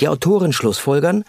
Die 0.00 0.08
Autoren 0.08 0.52
schlussfolgern, 0.52 1.24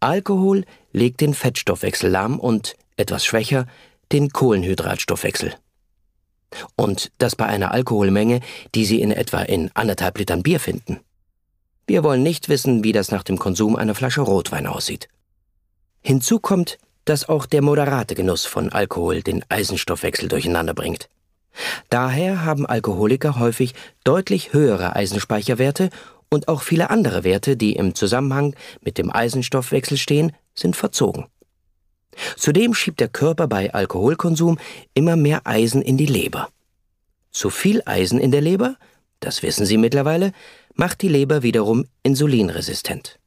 Alkohol 0.00 0.66
legt 0.92 1.22
den 1.22 1.32
Fettstoffwechsel 1.32 2.10
lahm 2.10 2.38
und, 2.38 2.76
etwas 2.96 3.24
schwächer, 3.24 3.66
den 4.14 4.30
Kohlenhydratstoffwechsel. 4.30 5.54
Und 6.76 7.10
das 7.18 7.34
bei 7.34 7.46
einer 7.46 7.72
Alkoholmenge, 7.72 8.40
die 8.74 8.84
Sie 8.84 9.00
in 9.00 9.10
etwa 9.10 9.42
in 9.42 9.70
anderthalb 9.74 10.18
Litern 10.18 10.44
Bier 10.44 10.60
finden. 10.60 11.00
Wir 11.86 12.04
wollen 12.04 12.22
nicht 12.22 12.48
wissen, 12.48 12.84
wie 12.84 12.92
das 12.92 13.10
nach 13.10 13.24
dem 13.24 13.38
Konsum 13.38 13.76
einer 13.76 13.94
Flasche 13.94 14.22
Rotwein 14.22 14.66
aussieht. 14.66 15.08
Hinzu 16.00 16.38
kommt, 16.38 16.78
dass 17.04 17.28
auch 17.28 17.44
der 17.44 17.60
moderate 17.60 18.14
Genuss 18.14 18.46
von 18.46 18.72
Alkohol 18.72 19.22
den 19.22 19.44
Eisenstoffwechsel 19.48 20.28
durcheinander 20.28 20.74
bringt. 20.74 21.10
Daher 21.90 22.44
haben 22.44 22.66
Alkoholiker 22.66 23.38
häufig 23.38 23.74
deutlich 24.04 24.52
höhere 24.52 24.96
Eisenspeicherwerte 24.96 25.90
und 26.30 26.48
auch 26.48 26.62
viele 26.62 26.90
andere 26.90 27.24
Werte, 27.24 27.56
die 27.56 27.74
im 27.74 27.94
Zusammenhang 27.94 28.54
mit 28.80 28.96
dem 28.96 29.10
Eisenstoffwechsel 29.10 29.98
stehen, 29.98 30.32
sind 30.54 30.76
verzogen. 30.76 31.26
Zudem 32.36 32.74
schiebt 32.74 33.00
der 33.00 33.08
Körper 33.08 33.46
bei 33.46 33.72
Alkoholkonsum 33.72 34.58
immer 34.94 35.16
mehr 35.16 35.42
Eisen 35.44 35.82
in 35.82 35.96
die 35.96 36.06
Leber. 36.06 36.48
Zu 37.30 37.50
viel 37.50 37.82
Eisen 37.84 38.20
in 38.20 38.30
der 38.30 38.40
Leber, 38.40 38.76
das 39.20 39.42
wissen 39.42 39.66
Sie 39.66 39.76
mittlerweile, 39.76 40.32
macht 40.74 41.02
die 41.02 41.08
Leber 41.08 41.42
wiederum 41.42 41.86
insulinresistent. 42.02 43.18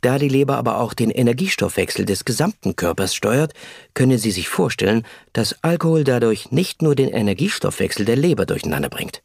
Da 0.00 0.18
die 0.18 0.28
Leber 0.28 0.56
aber 0.56 0.78
auch 0.78 0.94
den 0.94 1.10
Energiestoffwechsel 1.10 2.04
des 2.04 2.24
gesamten 2.24 2.76
Körpers 2.76 3.14
steuert, 3.14 3.54
können 3.94 4.18
Sie 4.18 4.30
sich 4.30 4.48
vorstellen, 4.48 5.06
dass 5.32 5.62
Alkohol 5.62 6.04
dadurch 6.04 6.50
nicht 6.52 6.82
nur 6.82 6.94
den 6.94 7.08
Energiestoffwechsel 7.08 8.04
der 8.04 8.16
Leber 8.16 8.46
durcheinander 8.46 8.88
bringt. 8.88 9.22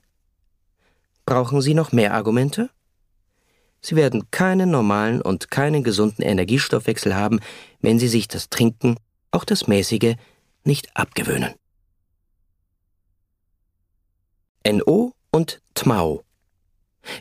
Brauchen 1.26 1.62
Sie 1.62 1.74
noch 1.74 1.92
mehr 1.92 2.14
Argumente? 2.14 2.70
Sie 3.86 3.96
werden 3.96 4.32
keinen 4.32 4.72
normalen 4.72 5.22
und 5.22 5.52
keinen 5.52 5.84
gesunden 5.84 6.24
Energiestoffwechsel 6.24 7.16
haben, 7.16 7.40
wenn 7.82 8.00
Sie 8.00 8.08
sich 8.08 8.28
das 8.28 8.50
Trinken, 8.50 8.96
auch 9.30 9.44
das 9.44 9.68
mäßige, 9.68 10.16
nicht 10.64 10.98
abgewöhnen. 10.98 11.54
NO 14.68 15.14
und 15.30 15.62
TMAO 15.76 16.24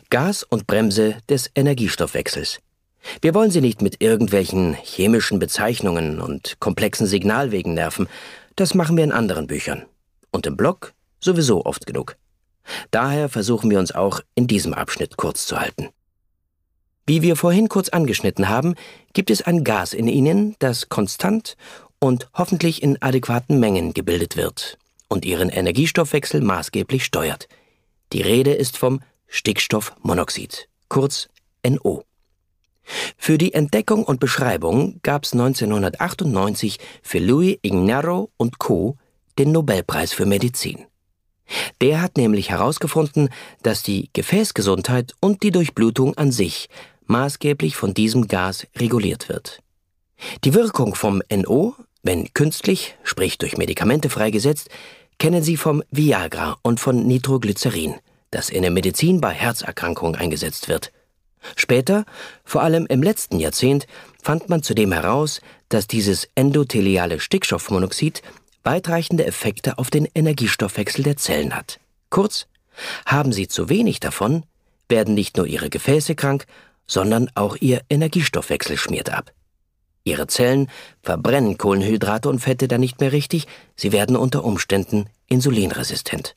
Gas 0.09 0.41
und 0.41 0.65
Bremse 0.65 1.19
des 1.29 1.51
Energiestoffwechsels. 1.53 2.57
Wir 3.21 3.35
wollen 3.35 3.51
Sie 3.51 3.61
nicht 3.61 3.83
mit 3.83 4.01
irgendwelchen 4.01 4.73
chemischen 4.73 5.37
Bezeichnungen 5.37 6.19
und 6.19 6.59
komplexen 6.59 7.05
Signalwegen 7.05 7.75
nerven. 7.75 8.07
Das 8.55 8.73
machen 8.73 8.97
wir 8.97 9.03
in 9.03 9.11
anderen 9.11 9.45
Büchern. 9.45 9.85
Und 10.31 10.47
im 10.47 10.57
Blog 10.57 10.95
sowieso 11.19 11.63
oft 11.63 11.85
genug. 11.85 12.17
Daher 12.89 13.29
versuchen 13.29 13.69
wir 13.69 13.77
uns 13.77 13.93
auch 13.93 14.21
in 14.33 14.47
diesem 14.47 14.73
Abschnitt 14.73 15.15
kurz 15.15 15.45
zu 15.45 15.59
halten. 15.59 15.89
Wie 17.07 17.21
wir 17.21 17.35
vorhin 17.35 17.69
kurz 17.69 17.89
angeschnitten 17.89 18.49
haben, 18.49 18.73
gibt 19.13 19.29
es 19.29 19.43
ein 19.43 19.63
Gas 19.63 19.93
in 19.93 20.07
Ihnen, 20.07 20.55
das 20.57 20.89
konstant 20.89 21.55
und 21.99 22.29
hoffentlich 22.33 22.81
in 22.81 22.99
adäquaten 22.99 23.59
Mengen 23.59 23.93
gebildet 23.93 24.35
wird 24.37 24.79
und 25.07 25.23
Ihren 25.23 25.49
Energiestoffwechsel 25.49 26.41
maßgeblich 26.41 27.05
steuert. 27.05 27.47
Die 28.11 28.23
Rede 28.23 28.53
ist 28.53 28.77
vom 28.77 29.01
Stickstoffmonoxid, 29.27 30.67
kurz 30.89 31.29
NO. 31.63 32.03
Für 33.17 33.37
die 33.37 33.53
Entdeckung 33.53 34.03
und 34.03 34.19
Beschreibung 34.19 34.99
gab 35.03 35.25
es 35.25 35.33
1998 35.33 36.79
für 37.03 37.19
Louis 37.19 37.57
Ignarro 37.61 38.31
und 38.37 38.57
Co. 38.57 38.97
den 39.37 39.51
Nobelpreis 39.51 40.11
für 40.11 40.25
Medizin. 40.25 40.85
Der 41.81 42.01
hat 42.01 42.17
nämlich 42.17 42.49
herausgefunden, 42.49 43.29
dass 43.61 43.83
die 43.83 44.09
Gefäßgesundheit 44.13 45.13
und 45.19 45.43
die 45.43 45.51
Durchblutung 45.51 46.17
an 46.17 46.31
sich 46.31 46.69
maßgeblich 47.07 47.75
von 47.75 47.93
diesem 47.93 48.27
Gas 48.27 48.67
reguliert 48.77 49.29
wird. 49.29 49.61
Die 50.43 50.53
Wirkung 50.53 50.95
vom 50.95 51.21
NO, 51.29 51.75
wenn 52.03 52.33
künstlich, 52.33 52.95
sprich 53.03 53.37
durch 53.37 53.57
Medikamente 53.57 54.09
freigesetzt, 54.09 54.69
kennen 55.17 55.43
Sie 55.43 55.57
vom 55.57 55.83
Viagra 55.91 56.57
und 56.61 56.79
von 56.79 57.05
Nitroglycerin, 57.05 57.95
das 58.31 58.49
in 58.49 58.61
der 58.61 58.71
Medizin 58.71 59.21
bei 59.21 59.31
Herzerkrankungen 59.31 60.15
eingesetzt 60.15 60.67
wird. 60.67 60.91
Später, 61.55 62.05
vor 62.43 62.63
allem 62.63 62.85
im 62.87 63.03
letzten 63.03 63.39
Jahrzehnt, 63.39 63.85
fand 64.21 64.49
man 64.49 64.63
zudem 64.63 64.91
heraus, 64.91 65.41
dass 65.69 65.87
dieses 65.87 66.27
endotheliale 66.35 67.19
Stickstoffmonoxid 67.19 68.23
weitreichende 68.63 69.25
Effekte 69.25 69.77
auf 69.77 69.91
den 69.91 70.07
Energiestoffwechsel 70.15 71.03
der 71.03 71.17
Zellen 71.17 71.55
hat. 71.55 71.79
Kurz, 72.09 72.47
haben 73.05 73.31
sie 73.31 73.47
zu 73.47 73.69
wenig 73.69 73.99
davon, 73.99 74.43
werden 74.89 75.13
nicht 75.13 75.37
nur 75.37 75.47
ihre 75.47 75.69
Gefäße 75.69 76.15
krank, 76.15 76.45
sondern 76.87 77.29
auch 77.35 77.55
ihr 77.57 77.81
Energiestoffwechsel 77.89 78.77
schmiert 78.77 79.09
ab. 79.09 79.31
Ihre 80.03 80.27
Zellen 80.27 80.69
verbrennen 81.01 81.57
Kohlenhydrate 81.57 82.29
und 82.29 82.39
Fette 82.39 82.67
dann 82.67 82.81
nicht 82.81 82.99
mehr 82.99 83.11
richtig, 83.11 83.47
sie 83.75 83.91
werden 83.91 84.15
unter 84.15 84.43
Umständen 84.43 85.09
insulinresistent. 85.27 86.35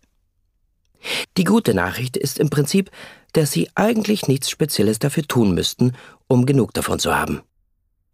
Die 1.37 1.45
gute 1.45 1.75
Nachricht 1.75 2.17
ist 2.17 2.39
im 2.39 2.51
Prinzip, 2.51 2.91
dass 3.33 3.53
Sie 3.53 3.69
eigentlich 3.75 4.27
nichts 4.27 4.51
Spezielles 4.51 4.99
dafür 4.99 5.23
tun 5.23 5.55
müssten, 5.55 5.93
um 6.27 6.47
genug 6.47 6.75
davon 6.75 6.99
zu 6.99 7.15
haben. 7.15 7.43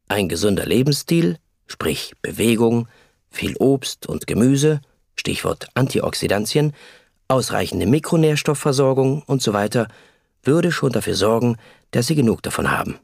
Ein 0.09 0.29
gesunder 0.29 0.67
Lebensstil, 0.67 1.39
sprich 1.67 2.13
Bewegung, 2.21 2.89
viel 3.31 3.57
Obst 3.57 4.07
und 4.07 4.27
Gemüse, 4.27 4.81
Stichwort 5.17 5.69
Antioxidantien, 5.75 6.73
ausreichende 7.29 7.87
Mikronährstoffversorgung 7.87 9.23
und 9.23 9.41
so 9.41 9.53
weiter, 9.53 9.89
würde 10.47 10.73
schon 10.73 10.93
dafür 10.93 11.15
sorgen, 11.15 11.57
dass 11.91 12.07
Sie 12.07 12.15
genug 12.15 12.43
davon 12.43 12.71
haben. 12.71 12.99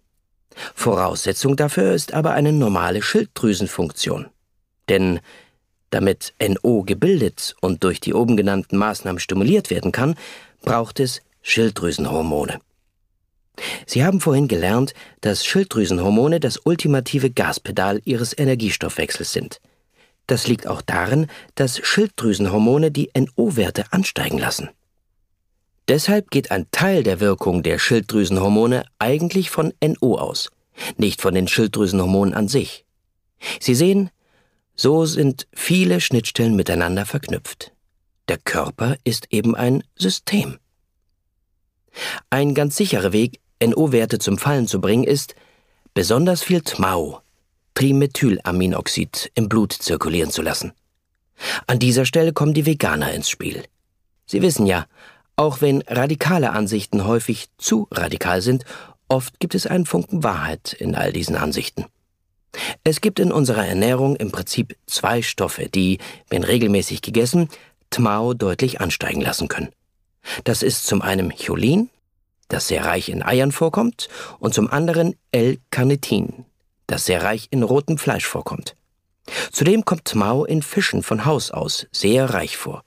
Voraussetzung 0.74 1.56
dafür 1.56 1.94
ist 1.94 2.12
aber 2.12 2.32
eine 2.32 2.52
normale 2.52 3.02
Schilddrüsenfunktion. 3.02 4.26
Denn 4.88 5.20
damit 5.90 6.34
NO 6.40 6.82
gebildet 6.82 7.54
und 7.60 7.82
durch 7.84 8.00
die 8.00 8.14
oben 8.14 8.36
genannten 8.36 8.76
Maßnahmen 8.76 9.20
stimuliert 9.20 9.70
werden 9.70 9.92
kann, 9.92 10.14
braucht 10.62 11.00
es 11.00 11.20
Schilddrüsenhormone. 11.42 12.60
Sie 13.86 14.04
haben 14.04 14.20
vorhin 14.20 14.48
gelernt, 14.48 14.94
dass 15.20 15.44
Schilddrüsenhormone 15.44 16.40
das 16.40 16.58
ultimative 16.64 17.30
Gaspedal 17.30 18.00
ihres 18.04 18.36
Energiestoffwechsels 18.36 19.32
sind. 19.32 19.60
Das 20.26 20.46
liegt 20.46 20.66
auch 20.66 20.80
darin, 20.80 21.26
dass 21.56 21.78
Schilddrüsenhormone 21.78 22.90
die 22.90 23.10
NO-Werte 23.16 23.92
ansteigen 23.92 24.38
lassen. 24.38 24.70
Deshalb 25.90 26.30
geht 26.30 26.52
ein 26.52 26.70
Teil 26.70 27.02
der 27.02 27.18
Wirkung 27.18 27.64
der 27.64 27.80
Schilddrüsenhormone 27.80 28.84
eigentlich 29.00 29.50
von 29.50 29.74
NO 29.82 30.18
aus, 30.18 30.52
nicht 30.96 31.20
von 31.20 31.34
den 31.34 31.48
Schilddrüsenhormonen 31.48 32.32
an 32.32 32.46
sich. 32.46 32.84
Sie 33.58 33.74
sehen, 33.74 34.10
so 34.76 35.04
sind 35.04 35.48
viele 35.52 36.00
Schnittstellen 36.00 36.54
miteinander 36.54 37.06
verknüpft. 37.06 37.72
Der 38.28 38.38
Körper 38.38 38.98
ist 39.02 39.26
eben 39.30 39.56
ein 39.56 39.82
System. 39.96 40.60
Ein 42.30 42.54
ganz 42.54 42.76
sicherer 42.76 43.12
Weg, 43.12 43.40
NO-Werte 43.60 44.20
zum 44.20 44.38
Fallen 44.38 44.68
zu 44.68 44.80
bringen, 44.80 45.02
ist, 45.02 45.34
besonders 45.92 46.44
viel 46.44 46.60
TMAO, 46.60 47.20
Trimethylaminoxid, 47.74 49.32
im 49.34 49.48
Blut 49.48 49.72
zirkulieren 49.72 50.30
zu 50.30 50.42
lassen. 50.42 50.70
An 51.66 51.80
dieser 51.80 52.04
Stelle 52.04 52.32
kommen 52.32 52.54
die 52.54 52.66
Veganer 52.66 53.12
ins 53.12 53.28
Spiel. 53.28 53.64
Sie 54.24 54.40
wissen 54.40 54.66
ja, 54.66 54.86
auch 55.40 55.62
wenn 55.62 55.80
radikale 55.86 56.50
Ansichten 56.50 57.06
häufig 57.06 57.48
zu 57.56 57.88
radikal 57.90 58.42
sind, 58.42 58.66
oft 59.08 59.40
gibt 59.40 59.54
es 59.54 59.66
einen 59.66 59.86
Funken 59.86 60.22
Wahrheit 60.22 60.74
in 60.74 60.94
all 60.94 61.14
diesen 61.14 61.34
Ansichten. 61.34 61.86
Es 62.84 63.00
gibt 63.00 63.18
in 63.18 63.32
unserer 63.32 63.66
Ernährung 63.66 64.16
im 64.16 64.32
Prinzip 64.32 64.76
zwei 64.86 65.22
Stoffe, 65.22 65.70
die, 65.70 65.96
wenn 66.28 66.44
regelmäßig 66.44 67.00
gegessen, 67.00 67.48
TMAO 67.88 68.34
deutlich 68.34 68.82
ansteigen 68.82 69.22
lassen 69.22 69.48
können. 69.48 69.70
Das 70.44 70.62
ist 70.62 70.86
zum 70.86 71.00
einen 71.00 71.34
Cholin, 71.34 71.88
das 72.48 72.68
sehr 72.68 72.84
reich 72.84 73.08
in 73.08 73.22
Eiern 73.22 73.50
vorkommt, 73.50 74.10
und 74.40 74.52
zum 74.52 74.70
anderen 74.70 75.14
L-Carnitin, 75.32 76.44
das 76.86 77.06
sehr 77.06 77.22
reich 77.22 77.48
in 77.50 77.62
rotem 77.62 77.96
Fleisch 77.96 78.26
vorkommt. 78.26 78.76
Zudem 79.52 79.86
kommt 79.86 80.04
TMAO 80.04 80.44
in 80.44 80.60
Fischen 80.60 81.02
von 81.02 81.24
Haus 81.24 81.50
aus 81.50 81.86
sehr 81.92 82.28
reich 82.28 82.58
vor. 82.58 82.84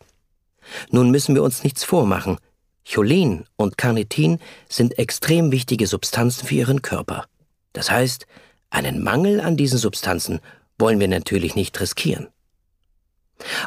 Nun 0.91 1.11
müssen 1.11 1.35
wir 1.35 1.43
uns 1.43 1.63
nichts 1.63 1.83
vormachen. 1.83 2.37
Cholin 2.85 3.45
und 3.55 3.77
Carnitin 3.77 4.39
sind 4.69 4.97
extrem 4.97 5.51
wichtige 5.51 5.87
Substanzen 5.87 6.47
für 6.47 6.55
Ihren 6.55 6.81
Körper. 6.81 7.25
Das 7.71 7.89
heißt, 7.89 8.27
einen 8.69 9.03
Mangel 9.03 9.39
an 9.39 9.57
diesen 9.57 9.77
Substanzen 9.77 10.39
wollen 10.77 10.99
wir 10.99 11.07
natürlich 11.07 11.55
nicht 11.55 11.79
riskieren. 11.79 12.27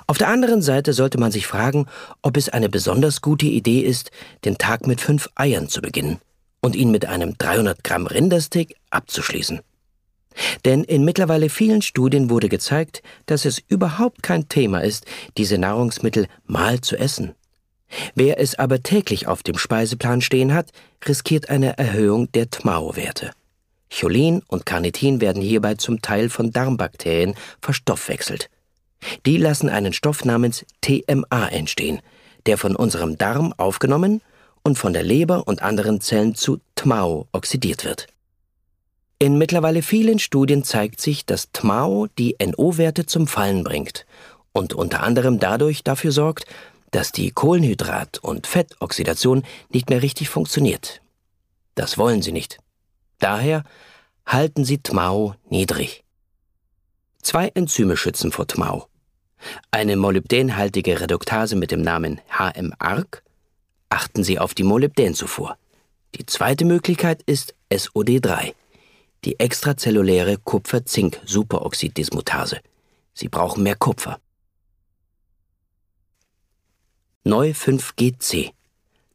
Auf 0.06 0.18
der 0.18 0.28
anderen 0.28 0.62
Seite 0.62 0.92
sollte 0.92 1.18
man 1.18 1.32
sich 1.32 1.46
fragen, 1.46 1.86
ob 2.22 2.36
es 2.36 2.48
eine 2.48 2.68
besonders 2.68 3.20
gute 3.20 3.46
Idee 3.46 3.80
ist, 3.80 4.10
den 4.44 4.58
Tag 4.58 4.86
mit 4.86 5.00
fünf 5.00 5.28
Eiern 5.34 5.68
zu 5.68 5.80
beginnen 5.80 6.18
und 6.60 6.76
ihn 6.76 6.90
mit 6.90 7.06
einem 7.06 7.36
300 7.38 7.84
Gramm 7.84 8.06
Rindersteak 8.06 8.76
abzuschließen. 8.90 9.60
Denn 10.64 10.84
in 10.84 11.04
mittlerweile 11.04 11.48
vielen 11.48 11.82
Studien 11.82 12.30
wurde 12.30 12.48
gezeigt, 12.48 13.02
dass 13.26 13.44
es 13.44 13.62
überhaupt 13.68 14.22
kein 14.22 14.48
Thema 14.48 14.80
ist, 14.80 15.06
diese 15.36 15.58
Nahrungsmittel 15.58 16.26
mal 16.46 16.80
zu 16.80 16.96
essen. 16.96 17.34
Wer 18.14 18.40
es 18.40 18.58
aber 18.58 18.82
täglich 18.82 19.26
auf 19.26 19.42
dem 19.42 19.58
Speiseplan 19.58 20.20
stehen 20.20 20.52
hat, 20.52 20.70
riskiert 21.06 21.48
eine 21.48 21.78
Erhöhung 21.78 22.30
der 22.32 22.50
TMAO-Werte. 22.50 23.30
Cholin 23.90 24.42
und 24.48 24.66
Carnitin 24.66 25.20
werden 25.20 25.40
hierbei 25.40 25.74
zum 25.74 26.02
Teil 26.02 26.28
von 26.28 26.50
Darmbakterien 26.50 27.34
verstoffwechselt. 27.60 28.50
Die 29.24 29.36
lassen 29.36 29.68
einen 29.68 29.92
Stoff 29.92 30.24
namens 30.24 30.64
TMA 30.80 31.48
entstehen, 31.48 32.00
der 32.46 32.58
von 32.58 32.74
unserem 32.74 33.18
Darm 33.18 33.54
aufgenommen 33.56 34.20
und 34.62 34.78
von 34.78 34.92
der 34.92 35.04
Leber 35.04 35.46
und 35.46 35.62
anderen 35.62 36.00
Zellen 36.00 36.34
zu 36.34 36.58
TMAO 36.74 37.28
oxidiert 37.32 37.84
wird. 37.84 38.08
In 39.18 39.38
mittlerweile 39.38 39.80
vielen 39.80 40.18
Studien 40.18 40.62
zeigt 40.62 41.00
sich, 41.00 41.24
dass 41.24 41.50
TMAO 41.50 42.06
die 42.18 42.36
NO-Werte 42.38 43.06
zum 43.06 43.26
Fallen 43.26 43.64
bringt 43.64 44.04
und 44.52 44.74
unter 44.74 45.02
anderem 45.02 45.38
dadurch 45.38 45.82
dafür 45.82 46.12
sorgt, 46.12 46.44
dass 46.90 47.12
die 47.12 47.32
Kohlenhydrat- 47.32 48.18
und 48.18 48.46
Fettoxidation 48.46 49.42
nicht 49.70 49.88
mehr 49.88 50.02
richtig 50.02 50.28
funktioniert. 50.28 51.00
Das 51.74 51.96
wollen 51.96 52.20
Sie 52.20 52.32
nicht. 52.32 52.58
Daher 53.18 53.64
halten 54.26 54.66
Sie 54.66 54.78
TMAO 54.78 55.34
niedrig. 55.48 56.04
Zwei 57.22 57.48
Enzyme 57.54 57.96
schützen 57.96 58.32
vor 58.32 58.46
TMAO. 58.46 58.86
Eine 59.70 59.96
molybdänhaltige 59.96 61.00
Reduktase 61.00 61.56
mit 61.56 61.70
dem 61.70 61.80
Namen 61.80 62.20
HM-ARC. 62.28 63.22
Achten 63.88 64.24
Sie 64.24 64.38
auf 64.38 64.52
die 64.52 64.62
Molybdänzufuhr. 64.62 65.56
Die 66.16 66.26
zweite 66.26 66.66
Möglichkeit 66.66 67.22
ist 67.22 67.54
SOD3 67.70 68.52
die 69.26 69.38
extrazelluläre 69.40 70.38
Kupfer-Zink-Superoxiddismutase. 70.38 72.60
Sie 73.12 73.28
brauchen 73.28 73.64
mehr 73.64 73.76
Kupfer. 73.76 74.18
Neu 77.24 77.50
5GC, 77.50 78.52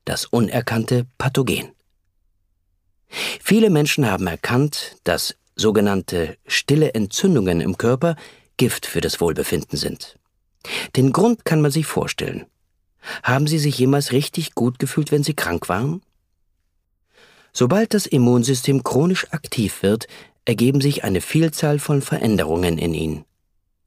das 0.03 0.26
unerkannte 0.26 1.07
Pathogen. 1.18 1.72
Viele 3.07 3.70
Menschen 3.70 4.05
haben 4.05 4.28
erkannt, 4.28 4.97
dass 5.05 5.38
sogenannte 5.55 6.38
stille 6.45 6.93
Entzündungen 6.93 7.62
im 7.62 7.78
Körper 7.78 8.18
Gift 8.57 8.86
für 8.86 8.99
das 9.01 9.22
Wohlbefinden 9.22 9.78
sind. 9.78 10.20
Den 10.97 11.14
Grund 11.14 11.45
kann 11.45 11.62
man 11.62 11.72
sich 11.72 11.86
vorstellen. 11.86 12.45
Haben 13.24 13.47
Sie 13.47 13.59
sich 13.59 13.80
jemals 13.80 14.12
richtig 14.12 14.55
gut 14.55 14.78
gefühlt, 14.78 15.12
wenn 15.12 15.24
Sie 15.24 15.34
krank 15.34 15.70
waren? 15.70 16.01
Sobald 17.54 17.93
das 17.93 18.06
Immunsystem 18.06 18.84
chronisch 18.84 19.28
aktiv 19.32 19.84
wird, 19.84 20.08
ergeben 20.45 20.82
sich 20.82 21.04
eine 21.04 21.22
Vielzahl 21.22 21.80
von 21.80 22.02
Veränderungen 22.02 22.78
in 22.78 22.93
ihnen. 22.93 23.26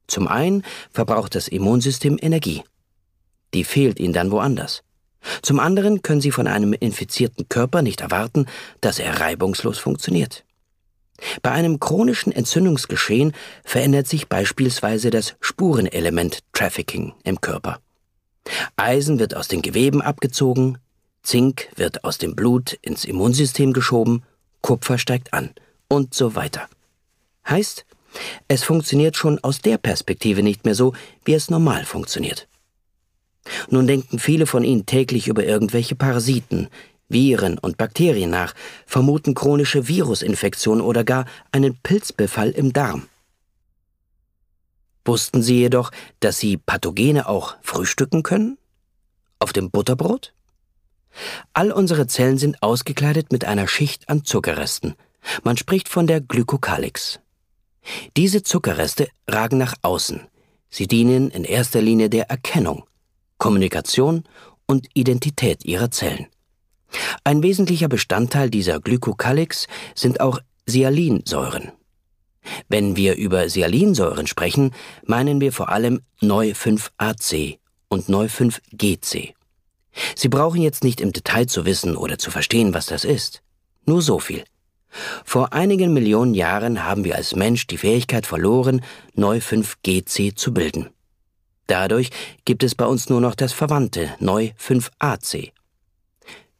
Zum 0.07 0.29
einen 0.29 0.63
verbraucht 0.91 1.35
das 1.35 1.49
Immunsystem 1.49 2.19
Energie. 2.21 2.63
Die 3.55 3.65
fehlt 3.65 3.99
ihnen 3.99 4.13
dann 4.13 4.31
woanders. 4.31 4.83
Zum 5.43 5.59
anderen 5.59 6.03
können 6.03 6.21
sie 6.21 6.31
von 6.31 6.47
einem 6.47 6.75
infizierten 6.75 7.49
Körper 7.49 7.81
nicht 7.81 8.03
erwarten, 8.03 8.47
dass 8.83 8.99
er 8.99 9.21
reibungslos 9.21 9.79
funktioniert. 9.79 10.45
Bei 11.43 11.53
einem 11.53 11.81
chronischen 11.81 12.33
Entzündungsgeschehen 12.33 13.33
verändert 13.65 14.07
sich 14.07 14.29
beispielsweise 14.29 15.11
das 15.11 15.37
Spurenelement 15.41 16.41
Trafficking 16.53 17.15
im 17.23 17.41
Körper. 17.41 17.81
Eisen 18.77 19.19
wird 19.19 19.35
aus 19.35 19.49
den 19.49 19.63
Geweben 19.63 20.03
abgezogen, 20.03 20.79
Zink 21.25 21.69
wird 21.75 22.05
aus 22.05 22.19
dem 22.19 22.37
Blut 22.37 22.75
ins 22.83 23.05
Immunsystem 23.05 23.73
geschoben, 23.73 24.23
Kupfer 24.61 24.99
steigt 24.99 25.33
an 25.33 25.51
und 25.89 26.15
so 26.15 26.37
weiter. 26.37 26.69
Heißt, 27.49 27.85
es 28.47 28.63
funktioniert 28.63 29.17
schon 29.17 29.39
aus 29.43 29.61
der 29.61 29.79
Perspektive 29.79 30.43
nicht 30.43 30.65
mehr 30.65 30.75
so, 30.75 30.93
wie 31.25 31.35
es 31.35 31.51
normal 31.51 31.85
funktioniert. 31.85 32.47
Nun 33.69 33.87
denken 33.87 34.19
viele 34.19 34.47
von 34.47 34.65
Ihnen 34.65 34.87
täglich 34.87 35.27
über 35.27 35.45
irgendwelche 35.45 35.97
Parasiten, 35.97 36.69
Viren 37.09 37.59
und 37.59 37.79
Bakterien 37.79 38.31
nach, 38.31 38.55
vermuten 38.87 39.35
chronische 39.35 39.89
Virusinfektion 39.89 40.81
oder 40.81 41.05
gar 41.05 41.27
einen 41.53 41.77
Pilzbefall 41.77 42.51
im 42.51 42.73
Darm. 42.73 43.09
Wussten 45.07 45.43
Sie 45.43 45.59
jedoch, 45.59 45.91
dass 46.21 46.39
Sie 46.39 46.57
Pathogene 46.57 47.29
auch 47.29 47.57
frühstücken 47.63 48.23
können? 48.23 48.59
Auf 49.39 49.53
dem 49.53 49.71
Butterbrot? 49.71 50.34
All 51.53 51.73
unsere 51.73 52.07
Zellen 52.07 52.39
sind 52.39 52.63
ausgekleidet 52.63 53.33
mit 53.33 53.45
einer 53.45 53.69
Schicht 53.69 54.09
an 54.09 54.25
Zuckerresten. 54.25 54.95
Man 55.43 55.57
spricht 55.57 55.89
von 55.89 56.07
der 56.07 56.21
Glykokalix. 56.21 57.21
Diese 58.17 58.43
Zuckerreste 58.43 59.09
ragen 59.29 59.59
nach 59.59 59.75
außen. 59.83 60.27
Sie 60.71 60.87
dienen 60.87 61.31
in 61.31 61.45
erster 61.45 61.81
Linie 61.81 62.11
der 62.11 62.31
Erkennung, 62.31 62.85
Kommunikation 63.39 64.25
und 64.67 64.89
Identität 64.95 65.65
ihrer 65.65 65.91
Zellen. 65.91 66.27
Ein 67.25 67.43
wesentlicher 67.43 67.89
Bestandteil 67.89 68.51
dieser 68.51 68.81
Glykokalix 68.81 69.67
sind 69.95 70.21
auch 70.21 70.41
Sialinsäuren. 70.67 71.73
Wenn 72.69 72.97
wir 72.97 73.17
über 73.17 73.49
Sialinsäuren 73.49 74.27
sprechen, 74.27 74.73
meinen 75.05 75.41
wir 75.41 75.53
vor 75.53 75.71
allem 75.71 76.01
Neu5AC 76.21 77.59
und 77.89 78.09
Neu5GC. 78.09 79.35
Sie 80.15 80.29
brauchen 80.29 80.61
jetzt 80.61 80.85
nicht 80.85 81.01
im 81.01 81.13
Detail 81.13 81.47
zu 81.47 81.65
wissen 81.65 81.97
oder 81.97 82.19
zu 82.19 82.31
verstehen, 82.31 82.75
was 82.75 82.87
das 82.87 83.05
ist. 83.05 83.43
Nur 83.87 84.03
so 84.03 84.19
viel. 84.19 84.45
Vor 85.25 85.53
einigen 85.53 85.93
Millionen 85.93 86.35
Jahren 86.35 86.85
haben 86.85 87.05
wir 87.05 87.17
als 87.17 87.35
Mensch 87.35 87.67
die 87.67 87.79
Fähigkeit 87.79 88.27
verloren, 88.27 88.83
Neu 89.15 89.39
5GC 89.39 90.37
zu 90.37 90.55
bilden. 90.55 90.91
Dadurch 91.67 92.11
gibt 92.45 92.63
es 92.63 92.75
bei 92.75 92.87
uns 92.87 93.09
nur 93.09 93.21
noch 93.21 93.35
das 93.35 93.53
verwandte 93.53 94.15
Neu 94.21 94.51
5AC. 94.61 95.53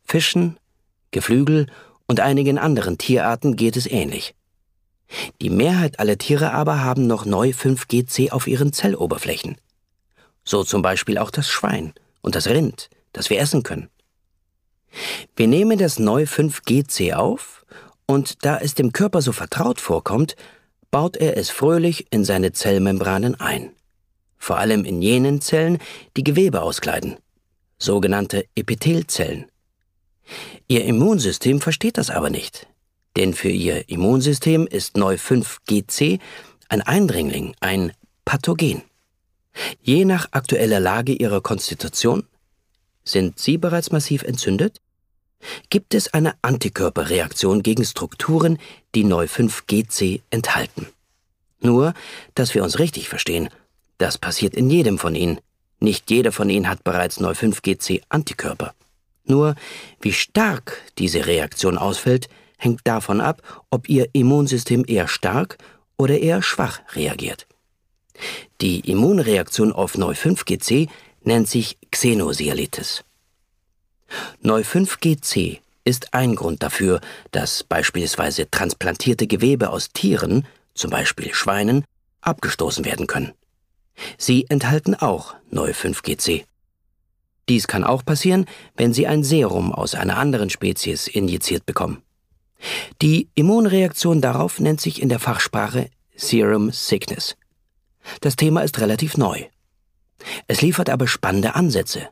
Fischen, 0.05 0.59
Geflügel 1.11 1.67
und 2.07 2.21
einigen 2.21 2.59
anderen 2.59 2.99
Tierarten 2.99 3.57
geht 3.57 3.77
es 3.77 3.87
ähnlich. 3.87 4.35
Die 5.41 5.51
Mehrheit 5.51 6.01
aller 6.01 6.19
Tiere 6.19 6.53
aber 6.53 6.83
haben 6.83 7.07
noch 7.07 7.25
Neu 7.25 7.51
5GC 7.51 8.33
auf 8.33 8.47
ihren 8.47 8.73
Zelloberflächen. 8.73 9.57
So 10.45 10.65
zum 10.65 10.83
Beispiel 10.83 11.19
auch 11.19 11.31
das 11.31 11.49
Schwein 11.49 11.93
und 12.21 12.35
das 12.35 12.49
Rind, 12.49 12.91
das 13.15 13.31
wir 13.31 13.41
essen 13.41 13.63
können. 13.63 13.89
Wir 15.35 15.49
nehmen 15.49 15.79
das 15.79 15.99
neue 15.99 16.27
5GC 16.27 17.15
auf 17.15 17.65
und 18.07 18.45
da 18.45 18.59
es 18.59 18.75
dem 18.75 18.93
Körper 18.93 19.23
so 19.23 19.33
vertraut 19.33 19.81
vorkommt, 19.81 20.37
baut 20.91 21.17
er 21.17 21.37
es 21.37 21.51
fröhlich 21.51 22.07
in 22.11 22.25
seine 22.25 22.53
Zellmembranen 22.53 23.35
ein. 23.41 23.73
Vor 24.37 24.59
allem 24.59 24.85
in 24.85 25.01
jenen 25.01 25.41
Zellen, 25.41 25.79
die 26.17 26.23
Gewebe 26.23 26.61
auskleiden, 26.61 27.17
sogenannte 27.79 28.45
Epithelzellen. 28.55 29.47
Ihr 30.69 30.85
Immunsystem 30.85 31.61
versteht 31.61 31.99
das 31.99 32.11
aber 32.11 32.31
nicht, 32.31 32.67
denn 33.17 33.35
für 33.35 33.49
ihr 33.49 33.89
Immunsystem 33.89 34.67
ist 34.67 34.97
neu 34.97 35.15
5GC 35.15 36.21
ein 36.69 36.83
Eindringling, 36.83 37.55
ein 37.61 37.93
Pathogen. 38.25 38.83
Je 39.83 40.05
nach 40.05 40.29
aktueller 40.33 40.81
Lage 40.81 41.13
ihrer 41.13 41.41
Konstitution 41.41 42.27
sind 43.05 43.39
Sie 43.39 43.59
bereits 43.59 43.93
massiv 43.93 44.23
entzündet? 44.23 44.81
Gibt 45.69 45.95
es 45.95 46.13
eine 46.15 46.35
Antikörperreaktion 46.43 47.63
gegen 47.63 47.85
Strukturen, 47.85 48.59
die 48.95 49.05
Neu5GC 49.05 50.23
enthalten? 50.31 50.87
Nur, 51.61 51.95
dass 52.35 52.55
wir 52.55 52.63
uns 52.63 52.79
richtig 52.79 53.09
verstehen, 53.09 53.49
das 53.99 54.19
passiert 54.19 54.55
in 54.55 54.71
jedem 54.71 54.99
von 54.99 55.15
Ihnen. 55.15 55.39
Nicht 55.81 56.11
jeder 56.11 56.33
von 56.33 56.49
Ihnen 56.51 56.69
hat 56.69 56.85
bereits 56.85 57.21
Neu5GC 57.21 58.03
Antikörper. 58.09 58.75
Nur, 59.25 59.55
wie 60.01 60.13
stark 60.13 60.83
diese 60.99 61.27
Reaktion 61.27 61.79
ausfällt, 61.79 62.29
hängt 62.59 62.81
davon 62.85 63.21
ab, 63.21 63.43
ob 63.71 63.89
Ihr 63.89 64.09
Immunsystem 64.13 64.85
eher 64.87 65.09
stark 65.09 65.59
oder 65.97 66.19
eher 66.19 66.43
schwach 66.43 66.81
reagiert. 66.95 67.47
Die 68.61 68.81
Immunreaktion 68.81 69.73
auf 69.73 69.97
Neu5GC 69.97 70.89
nennt 71.25 71.49
sich 71.49 71.79
Xenosialitis. 71.91 73.05
Neu5GC 74.43 75.61
ist 75.85 76.15
ein 76.15 76.35
Grund 76.35 76.63
dafür, 76.63 77.01
dass 77.31 77.65
beispielsweise 77.65 78.51
transplantierte 78.51 79.27
Gewebe 79.27 79.71
aus 79.71 79.91
Tieren, 79.91 80.47
zum 80.75 80.91
Beispiel 80.91 81.35
Schweinen, 81.35 81.85
abgestoßen 82.21 82.85
werden 82.85 83.07
können. 83.07 83.33
Sie 84.19 84.47
enthalten 84.49 84.95
auch 84.95 85.35
Neu5GC. 85.53 86.45
Dies 87.49 87.67
kann 87.67 87.85
auch 87.85 88.05
passieren, 88.05 88.47
wenn 88.77 88.95
Sie 88.95 89.07
ein 89.07 89.23
Serum 89.23 89.73
aus 89.73 89.95
einer 89.95 90.17
anderen 90.17 90.49
Spezies 90.49 91.07
injiziert 91.07 91.67
bekommen. 91.67 92.03
Die 93.03 93.29
Immunreaktion 93.35 94.23
darauf 94.23 94.59
nennt 94.61 94.81
sich 94.81 95.03
in 95.03 95.11
der 95.11 95.19
Fachsprache 95.19 95.91
Serum 96.17 96.71
Sickness. 96.71 97.37
Das 98.21 98.37
Thema 98.37 98.63
ist 98.63 98.81
relativ 98.81 99.17
neu. 99.19 99.45
Es 100.47 100.63
liefert 100.63 100.91
aber 100.91 101.07
spannende 101.07 101.55
Ansätze. 101.55 102.09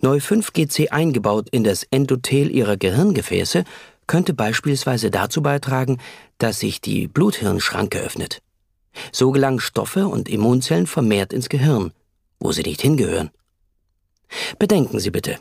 Neu 0.00 0.18
5GC 0.18 0.88
eingebaut 0.90 1.48
in 1.50 1.64
das 1.64 1.84
Endothel 1.90 2.50
ihrer 2.50 2.76
Gehirngefäße 2.76 3.64
könnte 4.06 4.32
beispielsweise 4.34 5.10
dazu 5.10 5.42
beitragen, 5.42 5.98
dass 6.38 6.60
sich 6.60 6.80
die 6.80 7.08
Bluthirnschranke 7.08 7.98
öffnet. 7.98 8.40
So 9.12 9.32
gelangen 9.32 9.60
Stoffe 9.60 10.08
und 10.08 10.28
Immunzellen 10.28 10.86
vermehrt 10.86 11.32
ins 11.32 11.48
Gehirn, 11.48 11.92
wo 12.40 12.52
sie 12.52 12.62
nicht 12.62 12.80
hingehören. 12.80 13.30
Bedenken 14.58 15.00
Sie 15.00 15.10
bitte, 15.10 15.38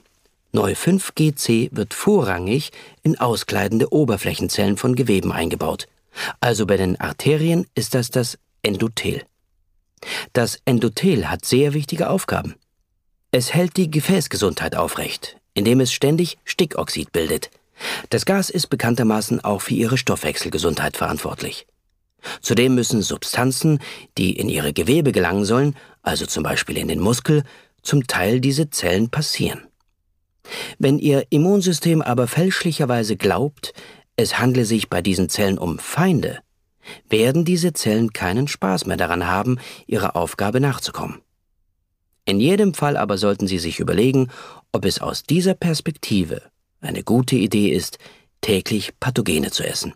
Neu 0.53 0.71
5GC 0.71 1.75
wird 1.75 1.93
vorrangig 1.93 2.71
in 3.03 3.19
auskleidende 3.19 3.91
Oberflächenzellen 3.91 4.77
von 4.77 4.95
Geweben 4.95 5.31
eingebaut. 5.31 5.87
Also 6.39 6.65
bei 6.65 6.77
den 6.77 6.99
Arterien 6.99 7.67
ist 7.75 7.93
das 7.93 8.09
das 8.09 8.39
Endothel. 8.63 9.23
Das 10.33 10.59
Endothel 10.65 11.29
hat 11.29 11.45
sehr 11.45 11.73
wichtige 11.73 12.09
Aufgaben. 12.09 12.55
Es 13.31 13.53
hält 13.53 13.77
die 13.77 13.91
Gefäßgesundheit 13.91 14.75
aufrecht, 14.75 15.37
indem 15.53 15.79
es 15.79 15.91
ständig 15.91 16.37
Stickoxid 16.45 17.11
bildet, 17.11 17.49
Das 18.09 18.25
Gas 18.25 18.49
ist 18.49 18.67
bekanntermaßen 18.67 19.43
auch 19.43 19.61
für 19.61 19.73
ihre 19.73 19.97
Stoffwechselgesundheit 19.97 20.97
verantwortlich. 20.97 21.67
Zudem 22.41 22.75
müssen 22.75 23.01
Substanzen, 23.01 23.79
die 24.17 24.37
in 24.37 24.49
ihre 24.49 24.73
Gewebe 24.73 25.11
gelangen 25.11 25.45
sollen, 25.45 25.75
also 26.01 26.25
zum 26.25 26.43
Beispiel 26.43 26.77
in 26.77 26.87
den 26.87 26.99
Muskel, 26.99 27.43
zum 27.83 28.07
Teil 28.07 28.39
diese 28.41 28.69
Zellen 28.69 29.09
passieren. 29.09 29.67
Wenn 30.79 30.97
Ihr 30.97 31.25
Immunsystem 31.29 32.01
aber 32.01 32.27
fälschlicherweise 32.27 33.17
glaubt, 33.17 33.73
es 34.15 34.39
handle 34.39 34.65
sich 34.65 34.89
bei 34.89 35.01
diesen 35.01 35.29
Zellen 35.29 35.57
um 35.57 35.77
Feinde, 35.77 36.39
werden 37.09 37.45
diese 37.45 37.73
Zellen 37.73 38.13
keinen 38.13 38.47
Spaß 38.47 38.85
mehr 38.85 38.97
daran 38.97 39.27
haben, 39.27 39.59
ihrer 39.85 40.15
Aufgabe 40.15 40.59
nachzukommen. 40.59 41.21
In 42.25 42.39
jedem 42.39 42.73
Fall 42.73 42.97
aber 42.97 43.17
sollten 43.17 43.47
Sie 43.47 43.57
sich 43.57 43.79
überlegen, 43.79 44.29
ob 44.71 44.85
es 44.85 44.99
aus 44.99 45.23
dieser 45.23 45.53
Perspektive 45.53 46.41
eine 46.81 47.03
gute 47.03 47.35
Idee 47.35 47.69
ist, 47.69 47.99
täglich 48.41 48.99
Pathogene 48.99 49.51
zu 49.51 49.65
essen. 49.65 49.93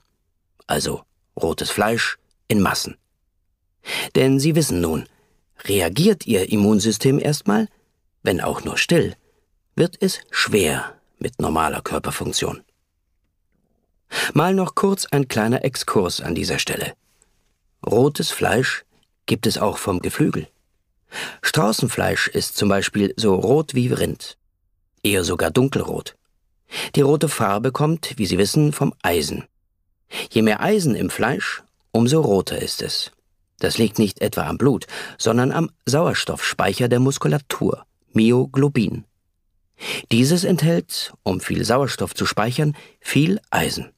Also 0.66 1.02
rotes 1.36 1.70
Fleisch 1.70 2.18
in 2.48 2.62
Massen. 2.62 2.96
Denn 4.16 4.40
Sie 4.40 4.56
wissen 4.56 4.82
nun, 4.82 5.06
reagiert 5.66 6.26
Ihr 6.26 6.52
Immunsystem 6.52 7.20
erstmal, 7.20 7.68
wenn 8.24 8.42
auch 8.42 8.64
nur 8.64 8.78
still, 8.78 9.16
wird 9.76 9.98
es 10.00 10.22
schwer 10.32 10.96
mit 11.20 11.40
normaler 11.42 11.82
Körperfunktion. 11.82 12.62
Mal 14.34 14.54
noch 14.54 14.76
kurz 14.76 15.06
ein 15.06 15.28
kleiner 15.28 15.64
Exkurs 15.64 16.22
an 16.22 16.36
dieser 16.36 16.60
Stelle. 16.60 16.94
Rotes 17.86 18.32
Fleisch 18.32 18.86
gibt 19.26 19.48
es 19.48 19.58
auch 19.58 19.78
vom 19.78 20.00
Geflügel. 20.00 20.48
Straußenfleisch 21.42 22.28
ist 22.28 22.56
zum 22.56 22.70
Beispiel 22.70 23.14
so 23.18 23.36
rot 23.36 23.74
wie 23.74 23.88
Rind, 23.88 24.38
eher 25.04 25.24
sogar 25.24 25.52
dunkelrot. 25.52 26.16
Die 26.96 27.02
rote 27.02 27.28
Farbe 27.28 27.72
kommt, 27.72 28.18
wie 28.18 28.26
Sie 28.26 28.38
wissen, 28.38 28.72
vom 28.72 28.94
Eisen. 29.02 29.46
Je 30.32 30.42
mehr 30.42 30.62
Eisen 30.62 30.96
im 30.96 31.10
Fleisch, 31.10 31.64
umso 31.92 32.22
roter 32.22 32.62
ist 32.62 32.82
es. 32.82 33.12
Das 33.60 33.78
liegt 33.78 34.00
nicht 34.00 34.22
etwa 34.22 34.48
am 34.48 34.58
Blut, 34.58 34.88
sondern 35.18 35.52
am 35.52 35.70
Sauerstoffspeicher 35.86 36.88
der 36.88 37.00
Muskulatur, 37.00 37.86
Myoglobin. 38.14 39.06
Dieses 40.12 40.44
enthält, 40.44 41.14
um 41.24 41.42
viel 41.42 41.66
Sauerstoff 41.66 42.14
zu 42.14 42.26
speichern, 42.26 42.76
viel 43.00 43.40
Eisen. 43.50 43.92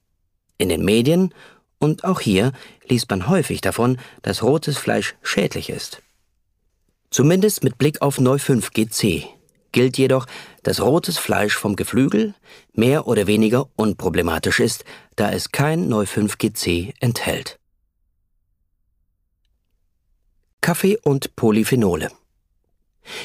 In 0.63 0.69
den 0.69 0.85
Medien 0.85 1.33
und 1.77 2.05
auch 2.05 2.21
hier 2.21 2.53
liest 2.87 3.09
man 3.09 3.27
häufig 3.27 3.59
davon, 3.59 3.97
dass 4.21 4.43
rotes 4.43 4.77
Fleisch 4.77 5.13
schädlich 5.21 5.69
ist. 5.69 6.01
Zumindest 7.09 7.65
mit 7.65 7.77
Blick 7.77 8.01
auf 8.01 8.17
Neu5GC 8.17 9.25
gilt 9.73 9.97
jedoch, 9.97 10.25
dass 10.63 10.79
rotes 10.79 11.17
Fleisch 11.17 11.57
vom 11.57 11.75
Geflügel 11.75 12.33
mehr 12.71 13.07
oder 13.07 13.27
weniger 13.27 13.67
unproblematisch 13.75 14.61
ist, 14.61 14.85
da 15.17 15.33
es 15.33 15.51
kein 15.51 15.91
Neu5GC 15.91 16.93
enthält. 17.01 17.59
Kaffee 20.61 20.97
und 21.03 21.35
Polyphenole 21.35 22.09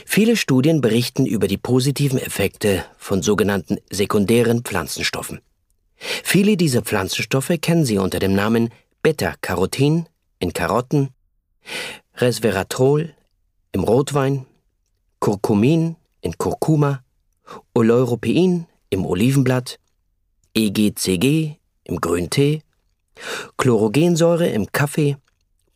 Viele 0.04 0.36
Studien 0.36 0.80
berichten 0.80 1.24
über 1.24 1.46
die 1.46 1.56
positiven 1.56 2.18
Effekte 2.18 2.84
von 2.96 3.22
sogenannten 3.22 3.78
sekundären 3.90 4.64
Pflanzenstoffen. 4.64 5.40
Viele 5.98 6.56
dieser 6.56 6.82
Pflanzenstoffe 6.82 7.52
kennen 7.60 7.84
Sie 7.84 7.98
unter 7.98 8.18
dem 8.18 8.34
Namen 8.34 8.70
Beta-Carotin 9.02 10.06
in 10.38 10.52
Karotten, 10.52 11.10
Resveratrol 12.16 13.14
im 13.72 13.84
Rotwein, 13.84 14.46
Curcumin 15.20 15.96
in 16.20 16.38
Kurkuma, 16.38 17.02
Oleuropein 17.74 18.66
im 18.90 19.04
Olivenblatt, 19.04 19.78
EGCG 20.54 21.56
im 21.84 22.00
Grüntee, 22.00 22.62
Chlorogensäure 23.56 24.48
im 24.48 24.70
Kaffee, 24.72 25.16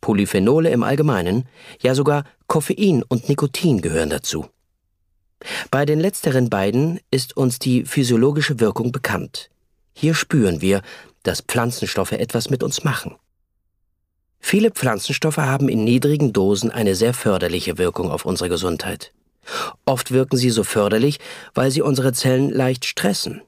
Polyphenole 0.01 0.69
im 0.69 0.83
Allgemeinen, 0.83 1.45
ja 1.81 1.95
sogar 1.95 2.25
Koffein 2.47 3.03
und 3.03 3.29
Nikotin 3.29 3.81
gehören 3.81 4.09
dazu. 4.09 4.47
Bei 5.71 5.85
den 5.85 5.99
letzteren 5.99 6.49
beiden 6.49 6.99
ist 7.11 7.35
uns 7.35 7.59
die 7.59 7.83
physiologische 7.83 8.59
Wirkung 8.59 8.91
bekannt. 8.91 9.49
Hier 9.93 10.13
spüren 10.13 10.61
wir, 10.61 10.81
dass 11.23 11.41
Pflanzenstoffe 11.41 12.11
etwas 12.11 12.49
mit 12.49 12.63
uns 12.63 12.83
machen. 12.83 13.15
Viele 14.39 14.71
Pflanzenstoffe 14.71 15.37
haben 15.37 15.69
in 15.69 15.83
niedrigen 15.85 16.33
Dosen 16.33 16.69
eine 16.69 16.95
sehr 16.95 17.13
förderliche 17.13 17.77
Wirkung 17.77 18.11
auf 18.11 18.25
unsere 18.25 18.49
Gesundheit. 18.49 19.13
Oft 19.85 20.11
wirken 20.11 20.37
sie 20.37 20.49
so 20.49 20.63
förderlich, 20.63 21.19
weil 21.53 21.71
sie 21.71 21.81
unsere 21.81 22.13
Zellen 22.13 22.49
leicht 22.49 22.85
stressen. 22.85 23.41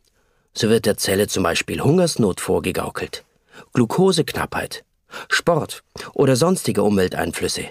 So 0.54 0.70
wird 0.70 0.86
der 0.86 0.98
Zelle 0.98 1.28
zum 1.28 1.44
Beispiel 1.44 1.82
Hungersnot 1.82 2.40
vorgegaukelt, 2.40 3.26
Glukoseknappheit, 3.74 4.86
Sport 5.30 5.84
oder 6.14 6.36
sonstige 6.36 6.84
Umwelteinflüsse, 6.84 7.66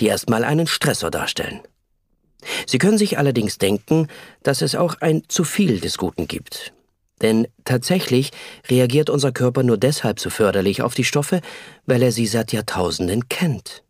die 0.00 0.06
erstmal 0.06 0.44
einen 0.44 0.66
Stressor 0.66 1.10
darstellen. 1.10 1.60
Sie 2.66 2.78
können 2.78 2.98
sich 2.98 3.18
allerdings 3.18 3.58
denken, 3.58 4.08
dass 4.42 4.62
es 4.62 4.74
auch 4.74 4.96
ein 5.00 5.24
zu 5.28 5.44
viel 5.44 5.80
des 5.80 5.98
Guten 5.98 6.26
gibt. 6.26 6.72
Denn 7.22 7.46
tatsächlich 7.64 8.30
reagiert 8.68 9.10
unser 9.10 9.32
Körper 9.32 9.62
nur 9.62 9.76
deshalb 9.76 10.20
so 10.20 10.30
förderlich 10.30 10.82
auf 10.82 10.94
die 10.94 11.04
Stoffe, 11.04 11.40
weil 11.86 12.02
er 12.02 12.12
sie 12.12 12.26
seit 12.26 12.52
Jahrtausenden 12.52 13.28
kennt. 13.28 13.84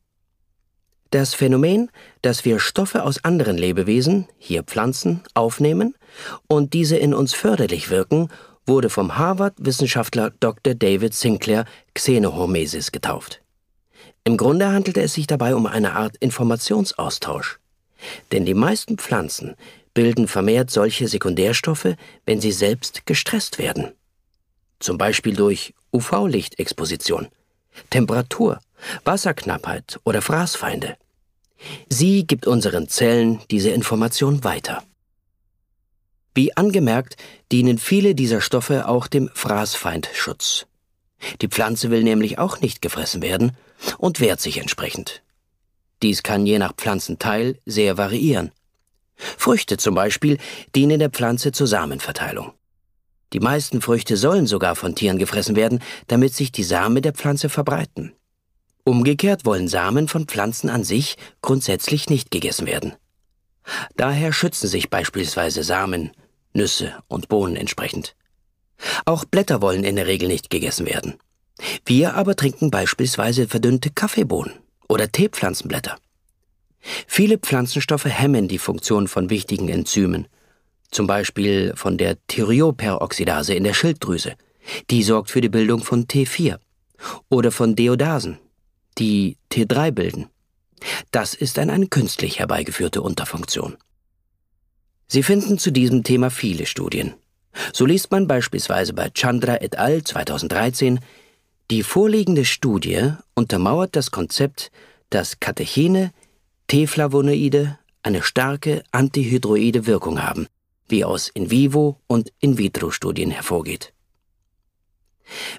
Das 1.11 1.35
Phänomen, 1.35 1.91
dass 2.23 2.45
wir 2.45 2.61
Stoffe 2.61 3.03
aus 3.03 3.25
anderen 3.25 3.59
Lebewesen, 3.59 4.29
hier 4.39 4.63
Pflanzen, 4.63 5.23
aufnehmen 5.35 5.97
und 6.47 6.73
diese 6.73 6.97
in 6.97 7.15
uns 7.15 7.35
förderlich 7.35 7.91
wirken 7.91 8.29
wurde 8.65 8.91
vom 8.91 9.19
Harvard-Wissenschaftler 9.19 10.31
Dr. 10.39 10.75
David 10.75 11.15
Sinclair 11.15 11.65
Xenohomesis 11.95 12.93
getauft. 12.93 13.43
Im 14.23 14.37
Grunde 14.37 14.69
handelte 14.69 15.03
es 15.03 15.15
sich 15.15 15.27
dabei 15.27 15.57
um 15.57 15.67
eine 15.67 15.95
Art 15.95 16.17
Informationsaustausch. 16.19 17.59
Denn 18.31 18.45
die 18.45 18.55
meisten 18.55 18.97
Pflanzen 18.99 19.57
bilden 19.95 20.29
vermehrt 20.29 20.71
solche 20.71 21.09
Sekundärstoffe, 21.09 21.97
wenn 22.27 22.41
sie 22.41 22.53
selbst 22.53 23.07
gestresst 23.07 23.59
werden. 23.59 23.93
Zum 24.79 24.99
Beispiel 24.99 25.35
durch 25.35 25.75
UV-Lichtexposition, 25.93 27.29
Temperatur, 27.91 28.61
Wasserknappheit 29.05 30.01
oder 30.05 30.23
Fraßfeinde. 30.23 30.97
Sie 31.89 32.27
gibt 32.27 32.47
unseren 32.47 32.89
Zellen 32.89 33.41
diese 33.51 33.71
Information 33.71 34.45
weiter. 34.45 34.83
Wie 36.35 36.57
angemerkt, 36.57 37.17
dienen 37.53 37.79
viele 37.79 38.15
dieser 38.15 38.41
Stoffe 38.41 38.89
auch 38.89 39.09
dem 39.09 39.29
Fraßfeindschutz. 39.35 40.67
Die 41.43 41.49
Pflanze 41.49 41.91
will 41.91 42.03
nämlich 42.03 42.39
auch 42.39 42.61
nicht 42.61 42.81
gefressen 42.81 43.21
werden 43.21 43.57
und 43.99 44.21
wehrt 44.21 44.41
sich 44.41 44.59
entsprechend. 44.59 45.23
Dies 46.03 46.23
kann 46.23 46.47
je 46.47 46.59
nach 46.59 46.75
Pflanzenteil 46.75 47.59
sehr 47.67 47.99
variieren. 47.99 48.53
Früchte 49.37 49.77
zum 49.77 49.95
Beispiel 49.95 50.39
dienen 50.75 50.99
der 50.99 51.11
Pflanze 51.11 51.53
zur 51.53 51.67
Samenverteilung. 51.67 52.53
Die 53.33 53.41
meisten 53.41 53.81
Früchte 53.81 54.17
sollen 54.17 54.47
sogar 54.47 54.75
von 54.75 54.95
Tieren 54.95 55.19
gefressen 55.19 55.55
werden, 55.55 55.81
damit 56.09 56.35
sich 56.35 56.51
die 56.51 56.65
Samen 56.65 57.03
der 57.03 57.13
Pflanze 57.13 57.49
verbreiten. 57.49 58.13
Umgekehrt 58.85 59.45
wollen 59.45 59.69
Samen 59.69 60.09
von 60.09 60.27
Pflanzen 60.27 60.69
an 60.69 60.83
sich 60.83 61.17
grundsätzlich 61.43 62.09
nicht 62.11 62.31
gegessen 62.31 62.67
werden. 62.67 62.95
Daher 63.97 64.33
schützen 64.33 64.69
sich 64.69 64.91
beispielsweise 64.91 65.63
Samen, 65.63 66.11
Nüsse 66.55 66.95
und 67.07 67.29
Bohnen 67.29 67.57
entsprechend. 67.57 68.17
Auch 69.05 69.25
Blätter 69.25 69.61
wollen 69.63 69.85
in 69.85 69.97
der 69.97 70.07
Regel 70.07 70.29
nicht 70.29 70.51
gegessen 70.51 70.87
werden. 70.87 71.15
Wir 71.85 72.15
aber 72.15 72.35
trinken 72.35 72.71
beispielsweise 72.71 73.47
verdünnte 73.47 73.91
Kaffeebohnen 73.91 74.55
oder 74.89 75.13
Teepflanzenblätter. 75.13 75.97
Viele 77.07 77.39
Pflanzenstoffe 77.39 78.07
hemmen 78.07 78.49
die 78.49 78.59
Funktion 78.59 79.09
von 79.09 79.31
wichtigen 79.31 79.69
Enzymen, 79.69 80.27
zum 80.91 81.07
Beispiel 81.07 81.73
von 81.77 81.99
der 81.99 82.17
Thyrioperoxidase 82.27 83.55
in 83.55 83.65
der 83.65 83.75
Schilddrüse. 83.75 84.35
Die 84.91 85.03
sorgt 85.03 85.31
für 85.31 85.41
die 85.41 85.49
Bildung 85.49 85.83
von 85.83 86.07
T4 86.07 86.59
oder 87.29 87.51
von 87.51 87.77
Deodasen, 87.77 88.39
die 88.99 89.37
T3 89.53 89.91
bilden. 89.91 90.29
Das 91.11 91.35
ist 91.35 91.59
eine, 91.59 91.73
eine 91.73 91.87
künstlich 91.87 92.39
herbeigeführte 92.39 93.03
Unterfunktion. 93.03 93.77
Sie 95.07 95.23
finden 95.23 95.59
zu 95.59 95.71
diesem 95.71 96.05
Thema 96.05 96.31
viele 96.31 96.67
Studien. 96.67 97.15
So 97.73 97.85
liest 97.85 98.11
man 98.11 98.27
beispielsweise 98.27 98.93
bei 98.93 99.11
Chandra 99.13 99.61
et 99.61 99.77
al. 99.77 100.05
2013, 100.05 101.01
die 101.71 101.83
vorliegende 101.83 102.45
Studie 102.45 103.13
untermauert 103.35 103.97
das 103.97 104.11
Konzept, 104.11 104.71
dass 105.11 105.41
Katechine, 105.41 106.13
T-Flavonoide 106.71 107.81
eine 108.05 108.23
starke 108.23 108.85
antihydroide 108.93 109.87
Wirkung 109.87 110.23
haben, 110.23 110.47
wie 110.87 111.05
aus 111.05 111.29
In 111.29 111.51
vivo 111.51 111.99
und 112.07 112.33
In 112.39 112.59
vitro 112.59 112.93
Studien 112.93 113.33
hervorgeht. 113.33 113.93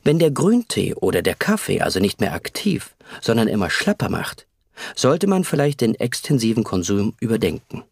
Wenn 0.05 0.19
der 0.19 0.31
Grüntee 0.31 0.93
oder 0.93 1.21
der 1.21 1.35
Kaffee 1.35 1.81
also 1.81 1.99
nicht 1.99 2.21
mehr 2.21 2.31
aktiv, 2.31 2.95
sondern 3.19 3.49
immer 3.49 3.69
schlapper 3.69 4.07
macht, 4.07 4.47
sollte 4.95 5.27
man 5.27 5.43
vielleicht 5.43 5.81
den 5.81 5.95
extensiven 5.95 6.63
Konsum 6.63 7.13
überdenken. 7.19 7.83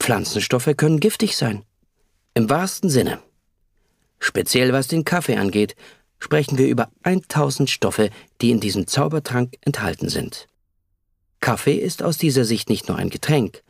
Pflanzenstoffe 0.00 0.74
können 0.76 0.98
giftig 0.98 1.36
sein. 1.36 1.62
Im 2.34 2.50
wahrsten 2.50 2.90
Sinne. 2.90 3.20
Speziell 4.18 4.72
was 4.72 4.88
den 4.88 5.04
Kaffee 5.04 5.36
angeht, 5.36 5.76
sprechen 6.18 6.58
wir 6.58 6.66
über 6.66 6.90
1000 7.04 7.70
Stoffe, 7.70 8.10
die 8.40 8.50
in 8.50 8.58
diesem 8.58 8.88
Zaubertrank 8.88 9.58
enthalten 9.60 10.08
sind. 10.08 10.48
Kaffee 11.42 11.74
ist 11.74 12.02
aus 12.02 12.16
dieser 12.16 12.44
Sicht 12.44 12.70
nicht 12.70 12.88
nur 12.88 12.96
ein 12.96 13.10
Getränk, 13.10 13.62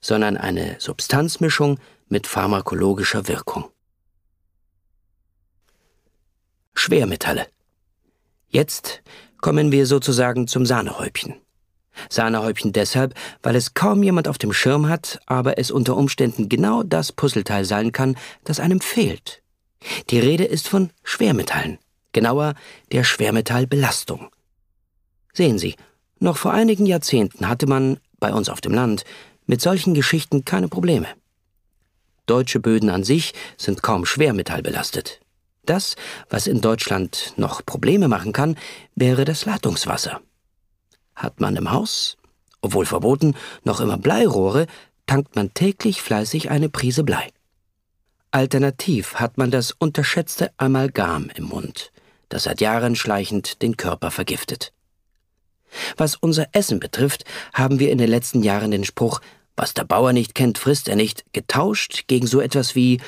sondern 0.00 0.36
eine 0.36 0.76
Substanzmischung 0.80 1.78
mit 2.08 2.26
pharmakologischer 2.26 3.28
Wirkung. 3.28 3.70
Schwermetalle. 6.74 7.46
Jetzt 8.48 9.02
kommen 9.40 9.70
wir 9.70 9.86
sozusagen 9.86 10.48
zum 10.48 10.66
Sahnehäubchen. 10.66 11.36
Sahnehäubchen 12.08 12.72
deshalb, 12.72 13.14
weil 13.42 13.54
es 13.54 13.74
kaum 13.74 14.02
jemand 14.02 14.26
auf 14.26 14.38
dem 14.38 14.52
Schirm 14.52 14.88
hat, 14.88 15.20
aber 15.26 15.56
es 15.56 15.70
unter 15.70 15.96
Umständen 15.96 16.48
genau 16.48 16.82
das 16.82 17.12
Puzzleteil 17.12 17.64
sein 17.64 17.92
kann, 17.92 18.16
das 18.42 18.58
einem 18.58 18.80
fehlt. 18.80 19.42
Die 20.10 20.18
Rede 20.18 20.44
ist 20.44 20.66
von 20.66 20.90
Schwermetallen, 21.04 21.78
genauer 22.12 22.54
der 22.90 23.04
Schwermetallbelastung. 23.04 24.30
Sehen 25.32 25.58
Sie, 25.58 25.76
noch 26.20 26.36
vor 26.36 26.52
einigen 26.52 26.86
Jahrzehnten 26.86 27.48
hatte 27.48 27.66
man, 27.66 27.98
bei 28.18 28.32
uns 28.32 28.48
auf 28.48 28.60
dem 28.60 28.74
Land, 28.74 29.04
mit 29.46 29.60
solchen 29.60 29.94
Geschichten 29.94 30.44
keine 30.44 30.68
Probleme. 30.68 31.08
Deutsche 32.26 32.60
Böden 32.60 32.90
an 32.90 33.02
sich 33.02 33.34
sind 33.56 33.82
kaum 33.82 34.06
schwermetallbelastet. 34.06 35.20
Das, 35.66 35.96
was 36.28 36.46
in 36.46 36.60
Deutschland 36.60 37.34
noch 37.36 37.64
Probleme 37.66 38.08
machen 38.08 38.32
kann, 38.32 38.56
wäre 38.94 39.24
das 39.24 39.46
Leitungswasser. 39.46 40.20
Hat 41.16 41.40
man 41.40 41.56
im 41.56 41.70
Haus, 41.70 42.16
obwohl 42.60 42.86
verboten, 42.86 43.34
noch 43.64 43.80
immer 43.80 43.98
Bleirohre, 43.98 44.66
tankt 45.06 45.34
man 45.34 45.52
täglich 45.54 46.02
fleißig 46.02 46.50
eine 46.50 46.68
Prise 46.68 47.02
Blei. 47.02 47.28
Alternativ 48.30 49.16
hat 49.16 49.38
man 49.38 49.50
das 49.50 49.72
unterschätzte 49.72 50.52
Amalgam 50.56 51.30
im 51.34 51.44
Mund, 51.44 51.90
das 52.28 52.44
seit 52.44 52.60
Jahren 52.60 52.94
schleichend 52.94 53.60
den 53.60 53.76
Körper 53.76 54.12
vergiftet. 54.12 54.72
Was 55.96 56.16
unser 56.16 56.46
Essen 56.52 56.80
betrifft, 56.80 57.24
haben 57.52 57.78
wir 57.78 57.90
in 57.90 57.98
den 57.98 58.10
letzten 58.10 58.42
Jahren 58.42 58.70
den 58.70 58.84
Spruch, 58.84 59.20
was 59.56 59.74
der 59.74 59.84
Bauer 59.84 60.12
nicht 60.12 60.34
kennt, 60.34 60.58
frisst 60.58 60.88
er 60.88 60.96
nicht, 60.96 61.24
getauscht 61.32 62.04
gegen 62.06 62.26
so 62.26 62.40
etwas 62.40 62.74
wie, 62.74 63.00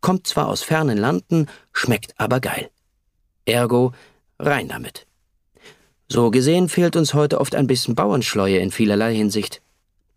kommt 0.00 0.26
zwar 0.26 0.48
aus 0.48 0.62
fernen 0.62 0.98
Landen, 0.98 1.46
schmeckt 1.72 2.14
aber 2.18 2.40
geil. 2.40 2.70
Ergo, 3.44 3.92
rein 4.38 4.68
damit. 4.68 5.06
So 6.08 6.30
gesehen 6.30 6.68
fehlt 6.68 6.96
uns 6.96 7.14
heute 7.14 7.40
oft 7.40 7.54
ein 7.54 7.68
bisschen 7.68 7.94
Bauernschleue 7.94 8.58
in 8.58 8.72
vielerlei 8.72 9.14
Hinsicht. 9.14 9.62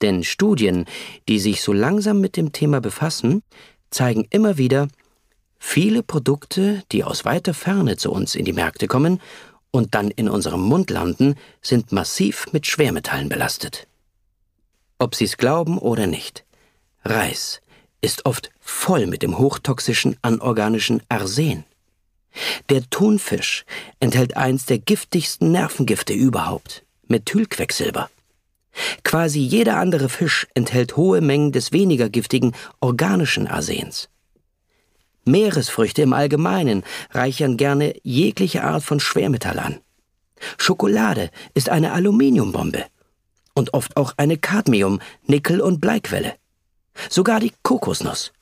Denn 0.01 0.23
Studien, 0.23 0.85
die 1.27 1.39
sich 1.39 1.61
so 1.61 1.71
langsam 1.71 2.19
mit 2.19 2.35
dem 2.35 2.51
Thema 2.51 2.81
befassen, 2.81 3.43
zeigen 3.91 4.25
immer 4.31 4.57
wieder, 4.57 4.87
viele 5.59 6.01
Produkte, 6.01 6.81
die 6.91 7.03
aus 7.03 7.25
weiter 7.25 7.53
Ferne 7.53 7.95
zu 7.95 8.11
uns 8.11 8.33
in 8.35 8.45
die 8.45 8.53
Märkte 8.53 8.87
kommen 8.87 9.21
und 9.73 9.95
dann 9.95 10.11
in 10.11 10.29
unserem 10.29 10.61
Mund 10.61 10.91
landen, 10.91 11.35
sind 11.61 11.91
massiv 11.91 12.45
mit 12.51 12.67
Schwermetallen 12.67 13.27
belastet. 13.27 13.87
Ob 14.99 15.15
Sie 15.15 15.25
es 15.25 15.37
glauben 15.37 15.79
oder 15.79 16.05
nicht, 16.05 16.45
Reis 17.03 17.59
ist 17.99 18.25
oft 18.25 18.51
voll 18.61 19.07
mit 19.07 19.23
dem 19.23 19.39
hochtoxischen 19.39 20.15
anorganischen 20.21 21.01
Arsen. 21.09 21.65
Der 22.69 22.87
Thunfisch 22.89 23.65
enthält 23.99 24.37
eins 24.37 24.65
der 24.65 24.77
giftigsten 24.77 25.51
Nervengifte 25.51 26.13
überhaupt, 26.13 26.83
Methylquecksilber. 27.07 28.09
Quasi 29.03 29.39
jeder 29.39 29.77
andere 29.77 30.09
Fisch 30.09 30.47
enthält 30.53 30.97
hohe 30.97 31.21
Mengen 31.21 31.51
des 31.51 31.71
weniger 31.71 32.09
giftigen 32.09 32.53
organischen 32.79 33.47
Arsens. 33.47 34.09
Meeresfrüchte 35.25 36.01
im 36.01 36.13
Allgemeinen 36.13 36.83
reichern 37.11 37.57
gerne 37.57 37.95
jegliche 38.03 38.63
Art 38.63 38.83
von 38.83 38.99
Schwermetall 38.99 39.59
an. 39.59 39.79
Schokolade 40.57 41.29
ist 41.53 41.69
eine 41.69 41.93
Aluminiumbombe 41.93 42.85
und 43.53 43.73
oft 43.73 43.95
auch 43.97 44.13
eine 44.17 44.37
Cadmium-, 44.37 44.99
Nickel- 45.25 45.61
und 45.61 45.79
Bleiquelle. 45.79 46.35
Sogar 47.09 47.39
die 47.39 47.53
Kokosnuss. 47.63 48.33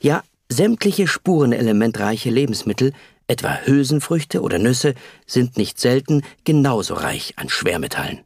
Ja, 0.00 0.22
sämtliche 0.48 1.08
spurenelementreiche 1.08 2.30
Lebensmittel, 2.30 2.92
etwa 3.26 3.58
Hülsenfrüchte 3.64 4.42
oder 4.42 4.58
Nüsse, 4.58 4.94
sind 5.26 5.56
nicht 5.56 5.80
selten 5.80 6.22
genauso 6.44 6.94
reich 6.94 7.34
an 7.36 7.48
Schwermetallen. 7.48 8.20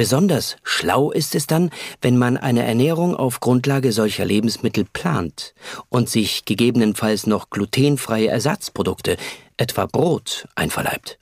Besonders 0.00 0.56
schlau 0.62 1.10
ist 1.10 1.34
es 1.34 1.46
dann, 1.46 1.68
wenn 2.00 2.16
man 2.16 2.38
eine 2.38 2.64
Ernährung 2.64 3.14
auf 3.14 3.38
Grundlage 3.38 3.92
solcher 3.92 4.24
Lebensmittel 4.24 4.86
plant 4.90 5.52
und 5.90 6.08
sich 6.08 6.46
gegebenenfalls 6.46 7.26
noch 7.26 7.50
glutenfreie 7.50 8.28
Ersatzprodukte, 8.28 9.18
etwa 9.58 9.84
Brot, 9.84 10.48
einverleibt. 10.54 11.18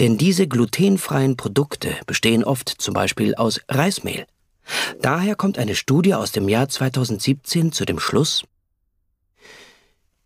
Denn 0.00 0.18
diese 0.18 0.48
glutenfreien 0.48 1.36
Produkte 1.36 1.94
bestehen 2.04 2.42
oft 2.42 2.70
zum 2.70 2.92
Beispiel 2.92 3.36
aus 3.36 3.60
Reismehl. 3.68 4.26
Daher 5.00 5.36
kommt 5.36 5.56
eine 5.56 5.76
Studie 5.76 6.14
aus 6.14 6.32
dem 6.32 6.48
Jahr 6.48 6.68
2017 6.68 7.70
zu 7.70 7.84
dem 7.84 8.00
Schluss, 8.00 8.42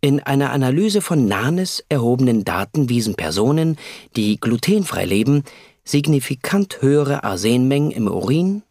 in 0.00 0.20
einer 0.20 0.52
Analyse 0.52 1.02
von 1.02 1.26
Nanes 1.26 1.84
erhobenen 1.88 2.44
Daten 2.44 2.88
wiesen 2.88 3.16
Personen, 3.16 3.76
die 4.14 4.38
glutenfrei 4.38 5.04
leben, 5.04 5.42
signifikant 5.86 6.82
höhere 6.82 7.24
Arsenmengen 7.24 7.90
im 7.90 8.08
Urin 8.08 8.62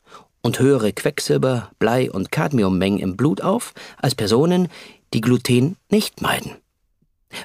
und 0.42 0.60
höhere 0.60 0.94
Quecksilber-, 0.94 1.72
Blei- 1.80 2.12
und 2.12 2.32
Cadmiummengen 2.32 3.00
im 3.00 3.18
Blut 3.18 3.42
auf 3.42 3.74
als 3.98 4.14
Personen, 4.14 4.68
die 5.14 5.22
Gluten 5.22 5.78
nicht 5.90 6.22
meiden. 6.22 6.52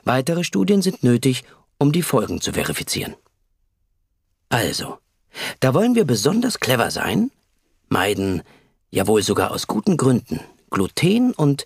Weitere 0.04 0.44
Studien 0.44 0.82
sind 0.82 1.02
nötig, 1.02 1.44
um 1.78 1.92
die 1.92 2.02
Folgen 2.02 2.42
zu 2.42 2.52
verifizieren. 2.52 3.14
Also, 4.50 4.98
da 5.60 5.72
wollen 5.72 5.94
wir 5.94 6.04
besonders 6.04 6.60
clever 6.60 6.90
sein, 6.90 7.30
meiden, 7.88 8.42
jawohl 8.90 9.22
sogar 9.22 9.52
aus 9.52 9.66
guten 9.66 9.96
Gründen, 9.96 10.40
Gluten 10.70 11.32
und 11.32 11.64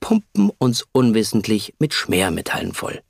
pumpen 0.00 0.50
uns 0.58 0.84
unwissentlich 0.92 1.74
mit 1.78 1.94
Schmermetallen 1.94 2.74
voll. 2.74 3.00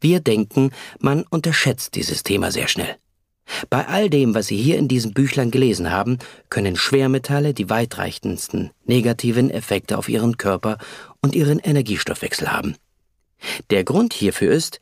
Wir 0.00 0.20
denken, 0.20 0.72
man 0.98 1.24
unterschätzt 1.24 1.94
dieses 1.94 2.22
Thema 2.22 2.50
sehr 2.50 2.68
schnell. 2.68 2.96
Bei 3.70 3.86
all 3.86 4.10
dem, 4.10 4.34
was 4.34 4.48
Sie 4.48 4.56
hier 4.56 4.76
in 4.76 4.88
diesem 4.88 5.12
Büchlein 5.12 5.50
gelesen 5.50 5.90
haben, 5.90 6.18
können 6.50 6.76
Schwermetalle 6.76 7.54
die 7.54 7.70
weitreichendsten 7.70 8.70
negativen 8.84 9.50
Effekte 9.50 9.98
auf 9.98 10.08
Ihren 10.08 10.36
Körper 10.36 10.78
und 11.20 11.34
Ihren 11.34 11.58
Energiestoffwechsel 11.60 12.50
haben. 12.50 12.76
Der 13.70 13.84
Grund 13.84 14.12
hierfür 14.12 14.52
ist, 14.52 14.80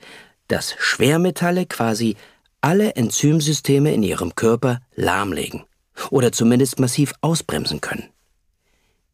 dass 0.48 0.74
Schwermetalle 0.78 1.66
quasi 1.66 2.16
alle 2.60 2.94
Enzymsysteme 2.94 3.92
in 3.92 4.02
Ihrem 4.02 4.34
Körper 4.34 4.80
lahmlegen 4.94 5.64
oder 6.10 6.32
zumindest 6.32 6.80
massiv 6.80 7.12
ausbremsen 7.20 7.80
können. 7.80 8.08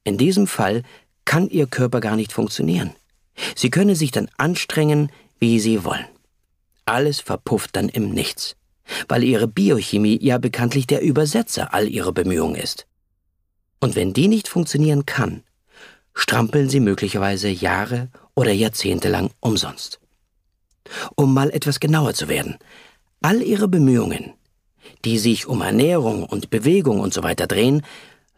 In 0.04 0.16
diesem 0.16 0.46
Fall 0.46 0.82
kann 1.24 1.48
Ihr 1.48 1.66
Körper 1.66 2.00
gar 2.00 2.16
nicht 2.16 2.32
funktionieren. 2.32 2.92
Sie 3.56 3.70
können 3.70 3.94
sich 3.94 4.12
dann 4.12 4.28
anstrengen, 4.36 5.10
wie 5.38 5.60
Sie 5.60 5.84
wollen. 5.84 6.06
Alles 6.84 7.20
verpufft 7.20 7.76
dann 7.76 7.88
im 7.88 8.10
Nichts 8.10 8.56
weil 9.08 9.24
ihre 9.24 9.48
Biochemie 9.48 10.18
ja 10.22 10.38
bekanntlich 10.38 10.86
der 10.86 11.02
Übersetzer 11.02 11.74
all 11.74 11.88
ihrer 11.88 12.12
Bemühungen 12.12 12.56
ist. 12.56 12.86
Und 13.80 13.96
wenn 13.96 14.12
die 14.12 14.28
nicht 14.28 14.48
funktionieren 14.48 15.06
kann, 15.06 15.42
strampeln 16.14 16.68
sie 16.68 16.80
möglicherweise 16.80 17.48
Jahre 17.48 18.08
oder 18.34 18.52
Jahrzehnte 18.52 19.08
lang 19.08 19.30
umsonst. 19.40 20.00
Um 21.14 21.32
mal 21.34 21.50
etwas 21.50 21.80
genauer 21.80 22.14
zu 22.14 22.28
werden, 22.28 22.58
all 23.22 23.42
ihre 23.42 23.68
Bemühungen, 23.68 24.34
die 25.04 25.18
sich 25.18 25.46
um 25.46 25.62
Ernährung 25.62 26.24
und 26.24 26.50
Bewegung 26.50 27.00
und 27.00 27.14
so 27.14 27.22
weiter 27.22 27.46
drehen, 27.46 27.82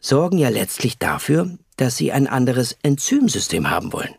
sorgen 0.01 0.39
ja 0.39 0.49
letztlich 0.49 0.99
dafür, 0.99 1.59
dass 1.77 1.97
sie 1.97 2.13
ein 2.13 2.27
anderes 2.27 2.77
Enzymsystem 2.83 3.71
haben 3.71 3.93
wollen. 3.93 4.15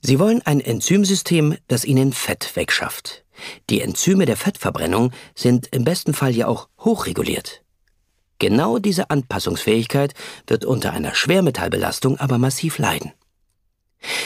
Sie 0.00 0.18
wollen 0.18 0.42
ein 0.42 0.60
Enzymsystem, 0.60 1.56
das 1.66 1.84
ihnen 1.84 2.12
Fett 2.12 2.54
wegschafft, 2.54 3.24
die 3.70 3.80
Enzyme 3.80 4.26
der 4.26 4.36
Fettverbrennung 4.36 5.12
sind 5.34 5.68
im 5.72 5.84
besten 5.84 6.14
Fall 6.14 6.34
ja 6.34 6.46
auch 6.46 6.68
hochreguliert. 6.80 7.62
Genau 8.38 8.78
diese 8.78 9.10
Anpassungsfähigkeit 9.10 10.14
wird 10.46 10.64
unter 10.64 10.92
einer 10.92 11.14
Schwermetallbelastung 11.14 12.18
aber 12.18 12.38
massiv 12.38 12.78
leiden. 12.78 13.12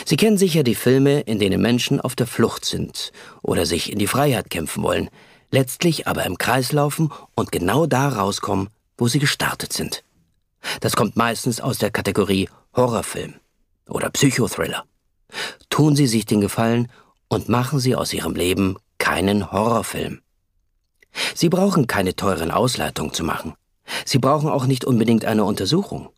Sie 0.04 0.16
kennen 0.16 0.36
sicher 0.36 0.62
die 0.62 0.74
Filme, 0.74 1.20
in 1.20 1.38
denen 1.38 1.62
Menschen 1.62 2.00
auf 2.00 2.14
der 2.14 2.26
Flucht 2.26 2.64
sind 2.64 3.12
oder 3.40 3.64
sich 3.64 3.90
in 3.90 3.98
die 3.98 4.06
Freiheit 4.06 4.50
kämpfen 4.50 4.82
wollen, 4.82 5.08
letztlich 5.50 6.06
aber 6.06 6.26
im 6.26 6.36
Kreis 6.36 6.72
laufen 6.72 7.10
und 7.34 7.52
genau 7.52 7.86
da 7.86 8.08
rauskommen, 8.08 8.68
wo 8.98 9.08
sie 9.08 9.18
gestartet 9.18 9.72
sind. 9.72 10.04
Das 10.80 10.94
kommt 10.94 11.16
meistens 11.16 11.60
aus 11.60 11.78
der 11.78 11.90
Kategorie 11.90 12.48
Horrorfilm 12.76 13.34
oder 13.88 14.10
Psychothriller. 14.10 14.84
Tun 15.70 15.96
Sie 15.96 16.06
sich 16.06 16.26
den 16.26 16.40
Gefallen 16.40 16.88
und 17.28 17.48
machen 17.48 17.80
Sie 17.80 17.96
aus 17.96 18.12
Ihrem 18.12 18.34
Leben 18.34 18.76
keinen 19.02 19.50
Horrorfilm. 19.50 20.22
Sie 21.34 21.48
brauchen 21.48 21.88
keine 21.88 22.14
teuren 22.14 22.52
Ausleitungen 22.52 23.12
zu 23.12 23.24
machen. 23.24 23.54
Sie 24.06 24.20
brauchen 24.20 24.48
auch 24.48 24.66
nicht 24.66 24.84
unbedingt 24.84 25.24
eine 25.24 25.42
Untersuchung. 25.42 26.08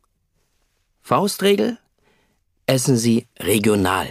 Faustregel? 1.00 1.78
Essen 2.66 2.98
Sie 2.98 3.26
regional 3.38 4.06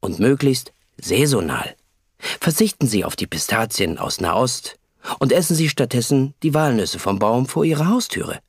und 0.00 0.18
möglichst 0.18 0.74
saisonal. 0.98 1.74
Verzichten 2.18 2.86
Sie 2.86 3.06
auf 3.06 3.16
die 3.16 3.26
Pistazien 3.26 3.96
aus 3.96 4.20
Nahost 4.20 4.78
und 5.18 5.32
essen 5.32 5.56
Sie 5.56 5.70
stattdessen 5.70 6.34
die 6.42 6.52
Walnüsse 6.52 6.98
vom 6.98 7.18
Baum 7.18 7.46
vor 7.46 7.64
Ihrer 7.64 7.88
Haustüre. 7.88 8.40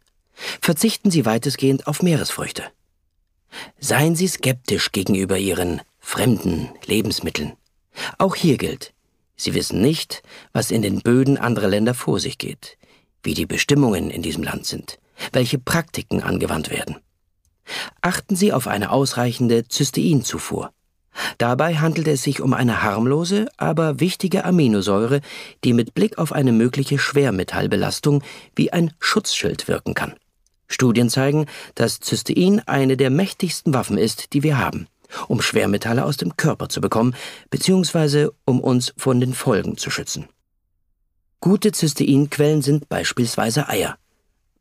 Verzichten 0.61 1.11
Sie 1.11 1.25
weitestgehend 1.25 1.87
auf 1.87 2.01
Meeresfrüchte. 2.01 2.63
Seien 3.79 4.17
Sie 4.17 4.27
skeptisch 4.27 4.91
gegenüber 4.91 5.37
Ihren 5.37 5.81
fremden 6.01 6.69
Lebensmitteln. 6.85 7.53
Auch 8.17 8.35
hier 8.35 8.57
gilt, 8.57 8.93
Sie 9.41 9.55
wissen 9.55 9.81
nicht, 9.81 10.21
was 10.53 10.69
in 10.69 10.83
den 10.83 11.01
Böden 11.01 11.39
anderer 11.39 11.67
Länder 11.67 11.95
vor 11.95 12.19
sich 12.19 12.37
geht, 12.37 12.77
wie 13.23 13.33
die 13.33 13.47
Bestimmungen 13.47 14.11
in 14.11 14.21
diesem 14.21 14.43
Land 14.43 14.67
sind, 14.67 14.99
welche 15.31 15.57
Praktiken 15.57 16.21
angewandt 16.21 16.69
werden. 16.69 16.97
Achten 18.01 18.35
Sie 18.35 18.53
auf 18.53 18.67
eine 18.67 18.91
ausreichende 18.91 19.63
Cysteinzufuhr. 19.67 20.71
Dabei 21.39 21.77
handelt 21.77 22.07
es 22.07 22.21
sich 22.21 22.39
um 22.39 22.53
eine 22.53 22.83
harmlose, 22.83 23.47
aber 23.57 23.99
wichtige 23.99 24.45
Aminosäure, 24.45 25.21
die 25.63 25.73
mit 25.73 25.95
Blick 25.95 26.19
auf 26.19 26.33
eine 26.33 26.51
mögliche 26.51 26.99
Schwermetallbelastung 26.99 28.23
wie 28.55 28.71
ein 28.71 28.93
Schutzschild 28.99 29.67
wirken 29.67 29.95
kann. 29.95 30.13
Studien 30.67 31.09
zeigen, 31.09 31.47
dass 31.73 31.99
Cystein 31.99 32.61
eine 32.67 32.95
der 32.95 33.09
mächtigsten 33.09 33.73
Waffen 33.73 33.97
ist, 33.97 34.33
die 34.33 34.43
wir 34.43 34.59
haben, 34.59 34.85
um 35.27 35.41
Schwermetalle 35.41 36.05
aus 36.05 36.17
dem 36.17 36.37
Körper 36.37 36.69
zu 36.69 36.81
bekommen, 36.81 37.15
beziehungsweise 37.49 38.33
um 38.45 38.59
uns 38.59 38.93
von 38.97 39.19
den 39.19 39.33
Folgen 39.33 39.77
zu 39.77 39.89
schützen. 39.89 40.27
Gute 41.39 41.71
Cysteinquellen 41.71 42.61
sind 42.61 42.87
beispielsweise 42.87 43.67
Eier, 43.67 43.97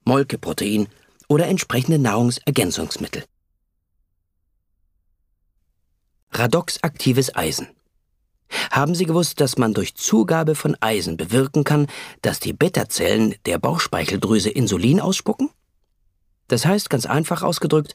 Molkeprotein 0.05 0.89
oder 1.29 1.47
entsprechende 1.47 1.99
Nahrungsergänzungsmittel. 1.99 3.25
Radoxaktives 6.33 7.35
Eisen. 7.37 7.69
Haben 8.71 8.95
Sie 8.95 9.05
gewusst, 9.05 9.41
dass 9.41 9.59
man 9.59 9.75
durch 9.75 9.95
Zugabe 9.95 10.55
von 10.55 10.77
Eisen 10.81 11.17
bewirken 11.17 11.65
kann, 11.65 11.87
dass 12.23 12.41
die 12.41 12.53
Beta-Zellen 12.53 13.35
der 13.47 13.59
Bauchspeicheldrüse 13.59 14.51
Insulin 14.51 15.01
ausspucken? 15.01 15.51
Das 16.49 16.67
heißt, 16.67 16.91
ganz 16.91 17.07
einfach 17.07 17.43
ausgedrückt, 17.43 17.95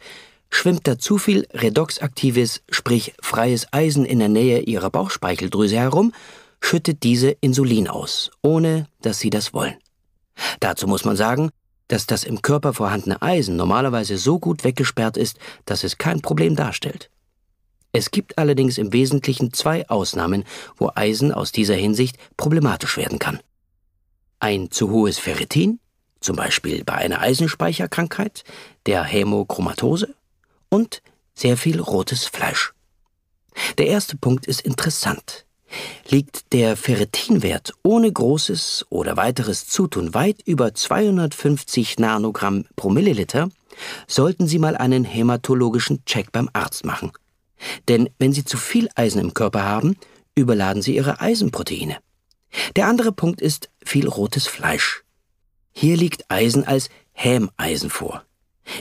schwimmt 0.49 0.87
da 0.87 0.97
zu 0.97 1.17
viel 1.17 1.47
redoxaktives, 1.53 2.61
sprich 2.69 3.13
freies 3.21 3.67
Eisen 3.71 4.05
in 4.05 4.19
der 4.19 4.29
Nähe 4.29 4.59
ihrer 4.61 4.89
Bauchspeicheldrüse 4.89 5.77
herum, 5.77 6.13
schüttet 6.61 7.03
diese 7.03 7.29
Insulin 7.29 7.87
aus, 7.87 8.31
ohne 8.41 8.87
dass 9.01 9.19
sie 9.19 9.29
das 9.29 9.53
wollen. 9.53 9.75
Dazu 10.59 10.87
muss 10.87 11.05
man 11.05 11.15
sagen, 11.15 11.49
dass 11.87 12.07
das 12.07 12.23
im 12.23 12.41
Körper 12.41 12.73
vorhandene 12.73 13.21
Eisen 13.21 13.55
normalerweise 13.55 14.17
so 14.17 14.39
gut 14.39 14.63
weggesperrt 14.63 15.17
ist, 15.17 15.37
dass 15.65 15.83
es 15.83 15.97
kein 15.97 16.21
Problem 16.21 16.55
darstellt. 16.55 17.09
Es 17.91 18.11
gibt 18.11 18.37
allerdings 18.37 18.77
im 18.77 18.91
Wesentlichen 18.91 19.53
zwei 19.53 19.87
Ausnahmen, 19.87 20.43
wo 20.75 20.91
Eisen 20.95 21.31
aus 21.31 21.51
dieser 21.51 21.75
Hinsicht 21.75 22.17
problematisch 22.35 22.97
werden 22.97 23.19
kann. 23.19 23.39
Ein 24.39 24.71
zu 24.71 24.89
hohes 24.89 25.17
Ferritin 25.17 25.79
zum 26.25 26.35
Beispiel 26.35 26.83
bei 26.83 26.95
einer 26.95 27.21
Eisenspeicherkrankheit, 27.21 28.43
der 28.87 29.03
Hämochromatose 29.03 30.15
und 30.70 31.01
sehr 31.34 31.57
viel 31.57 31.80
rotes 31.80 32.26
Fleisch. 32.26 32.74
Der 33.78 33.88
erste 33.88 34.18
Punkt 34.18 34.47
ist 34.47 34.61
interessant. 34.61 35.45
Liegt 36.09 36.53
der 36.53 36.78
Ferritinwert 36.78 37.74
ohne 37.84 38.11
großes 38.11 38.86
oder 38.89 39.18
weiteres 39.18 39.68
Zutun 39.68 40.13
weit 40.13 40.41
über 40.45 40.74
250 40.74 41.99
Nanogramm 41.99 42.66
pro 42.76 42.89
Milliliter, 42.89 43.49
sollten 44.07 44.47
Sie 44.47 44.59
mal 44.59 44.78
einen 44.78 45.03
hämatologischen 45.03 46.05
Check 46.05 46.32
beim 46.32 46.49
Arzt 46.53 46.86
machen. 46.86 47.11
Denn 47.88 48.09
wenn 48.20 48.32
Sie 48.32 48.45
zu 48.45 48.57
viel 48.57 48.89
Eisen 48.95 49.20
im 49.20 49.34
Körper 49.34 49.63
haben, 49.63 49.97
überladen 50.36 50.82
Sie 50.82 50.95
Ihre 50.95 51.20
Eisenproteine. 51.20 51.97
Der 52.76 52.88
andere 52.88 53.11
Punkt 53.11 53.41
ist 53.41 53.70
viel 53.84 54.07
rotes 54.07 54.47
Fleisch. 54.47 55.03
Hier 55.72 55.97
liegt 55.97 56.32
Eisen 56.32 56.66
als 56.66 56.89
Hämeisen 57.11 57.89
vor. 57.89 58.24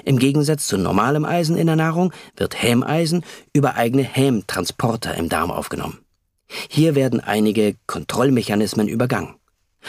Im 0.05 0.19
Gegensatz 0.19 0.67
zu 0.67 0.77
normalem 0.77 1.25
Eisen 1.25 1.57
in 1.57 1.67
der 1.67 1.77
Nahrung 1.77 2.13
wird 2.37 2.63
Hämeisen 2.63 3.25
über 3.53 3.77
eigene 3.77 4.03
Hämtransporter 4.03 5.15
im 5.15 5.29
Darm 5.29 5.51
aufgenommen. 5.51 5.99
Hier 6.69 6.95
werden 6.95 7.21
einige 7.21 7.77
Kontrollmechanismen 7.87 8.89
übergangen. 8.89 9.35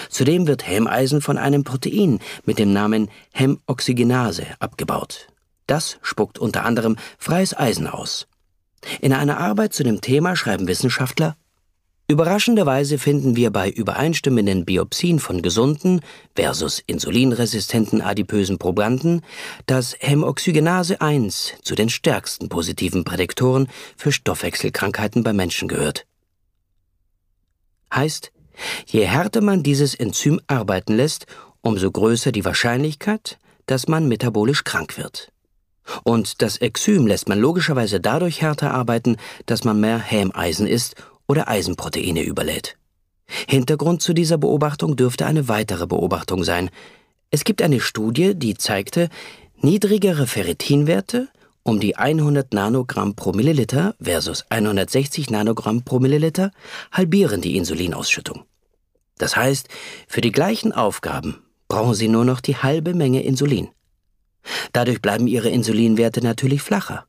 Zudem 0.09 0.47
wird 0.47 0.67
Hämeisen 0.67 1.21
von 1.21 1.37
einem 1.37 1.63
Protein 1.63 2.19
mit 2.45 2.59
dem 2.59 2.73
Namen 2.73 3.09
Hämoxygenase 3.33 4.45
abgebaut. 4.59 5.27
Das 5.67 5.97
spuckt 6.01 6.37
unter 6.37 6.65
anderem 6.65 6.97
freies 7.17 7.57
Eisen 7.57 7.87
aus. 7.87 8.27
In 9.01 9.13
einer 9.13 9.39
Arbeit 9.39 9.73
zu 9.73 9.83
dem 9.83 10.01
Thema 10.01 10.35
schreiben 10.35 10.67
Wissenschaftler, 10.67 11.37
Überraschenderweise 12.07 12.99
finden 12.99 13.35
wir 13.35 13.49
bei 13.49 13.67
übereinstimmenden 13.67 14.63
Biopsien 14.63 15.19
von 15.19 15.41
gesunden 15.41 16.01
versus 16.35 16.83
insulinresistenten 16.85 17.99
adipösen 18.01 18.59
Probanden, 18.59 19.21
dass 19.65 19.95
Hämoxygenase 19.99 21.01
1 21.01 21.55
zu 21.63 21.73
den 21.73 21.89
stärksten 21.89 22.47
positiven 22.47 23.05
Prädiktoren 23.05 23.69
für 23.97 24.11
Stoffwechselkrankheiten 24.11 25.23
bei 25.23 25.33
Menschen 25.33 25.67
gehört. 25.67 26.05
Heißt, 27.91 28.31
je 28.85 29.05
härter 29.05 29.41
man 29.41 29.63
dieses 29.63 29.95
Enzym 29.95 30.39
arbeiten 30.45 30.95
lässt, 30.95 31.25
umso 31.61 31.89
größer 31.89 32.31
die 32.31 32.45
Wahrscheinlichkeit, 32.45 33.39
dass 33.65 33.87
man 33.87 34.07
metabolisch 34.07 34.63
krank 34.63 34.99
wird. 34.99 35.31
Und 36.03 36.43
das 36.43 36.57
Exym 36.57 37.07
lässt 37.07 37.29
man 37.29 37.39
logischerweise 37.39 37.99
dadurch 37.99 38.41
härter 38.41 38.73
arbeiten, 38.75 39.17
dass 39.47 39.63
man 39.63 39.79
mehr 39.79 39.97
Hämeisen 39.97 40.67
isst 40.67 40.95
oder 41.27 41.47
Eisenproteine 41.47 42.21
überlädt. 42.21 42.77
Hintergrund 43.47 44.01
zu 44.01 44.13
dieser 44.13 44.37
Beobachtung 44.37 44.95
dürfte 44.95 45.25
eine 45.25 45.47
weitere 45.47 45.87
Beobachtung 45.87 46.43
sein. 46.43 46.69
Es 47.31 47.43
gibt 47.43 47.61
eine 47.61 47.79
Studie, 47.79 48.35
die 48.35 48.55
zeigte, 48.55 49.09
niedrigere 49.57 50.27
Ferritinwerte 50.27 51.29
um 51.67 51.79
die 51.79 51.95
100 51.95 52.53
Nanogramm 52.53 53.15
pro 53.15 53.31
Milliliter 53.31 53.95
versus 53.99 54.45
160 54.49 55.31
Nanogramm 55.31 55.83
pro 55.83 55.99
Milliliter 55.99 56.51
halbieren 56.91 57.41
die 57.41 57.57
Insulinausschüttung. 57.57 58.43
Das 59.17 59.35
heißt, 59.35 59.67
für 60.07 60.21
die 60.21 60.31
gleichen 60.31 60.73
Aufgaben 60.73 61.41
brauchen 61.67 61.95
Sie 61.95 62.07
nur 62.07 62.23
noch 62.23 62.39
die 62.39 62.57
halbe 62.57 62.93
Menge 62.93 63.23
Insulin. 63.23 63.69
Dadurch 64.73 65.01
bleiben 65.01 65.25
Ihre 65.25 65.49
Insulinwerte 65.49 66.21
natürlich 66.21 66.61
flacher. 66.61 67.07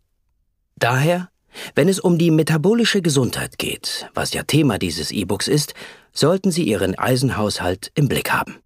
Daher 0.76 1.28
wenn 1.74 1.88
es 1.88 2.00
um 2.00 2.18
die 2.18 2.30
metabolische 2.30 3.02
Gesundheit 3.02 3.58
geht, 3.58 4.08
was 4.14 4.32
ja 4.32 4.42
Thema 4.42 4.78
dieses 4.78 5.10
E-Books 5.10 5.48
ist, 5.48 5.74
sollten 6.12 6.50
Sie 6.50 6.64
Ihren 6.64 6.98
Eisenhaushalt 6.98 7.90
im 7.94 8.08
Blick 8.08 8.32
haben. 8.32 8.58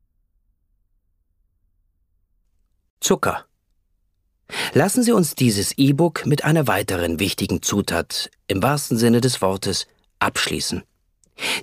Zucker. 3.00 3.44
Lassen 4.74 5.02
Sie 5.02 5.12
uns 5.12 5.34
dieses 5.34 5.72
E-Book 5.78 6.26
mit 6.26 6.44
einer 6.44 6.66
weiteren 6.66 7.20
wichtigen 7.20 7.62
Zutat, 7.62 8.30
im 8.46 8.62
wahrsten 8.62 8.98
Sinne 8.98 9.20
des 9.20 9.40
Wortes, 9.42 9.86
abschließen. 10.18 10.82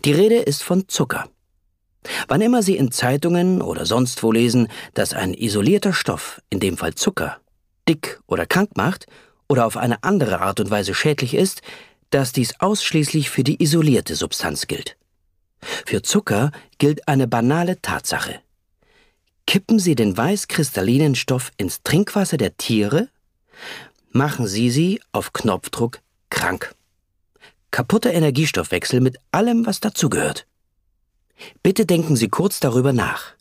Die 0.05 0.13
Rede 0.13 0.37
ist 0.37 0.63
von 0.63 0.87
Zucker. 0.87 1.29
Wann 2.27 2.41
immer 2.41 2.63
Sie 2.63 2.77
in 2.77 2.91
Zeitungen 2.91 3.61
oder 3.61 3.85
sonst 3.85 4.23
wo 4.23 4.31
lesen, 4.31 4.69
dass 4.93 5.13
ein 5.13 5.33
isolierter 5.33 5.93
Stoff, 5.93 6.41
in 6.49 6.59
dem 6.59 6.77
Fall 6.77 6.95
Zucker, 6.95 7.39
dick 7.87 8.19
oder 8.27 8.45
krank 8.45 8.71
macht, 8.75 9.07
oder 9.47 9.65
auf 9.65 9.77
eine 9.77 10.03
andere 10.03 10.41
Art 10.41 10.59
und 10.59 10.69
Weise 10.69 10.93
schädlich 10.93 11.33
ist, 11.33 11.61
dass 12.09 12.31
dies 12.31 12.59
ausschließlich 12.59 13.29
für 13.29 13.43
die 13.43 13.61
isolierte 13.61 14.15
Substanz 14.15 14.67
gilt. 14.67 14.97
Für 15.85 16.01
Zucker 16.01 16.51
gilt 16.77 17.07
eine 17.07 17.27
banale 17.27 17.81
Tatsache. 17.81 18.39
Kippen 19.45 19.79
Sie 19.79 19.95
den 19.95 20.15
weißkristallinen 20.15 21.15
Stoff 21.15 21.51
ins 21.57 21.81
Trinkwasser 21.83 22.37
der 22.37 22.57
Tiere, 22.57 23.09
machen 24.11 24.47
Sie 24.47 24.69
sie 24.69 25.01
auf 25.11 25.33
Knopfdruck 25.33 26.01
krank. 26.29 26.75
Kaputter 27.71 28.13
Energiestoffwechsel 28.13 29.01
mit 29.01 29.17
allem, 29.31 29.65
was 29.65 29.79
dazugehört. 29.79 30.47
Bitte 31.63 31.85
denken 31.85 32.15
Sie 32.15 32.27
kurz 32.27 32.59
darüber 32.59 32.93
nach. 32.93 33.33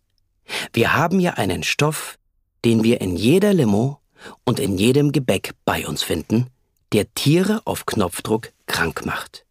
Wir 0.72 0.94
haben 0.94 1.20
ja 1.20 1.34
einen 1.34 1.62
Stoff, 1.62 2.18
den 2.64 2.84
wir 2.84 3.00
in 3.00 3.16
jeder 3.16 3.52
Limo 3.52 4.00
und 4.44 4.60
in 4.60 4.78
jedem 4.78 5.12
Gebäck 5.12 5.52
bei 5.64 5.86
uns 5.86 6.02
finden, 6.02 6.48
der 6.92 7.12
Tiere 7.14 7.60
auf 7.64 7.86
Knopfdruck 7.86 8.52
krank 8.66 9.04
macht. 9.04 9.44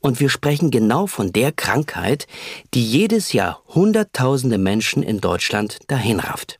Und 0.00 0.20
wir 0.20 0.28
sprechen 0.28 0.70
genau 0.70 1.06
von 1.06 1.32
der 1.32 1.52
Krankheit, 1.52 2.26
die 2.74 2.84
jedes 2.84 3.32
Jahr 3.32 3.62
Hunderttausende 3.68 4.58
Menschen 4.58 5.02
in 5.02 5.20
Deutschland 5.20 5.78
dahinrafft. 5.86 6.58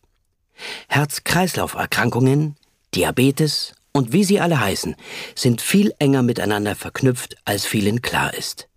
Herz-Kreislauf-Erkrankungen, 0.89 2.57
Diabetes 2.95 3.75
und 3.93 4.12
wie 4.12 4.25
sie 4.25 4.41
alle 4.41 4.61
heißen, 4.61 4.97
sind 5.35 5.61
viel 5.61 5.93
enger 5.99 6.23
miteinander 6.23 6.75
verknüpft, 6.75 7.37
als 7.45 7.66
vielen 7.66 8.03
klar 8.03 8.35
ist. 8.35 8.69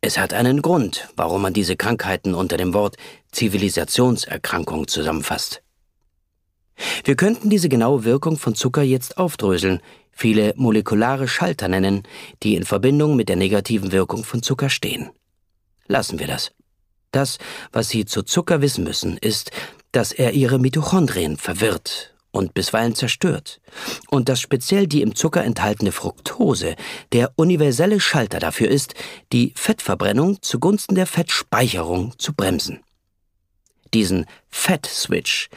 Es 0.00 0.18
hat 0.18 0.34
einen 0.34 0.60
Grund, 0.60 1.08
warum 1.16 1.40
man 1.42 1.54
diese 1.54 1.76
Krankheiten 1.76 2.34
unter 2.34 2.58
dem 2.58 2.74
Wort 2.74 2.96
Zivilisationserkrankung 3.32 4.86
zusammenfasst. 4.86 5.63
Wir 7.04 7.16
könnten 7.16 7.50
diese 7.50 7.68
genaue 7.68 8.04
Wirkung 8.04 8.36
von 8.36 8.54
Zucker 8.54 8.82
jetzt 8.82 9.18
aufdröseln, 9.18 9.80
viele 10.10 10.54
molekulare 10.56 11.28
Schalter 11.28 11.68
nennen, 11.68 12.02
die 12.42 12.56
in 12.56 12.64
Verbindung 12.64 13.16
mit 13.16 13.28
der 13.28 13.36
negativen 13.36 13.92
Wirkung 13.92 14.24
von 14.24 14.42
Zucker 14.42 14.70
stehen. 14.70 15.10
Lassen 15.86 16.18
wir 16.18 16.26
das. 16.26 16.52
Das, 17.10 17.38
was 17.72 17.90
Sie 17.90 18.04
zu 18.04 18.22
Zucker 18.22 18.60
wissen 18.60 18.84
müssen, 18.84 19.16
ist, 19.18 19.50
dass 19.92 20.12
er 20.12 20.32
Ihre 20.32 20.58
Mitochondrien 20.58 21.36
verwirrt 21.36 22.14
und 22.32 22.52
bisweilen 22.52 22.96
zerstört, 22.96 23.60
und 24.10 24.28
dass 24.28 24.40
speziell 24.40 24.88
die 24.88 25.02
im 25.02 25.14
Zucker 25.14 25.44
enthaltene 25.44 25.92
Fructose 25.92 26.74
der 27.12 27.32
universelle 27.36 28.00
Schalter 28.00 28.40
dafür 28.40 28.68
ist, 28.68 28.94
die 29.32 29.52
Fettverbrennung 29.54 30.42
zugunsten 30.42 30.96
der 30.96 31.06
Fettspeicherung 31.06 32.18
zu 32.18 32.34
bremsen. 32.34 32.80
Diesen 33.94 34.26
Fat 34.50 34.86
Switch, 34.86 35.48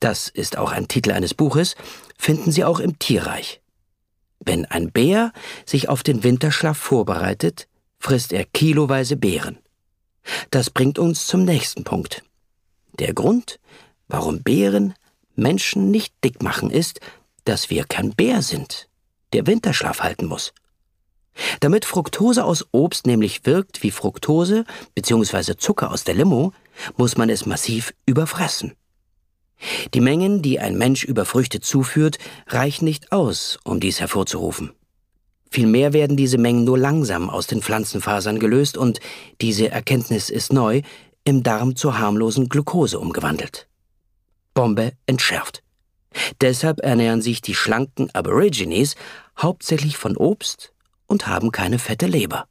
das 0.00 0.28
ist 0.28 0.58
auch 0.58 0.72
ein 0.72 0.88
Titel 0.88 1.12
eines 1.12 1.34
Buches, 1.34 1.74
finden 2.18 2.52
Sie 2.52 2.64
auch 2.64 2.80
im 2.80 2.98
Tierreich. 2.98 3.60
Wenn 4.40 4.64
ein 4.66 4.92
Bär 4.92 5.32
sich 5.64 5.88
auf 5.88 6.02
den 6.02 6.22
Winterschlaf 6.22 6.76
vorbereitet, 6.76 7.68
frisst 7.98 8.32
er 8.32 8.44
kiloweise 8.44 9.16
Beeren. 9.16 9.58
Das 10.50 10.70
bringt 10.70 10.98
uns 10.98 11.26
zum 11.26 11.44
nächsten 11.44 11.84
Punkt. 11.84 12.22
Der 12.98 13.14
Grund, 13.14 13.58
warum 14.08 14.42
Bären 14.42 14.94
Menschen 15.34 15.90
nicht 15.90 16.14
dick 16.24 16.42
machen, 16.42 16.70
ist, 16.70 17.00
dass 17.44 17.70
wir 17.70 17.84
kein 17.84 18.10
Bär 18.10 18.42
sind, 18.42 18.88
der 19.32 19.46
Winterschlaf 19.46 20.00
halten 20.00 20.26
muss. 20.26 20.52
Damit 21.60 21.84
Fructose 21.84 22.44
aus 22.44 22.64
Obst 22.72 23.06
nämlich 23.06 23.44
wirkt 23.44 23.82
wie 23.82 23.90
Fructose 23.90 24.64
bzw. 24.94 25.56
Zucker 25.56 25.90
aus 25.90 26.04
der 26.04 26.14
Limo, 26.14 26.52
muss 26.96 27.16
man 27.16 27.28
es 27.28 27.46
massiv 27.46 27.92
überfressen. 28.06 28.74
Die 29.94 30.00
Mengen, 30.00 30.42
die 30.42 30.60
ein 30.60 30.76
Mensch 30.76 31.04
über 31.04 31.24
Früchte 31.24 31.60
zuführt, 31.60 32.18
reichen 32.46 32.84
nicht 32.84 33.12
aus, 33.12 33.58
um 33.64 33.80
dies 33.80 34.00
hervorzurufen. 34.00 34.72
Vielmehr 35.50 35.92
werden 35.92 36.16
diese 36.16 36.38
Mengen 36.38 36.64
nur 36.64 36.78
langsam 36.78 37.30
aus 37.30 37.46
den 37.46 37.62
Pflanzenfasern 37.62 38.38
gelöst 38.38 38.76
und, 38.76 39.00
diese 39.40 39.70
Erkenntnis 39.70 40.28
ist 40.28 40.52
neu, 40.52 40.82
im 41.24 41.42
Darm 41.42 41.76
zur 41.76 41.98
harmlosen 41.98 42.48
Glucose 42.48 42.98
umgewandelt. 42.98 43.68
Bombe 44.54 44.92
entschärft. 45.06 45.62
Deshalb 46.40 46.80
ernähren 46.80 47.20
sich 47.20 47.42
die 47.42 47.54
schlanken 47.54 48.14
Aborigines 48.14 48.96
hauptsächlich 49.38 49.96
von 49.96 50.16
Obst 50.16 50.72
und 51.06 51.26
haben 51.26 51.52
keine 51.52 51.78
fette 51.78 52.06
Leber. 52.06 52.48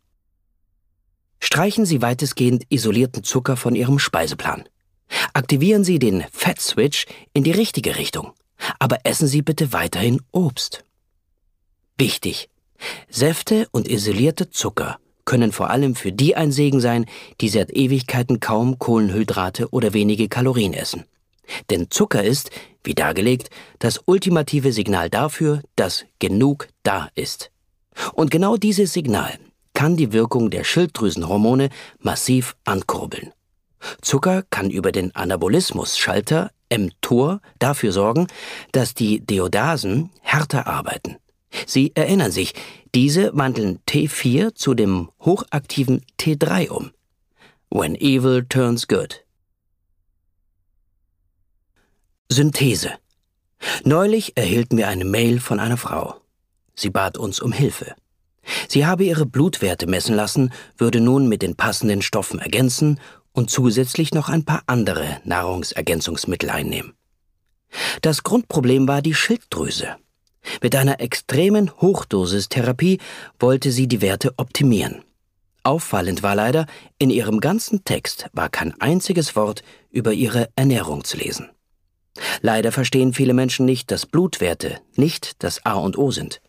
Streichen 1.39 1.85
Sie 1.85 2.01
weitestgehend 2.01 2.63
isolierten 2.69 3.23
Zucker 3.23 3.57
von 3.57 3.75
Ihrem 3.75 3.99
Speiseplan. 3.99 4.67
Aktivieren 5.35 5.83
Sie 5.83 5.99
den 5.99 6.23
Fat 6.31 6.61
in 7.33 7.43
die 7.43 7.51
richtige 7.51 7.97
Richtung, 7.97 8.31
aber 8.79 8.99
essen 9.03 9.27
Sie 9.27 9.41
bitte 9.41 9.73
weiterhin 9.73 10.21
Obst. 10.31 10.85
Wichtig, 11.97 12.47
Säfte 13.09 13.67
und 13.71 13.85
isolierte 13.85 14.49
Zucker 14.49 14.97
können 15.25 15.51
vor 15.51 15.71
allem 15.71 15.95
für 15.95 16.13
die 16.13 16.37
ein 16.37 16.53
Segen 16.53 16.79
sein, 16.79 17.05
die 17.41 17.49
seit 17.49 17.69
Ewigkeiten 17.75 18.39
kaum 18.39 18.79
Kohlenhydrate 18.79 19.71
oder 19.71 19.91
wenige 19.91 20.29
Kalorien 20.29 20.73
essen. 20.73 21.03
Denn 21.69 21.91
Zucker 21.91 22.23
ist, 22.23 22.49
wie 22.85 22.95
dargelegt, 22.95 23.49
das 23.79 23.99
ultimative 24.05 24.71
Signal 24.71 25.09
dafür, 25.09 25.61
dass 25.75 26.05
genug 26.19 26.69
da 26.83 27.09
ist. 27.13 27.51
Und 28.13 28.31
genau 28.31 28.55
dieses 28.55 28.93
Signal 28.93 29.37
kann 29.73 29.97
die 29.97 30.13
Wirkung 30.13 30.49
der 30.49 30.63
Schilddrüsenhormone 30.63 31.71
massiv 31.99 32.55
ankurbeln. 32.63 33.33
Zucker 34.01 34.43
kann 34.49 34.69
über 34.69 34.91
den 34.91 35.15
Anabolismus-Schalter 35.15 36.51
mTOR 36.69 37.41
dafür 37.59 37.91
sorgen, 37.91 38.27
dass 38.71 38.93
die 38.93 39.19
Deodasen 39.19 40.11
härter 40.21 40.67
arbeiten. 40.67 41.17
Sie 41.65 41.91
erinnern 41.95 42.31
sich, 42.31 42.53
diese 42.93 43.31
wandeln 43.33 43.79
T4 43.87 44.55
zu 44.55 44.73
dem 44.73 45.09
hochaktiven 45.21 46.05
T3 46.19 46.69
um. 46.69 46.91
When 47.69 47.95
evil 47.95 48.45
turns 48.47 48.87
good. 48.87 49.23
Synthese. 52.29 52.91
Neulich 53.83 54.37
erhielten 54.37 54.77
wir 54.77 54.87
eine 54.87 55.05
Mail 55.05 55.39
von 55.39 55.59
einer 55.59 55.77
Frau. 55.77 56.15
Sie 56.75 56.89
bat 56.89 57.17
uns 57.17 57.39
um 57.39 57.51
Hilfe. 57.51 57.95
Sie 58.67 58.85
habe 58.85 59.05
ihre 59.05 59.25
Blutwerte 59.25 59.87
messen 59.87 60.15
lassen, 60.15 60.53
würde 60.77 60.99
nun 60.99 61.27
mit 61.27 61.41
den 61.41 61.55
passenden 61.55 62.01
Stoffen 62.01 62.39
ergänzen 62.39 62.99
und 63.35 63.49
zusätzlich 63.49 64.13
noch 64.13 64.29
ein 64.29 64.45
paar 64.45 64.63
andere 64.65 65.19
Nahrungsergänzungsmittel 65.25 66.49
einnehmen. 66.49 66.93
Das 68.01 68.23
Grundproblem 68.23 68.87
war 68.87 69.01
die 69.01 69.13
Schilddrüse. 69.13 69.97
Mit 70.61 70.75
einer 70.75 70.99
extremen 70.99 71.71
Hochdosistherapie 71.81 72.99
wollte 73.39 73.71
sie 73.71 73.87
die 73.87 74.01
Werte 74.01 74.33
optimieren. 74.37 75.03
Auffallend 75.63 76.23
war 76.23 76.35
leider, 76.35 76.67
in 76.99 77.09
ihrem 77.09 77.39
ganzen 77.39 77.83
Text 77.83 78.29
war 78.33 78.49
kein 78.49 78.79
einziges 78.79 79.35
Wort 79.35 79.63
über 79.89 80.13
ihre 80.13 80.49
Ernährung 80.55 81.03
zu 81.03 81.17
lesen. 81.17 81.49
Leider 82.41 82.71
verstehen 82.71 83.13
viele 83.13 83.33
Menschen 83.33 83.65
nicht, 83.65 83.91
dass 83.91 84.05
Blutwerte 84.05 84.77
nicht 84.95 85.43
das 85.43 85.65
A 85.65 85.73
und 85.73 85.97
O 85.97 86.11
sind. 86.11 86.41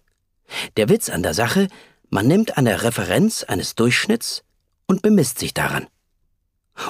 Der 0.76 0.88
Witz 0.88 1.08
an 1.08 1.22
der 1.22 1.34
Sache, 1.34 1.68
man 2.10 2.28
nimmt 2.28 2.56
eine 2.56 2.82
Referenz 2.82 3.42
eines 3.42 3.74
Durchschnitts 3.74 4.44
und 4.86 5.02
bemisst 5.02 5.38
sich 5.38 5.54
daran. 5.54 5.88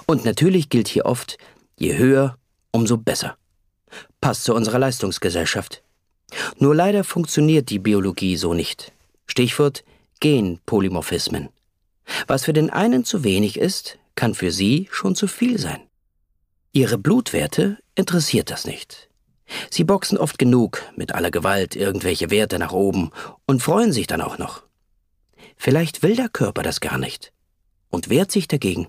Und 0.06 0.24
natürlich 0.24 0.68
gilt 0.68 0.88
hier 0.88 1.06
oft, 1.06 1.38
je 1.76 1.96
höher, 1.96 2.36
umso 2.70 2.96
besser. 2.96 3.36
Passt 4.20 4.44
zu 4.44 4.54
unserer 4.54 4.78
Leistungsgesellschaft. 4.78 5.82
Nur 6.58 6.74
leider 6.74 7.04
funktioniert 7.04 7.70
die 7.70 7.78
Biologie 7.78 8.36
so 8.36 8.54
nicht. 8.54 8.92
Stichwort 9.26 9.84
Genpolymorphismen. 10.20 11.50
Was 12.26 12.44
für 12.44 12.52
den 12.52 12.70
einen 12.70 13.04
zu 13.04 13.24
wenig 13.24 13.58
ist, 13.58 13.98
kann 14.14 14.34
für 14.34 14.50
sie 14.50 14.88
schon 14.90 15.14
zu 15.14 15.26
viel 15.28 15.58
sein. 15.58 15.80
Ihre 16.72 16.98
Blutwerte 16.98 17.78
interessiert 17.94 18.50
das 18.50 18.66
nicht. 18.66 19.08
Sie 19.70 19.84
boxen 19.84 20.18
oft 20.18 20.38
genug 20.38 20.82
mit 20.96 21.14
aller 21.14 21.30
Gewalt 21.30 21.76
irgendwelche 21.76 22.30
Werte 22.30 22.58
nach 22.58 22.72
oben 22.72 23.10
und 23.46 23.62
freuen 23.62 23.92
sich 23.92 24.06
dann 24.06 24.20
auch 24.20 24.38
noch. 24.38 24.62
Vielleicht 25.56 26.02
will 26.02 26.16
der 26.16 26.28
Körper 26.28 26.62
das 26.62 26.80
gar 26.80 26.98
nicht 26.98 27.32
und 27.88 28.08
wehrt 28.08 28.32
sich 28.32 28.48
dagegen. 28.48 28.88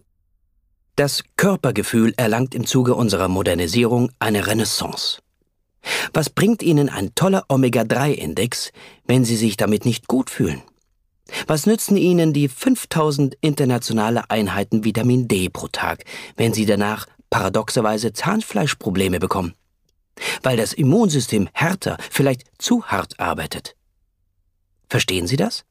Das 0.98 1.24
Körpergefühl 1.36 2.16
erlangt 2.18 2.56
im 2.56 2.66
Zuge 2.66 2.96
unserer 2.96 3.28
Modernisierung 3.28 4.10
eine 4.18 4.48
Renaissance. 4.48 5.20
Was 6.12 6.32
bringt 6.32 6.64
Ihnen 6.64 6.90
ein 6.90 7.14
toller 7.14 7.46
Omega-3-Index, 7.50 8.72
wenn 9.06 9.24
Sie 9.24 9.36
sich 9.36 9.58
damit 9.58 9.86
nicht 9.86 10.08
gut 10.08 10.32
fühlen? 10.32 10.64
Was 11.46 11.68
nützen 11.68 11.98
Ihnen 11.98 12.34
die 12.34 12.48
5000 12.48 13.38
internationale 13.42 14.32
Einheiten 14.32 14.86
Vitamin 14.86 15.28
D 15.28 15.50
pro 15.50 15.68
Tag, 15.68 16.04
wenn 16.36 16.54
Sie 16.54 16.66
danach 16.66 17.06
paradoxerweise 17.30 18.12
Zahnfleischprobleme 18.12 19.20
bekommen? 19.20 19.54
Weil 20.42 20.58
das 20.58 20.74
Immunsystem 20.74 21.48
härter, 21.54 21.98
vielleicht 22.10 22.42
zu 22.58 22.86
hart 22.86 23.20
arbeitet. 23.20 23.76
Verstehen 24.90 25.28
Sie 25.28 25.38
das? 25.38 25.64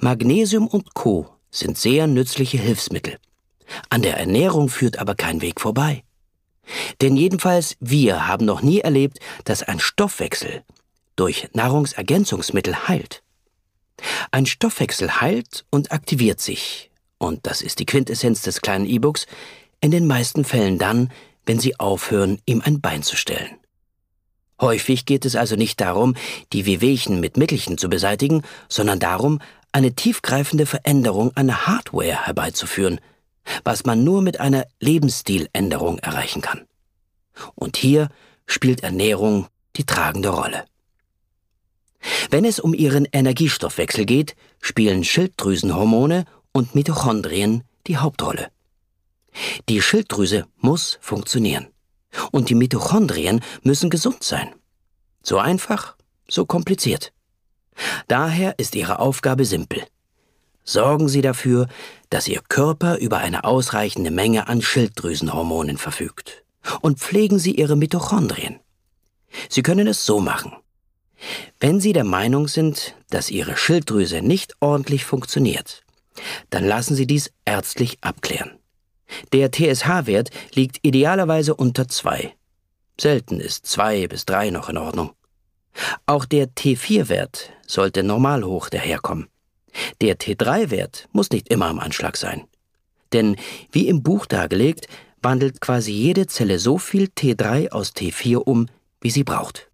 Magnesium 0.00 0.68
und 0.68 0.92
Co. 0.92 1.30
sind 1.50 1.78
sehr 1.78 2.06
nützliche 2.06 2.58
Hilfsmittel. 2.58 3.16
An 3.90 4.02
der 4.02 4.16
Ernährung 4.18 4.68
führt 4.68 4.98
aber 4.98 5.14
kein 5.14 5.40
Weg 5.40 5.60
vorbei. 5.60 6.04
Denn 7.00 7.16
jedenfalls 7.16 7.76
wir 7.80 8.26
haben 8.26 8.46
noch 8.46 8.62
nie 8.62 8.80
erlebt, 8.80 9.18
dass 9.44 9.62
ein 9.62 9.80
Stoffwechsel 9.80 10.62
durch 11.16 11.48
Nahrungsergänzungsmittel 11.52 12.88
heilt. 12.88 13.22
Ein 14.30 14.46
Stoffwechsel 14.46 15.20
heilt 15.20 15.64
und 15.70 15.92
aktiviert 15.92 16.40
sich, 16.40 16.90
und 17.18 17.46
das 17.46 17.62
ist 17.62 17.78
die 17.78 17.86
Quintessenz 17.86 18.42
des 18.42 18.60
kleinen 18.60 18.86
E-Books, 18.86 19.26
in 19.80 19.90
den 19.90 20.06
meisten 20.06 20.44
Fällen 20.44 20.78
dann, 20.78 21.12
wenn 21.46 21.60
Sie 21.60 21.78
aufhören, 21.78 22.40
ihm 22.46 22.62
ein 22.64 22.80
Bein 22.80 23.02
zu 23.02 23.16
stellen. 23.16 23.56
Häufig 24.60 25.04
geht 25.04 25.24
es 25.24 25.36
also 25.36 25.56
nicht 25.56 25.80
darum, 25.80 26.16
die 26.52 26.64
Wehwehchen 26.64 27.20
mit 27.20 27.36
Mittelchen 27.36 27.76
zu 27.76 27.88
beseitigen, 27.88 28.42
sondern 28.68 28.98
darum, 28.98 29.40
eine 29.72 29.94
tiefgreifende 29.94 30.66
Veränderung 30.66 31.32
an 31.36 31.46
der 31.46 31.66
Hardware 31.66 32.26
herbeizuführen– 32.26 33.00
was 33.64 33.84
man 33.84 34.04
nur 34.04 34.22
mit 34.22 34.40
einer 34.40 34.66
Lebensstiländerung 34.80 35.98
erreichen 35.98 36.42
kann. 36.42 36.66
Und 37.54 37.76
hier 37.76 38.08
spielt 38.46 38.82
Ernährung 38.82 39.48
die 39.76 39.84
tragende 39.84 40.30
Rolle. 40.30 40.64
Wenn 42.30 42.44
es 42.44 42.60
um 42.60 42.74
ihren 42.74 43.06
Energiestoffwechsel 43.10 44.04
geht, 44.04 44.36
spielen 44.60 45.04
Schilddrüsenhormone 45.04 46.26
und 46.52 46.74
Mitochondrien 46.74 47.64
die 47.86 47.96
Hauptrolle. 47.96 48.50
Die 49.68 49.80
Schilddrüse 49.80 50.46
muss 50.58 50.98
funktionieren. 51.00 51.68
Und 52.30 52.48
die 52.48 52.54
Mitochondrien 52.54 53.40
müssen 53.62 53.90
gesund 53.90 54.22
sein. 54.22 54.54
So 55.22 55.38
einfach, 55.38 55.96
so 56.28 56.46
kompliziert. 56.46 57.12
Daher 58.06 58.58
ist 58.58 58.76
ihre 58.76 59.00
Aufgabe 59.00 59.44
simpel. 59.44 59.84
Sorgen 60.64 61.08
Sie 61.08 61.20
dafür, 61.20 61.68
dass 62.08 62.26
Ihr 62.26 62.40
Körper 62.48 62.96
über 62.98 63.18
eine 63.18 63.44
ausreichende 63.44 64.10
Menge 64.10 64.48
an 64.48 64.62
Schilddrüsenhormonen 64.62 65.76
verfügt. 65.76 66.42
Und 66.80 66.98
pflegen 66.98 67.38
Sie 67.38 67.54
Ihre 67.54 67.76
Mitochondrien. 67.76 68.60
Sie 69.50 69.62
können 69.62 69.86
es 69.86 70.06
so 70.06 70.20
machen. 70.20 70.52
Wenn 71.60 71.80
Sie 71.80 71.92
der 71.92 72.04
Meinung 72.04 72.48
sind, 72.48 72.94
dass 73.10 73.30
Ihre 73.30 73.56
Schilddrüse 73.56 74.22
nicht 74.22 74.54
ordentlich 74.60 75.04
funktioniert, 75.04 75.82
dann 76.50 76.64
lassen 76.64 76.94
Sie 76.94 77.06
dies 77.06 77.30
ärztlich 77.44 77.98
abklären. 78.00 78.58
Der 79.32 79.50
TSH-Wert 79.52 80.30
liegt 80.54 80.78
idealerweise 80.82 81.54
unter 81.54 81.88
2. 81.88 82.34
Selten 82.98 83.40
ist 83.40 83.66
2 83.66 84.08
bis 84.08 84.24
3 84.24 84.50
noch 84.50 84.68
in 84.68 84.78
Ordnung. 84.78 85.10
Auch 86.06 86.24
der 86.24 86.48
T4-Wert 86.48 87.50
sollte 87.66 88.02
normal 88.02 88.44
hoch 88.44 88.68
daherkommen. 88.68 89.28
Der 90.00 90.18
T3-Wert 90.18 91.08
muss 91.12 91.30
nicht 91.30 91.48
immer 91.48 91.66
am 91.66 91.78
Anschlag 91.78 92.16
sein. 92.16 92.44
Denn, 93.12 93.36
wie 93.70 93.88
im 93.88 94.02
Buch 94.02 94.26
dargelegt, 94.26 94.88
wandelt 95.22 95.60
quasi 95.60 95.92
jede 95.92 96.26
Zelle 96.26 96.58
so 96.58 96.78
viel 96.78 97.08
T3 97.16 97.70
aus 97.70 97.94
T4 97.94 98.36
um, 98.36 98.68
wie 99.00 99.10
sie 99.10 99.24
braucht. 99.24 99.70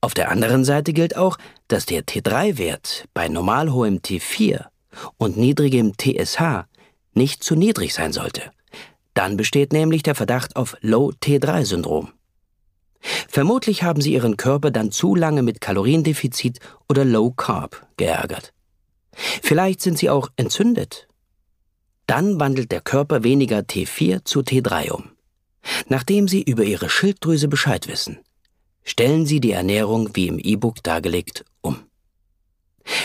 Auf 0.00 0.14
der 0.14 0.30
anderen 0.30 0.64
Seite 0.64 0.92
gilt 0.92 1.16
auch, 1.16 1.38
dass 1.68 1.86
der 1.86 2.04
T3-Wert 2.04 3.08
bei 3.14 3.28
normal 3.28 3.72
hohem 3.72 3.98
T4 3.98 4.66
und 5.16 5.36
niedrigem 5.36 5.92
TSH 5.96 6.66
nicht 7.14 7.44
zu 7.44 7.54
niedrig 7.54 7.94
sein 7.94 8.12
sollte. 8.12 8.50
Dann 9.14 9.36
besteht 9.36 9.72
nämlich 9.72 10.02
der 10.02 10.14
Verdacht 10.14 10.56
auf 10.56 10.76
Low-T3-Syndrom. 10.80 12.08
Vermutlich 13.28 13.82
haben 13.82 14.00
Sie 14.00 14.12
Ihren 14.12 14.36
Körper 14.36 14.70
dann 14.70 14.90
zu 14.90 15.14
lange 15.14 15.42
mit 15.42 15.60
Kaloriendefizit 15.60 16.60
oder 16.88 17.04
Low 17.04 17.30
Carb 17.30 17.86
geärgert. 17.96 18.52
Vielleicht 19.14 19.80
sind 19.80 19.98
Sie 19.98 20.10
auch 20.10 20.30
entzündet. 20.36 21.08
Dann 22.06 22.40
wandelt 22.40 22.72
der 22.72 22.80
Körper 22.80 23.22
weniger 23.22 23.60
T4 23.60 24.24
zu 24.24 24.40
T3 24.40 24.90
um. 24.90 25.10
Nachdem 25.88 26.28
Sie 26.28 26.42
über 26.42 26.64
Ihre 26.64 26.90
Schilddrüse 26.90 27.48
Bescheid 27.48 27.88
wissen, 27.88 28.18
stellen 28.82 29.26
Sie 29.26 29.40
die 29.40 29.52
Ernährung 29.52 30.10
wie 30.14 30.28
im 30.28 30.38
E-Book 30.38 30.82
dargelegt 30.82 31.44
um. 31.60 31.78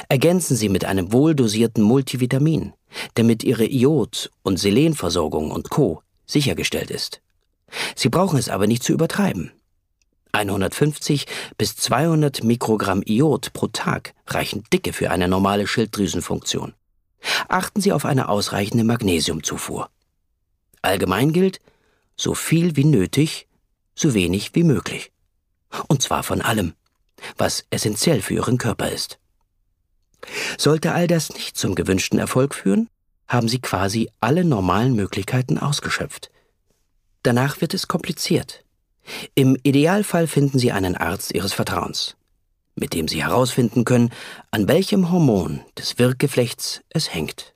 Ergänzen 0.09 0.55
Sie 0.55 0.69
mit 0.69 0.85
einem 0.85 1.11
wohldosierten 1.11 1.83
Multivitamin, 1.83 2.73
damit 3.13 3.43
Ihre 3.43 3.65
Iod- 3.65 4.31
und 4.41 4.57
Selenversorgung 4.57 5.51
und 5.51 5.69
Co. 5.69 6.01
sichergestellt 6.25 6.89
ist. 6.89 7.21
Sie 7.95 8.09
brauchen 8.09 8.39
es 8.39 8.49
aber 8.49 8.65
nicht 8.65 8.83
zu 8.83 8.93
übertreiben. 8.93 9.51
150 10.31 11.25
bis 11.57 11.75
200 11.75 12.43
Mikrogramm 12.43 13.01
Iod 13.05 13.53
pro 13.53 13.67
Tag 13.67 14.13
reichen 14.27 14.63
dicke 14.71 14.93
für 14.93 15.11
eine 15.11 15.27
normale 15.27 15.67
Schilddrüsenfunktion. 15.67 16.73
Achten 17.47 17.81
Sie 17.81 17.91
auf 17.91 18.05
eine 18.05 18.29
ausreichende 18.29 18.83
Magnesiumzufuhr. 18.83 19.89
Allgemein 20.81 21.33
gilt, 21.33 21.59
so 22.15 22.33
viel 22.33 22.75
wie 22.75 22.85
nötig, 22.85 23.47
so 23.95 24.13
wenig 24.13 24.55
wie 24.55 24.63
möglich. 24.63 25.11
Und 25.87 26.01
zwar 26.01 26.23
von 26.23 26.41
allem, 26.41 26.73
was 27.37 27.65
essentiell 27.69 28.21
für 28.21 28.35
Ihren 28.35 28.57
Körper 28.57 28.89
ist. 28.91 29.19
Sollte 30.57 30.93
all 30.93 31.07
das 31.07 31.33
nicht 31.33 31.57
zum 31.57 31.75
gewünschten 31.75 32.19
Erfolg 32.19 32.55
führen, 32.55 32.89
haben 33.27 33.47
Sie 33.47 33.59
quasi 33.59 34.09
alle 34.19 34.43
normalen 34.43 34.95
Möglichkeiten 34.95 35.57
ausgeschöpft. 35.57 36.31
Danach 37.23 37.61
wird 37.61 37.73
es 37.73 37.87
kompliziert. 37.87 38.63
Im 39.35 39.57
Idealfall 39.63 40.27
finden 40.27 40.59
Sie 40.59 40.71
einen 40.71 40.95
Arzt 40.95 41.33
Ihres 41.33 41.53
Vertrauens, 41.53 42.15
mit 42.75 42.93
dem 42.93 43.07
Sie 43.07 43.23
herausfinden 43.23 43.85
können, 43.85 44.11
an 44.51 44.67
welchem 44.67 45.11
Hormon 45.11 45.61
des 45.77 45.97
Wirkgeflechts 45.97 46.81
es 46.89 47.13
hängt. 47.13 47.53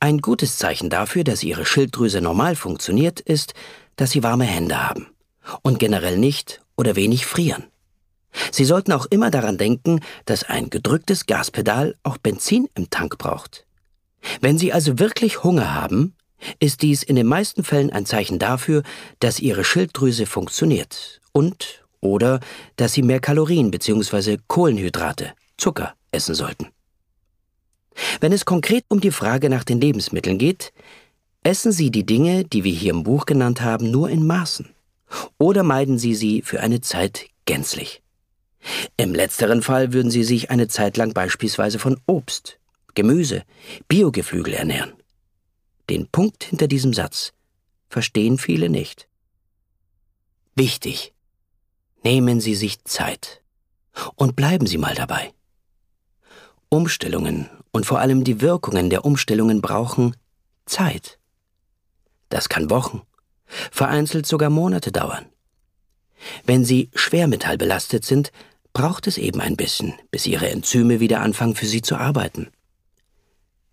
Ein 0.00 0.18
gutes 0.18 0.58
Zeichen 0.58 0.90
dafür, 0.90 1.24
dass 1.24 1.42
Ihre 1.42 1.66
Schilddrüse 1.66 2.20
normal 2.20 2.56
funktioniert, 2.56 3.20
ist, 3.20 3.54
dass 3.96 4.10
Sie 4.10 4.22
warme 4.22 4.44
Hände 4.44 4.88
haben 4.88 5.08
und 5.62 5.78
generell 5.78 6.18
nicht 6.18 6.62
oder 6.76 6.96
wenig 6.96 7.26
frieren. 7.26 7.64
Sie 8.52 8.64
sollten 8.64 8.92
auch 8.92 9.06
immer 9.06 9.30
daran 9.30 9.58
denken, 9.58 10.00
dass 10.24 10.42
ein 10.44 10.70
gedrücktes 10.70 11.26
Gaspedal 11.26 11.96
auch 12.02 12.18
Benzin 12.18 12.68
im 12.74 12.90
Tank 12.90 13.18
braucht. 13.18 13.66
Wenn 14.40 14.58
Sie 14.58 14.72
also 14.72 14.98
wirklich 14.98 15.44
Hunger 15.44 15.74
haben, 15.74 16.14
ist 16.58 16.82
dies 16.82 17.02
in 17.02 17.16
den 17.16 17.26
meisten 17.26 17.64
Fällen 17.64 17.90
ein 17.90 18.06
Zeichen 18.06 18.38
dafür, 18.38 18.82
dass 19.20 19.40
Ihre 19.40 19.64
Schilddrüse 19.64 20.26
funktioniert 20.26 21.20
und 21.32 21.84
oder 22.00 22.40
dass 22.76 22.92
Sie 22.92 23.02
mehr 23.02 23.20
Kalorien 23.20 23.70
bzw. 23.70 24.38
Kohlenhydrate, 24.46 25.32
Zucker 25.56 25.94
essen 26.12 26.34
sollten. 26.34 26.68
Wenn 28.20 28.32
es 28.32 28.44
konkret 28.44 28.84
um 28.88 29.00
die 29.00 29.10
Frage 29.10 29.48
nach 29.48 29.64
den 29.64 29.80
Lebensmitteln 29.80 30.38
geht, 30.38 30.72
essen 31.42 31.72
Sie 31.72 31.90
die 31.90 32.04
Dinge, 32.04 32.44
die 32.44 32.64
wir 32.64 32.72
hier 32.72 32.92
im 32.92 33.02
Buch 33.02 33.26
genannt 33.26 33.62
haben, 33.62 33.90
nur 33.90 34.10
in 34.10 34.26
Maßen 34.26 34.68
oder 35.38 35.62
meiden 35.62 35.98
Sie 35.98 36.14
sie 36.14 36.42
für 36.42 36.60
eine 36.60 36.80
Zeit 36.80 37.26
gänzlich. 37.44 38.02
Im 38.96 39.14
letzteren 39.14 39.62
Fall 39.62 39.92
würden 39.92 40.10
Sie 40.10 40.24
sich 40.24 40.50
eine 40.50 40.68
Zeit 40.68 40.96
lang 40.96 41.12
beispielsweise 41.12 41.78
von 41.78 42.00
Obst, 42.06 42.58
Gemüse, 42.94 43.44
Biogeflügel 43.88 44.54
ernähren. 44.54 44.92
Den 45.88 46.08
Punkt 46.08 46.44
hinter 46.44 46.66
diesem 46.68 46.92
Satz 46.92 47.32
verstehen 47.88 48.38
viele 48.38 48.68
nicht. 48.68 49.08
Wichtig. 50.54 51.14
Nehmen 52.02 52.40
Sie 52.40 52.54
sich 52.54 52.84
Zeit. 52.84 53.42
Und 54.14 54.36
bleiben 54.36 54.66
Sie 54.66 54.78
mal 54.78 54.94
dabei. 54.94 55.32
Umstellungen 56.68 57.48
und 57.72 57.86
vor 57.86 58.00
allem 58.00 58.24
die 58.24 58.40
Wirkungen 58.40 58.90
der 58.90 59.04
Umstellungen 59.04 59.60
brauchen 59.62 60.16
Zeit. 60.66 61.18
Das 62.28 62.48
kann 62.48 62.70
Wochen, 62.70 63.02
vereinzelt 63.70 64.26
sogar 64.26 64.50
Monate 64.50 64.92
dauern. 64.92 65.26
Wenn 66.44 66.64
Sie 66.64 66.90
schwermetallbelastet 66.94 68.04
sind, 68.04 68.32
braucht 68.72 69.06
es 69.06 69.18
eben 69.18 69.40
ein 69.40 69.56
bisschen, 69.56 69.94
bis 70.10 70.26
Ihre 70.26 70.48
Enzyme 70.50 71.00
wieder 71.00 71.20
anfangen 71.20 71.54
für 71.54 71.66
Sie 71.66 71.82
zu 71.82 71.96
arbeiten. 71.96 72.48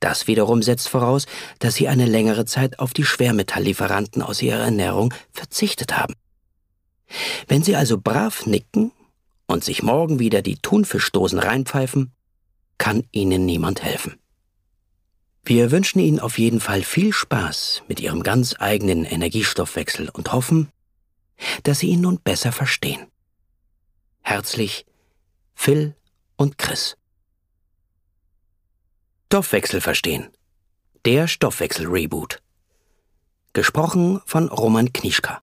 Das 0.04 0.28
wiederum 0.28 0.62
setzt 0.62 0.90
voraus, 0.90 1.28
dass 1.60 1.76
Sie 1.76 1.88
eine 1.88 2.06
längere 2.06 2.44
Zeit 2.44 2.80
auf 2.80 2.92
die 2.92 3.06
Schwermetalllieferanten 3.06 4.22
aus 4.22 4.42
Ihrer 4.42 4.60
Ernährung 4.60 5.14
verzichtet 5.32 5.98
haben. 5.98 6.14
Wenn 7.48 7.64
Sie 7.64 7.78
also 7.78 7.98
brav 7.98 8.46
nicken 8.46 8.92
und 9.48 9.64
sich 9.64 9.82
morgen 9.82 10.20
wieder 10.20 10.42
die 10.42 10.58
Thunfischdosen 10.58 11.40
reinpfeifen, 11.40 12.12
kann 12.78 13.06
Ihnen 13.14 13.46
niemand 13.46 13.82
helfen. 13.82 14.20
Wir 15.46 15.72
wünschen 15.72 16.00
Ihnen 16.00 16.20
auf 16.20 16.38
jeden 16.38 16.60
Fall 16.60 16.84
viel 16.84 17.14
Spaß 17.14 17.84
mit 17.88 18.02
Ihrem 18.02 18.24
ganz 18.24 18.58
eigenen 18.60 19.06
Energiestoffwechsel 19.06 20.10
und 20.10 20.34
hoffen, 20.34 20.70
dass 21.64 21.80
Sie 21.80 21.88
ihn 21.88 22.02
nun 22.02 22.20
besser 22.20 22.52
verstehen. 22.52 23.08
Herzlich, 24.20 24.86
Phil 25.56 25.96
und 26.36 26.58
Chris. 26.58 26.98
Stoffwechsel 29.34 29.82
verstehen. 29.82 30.28
Der 31.06 31.28
Stoffwechsel-Reboot. 31.28 32.38
Gesprochen 33.54 34.22
von 34.28 34.48
Roman 34.48 34.94
Knischka. 34.94 35.42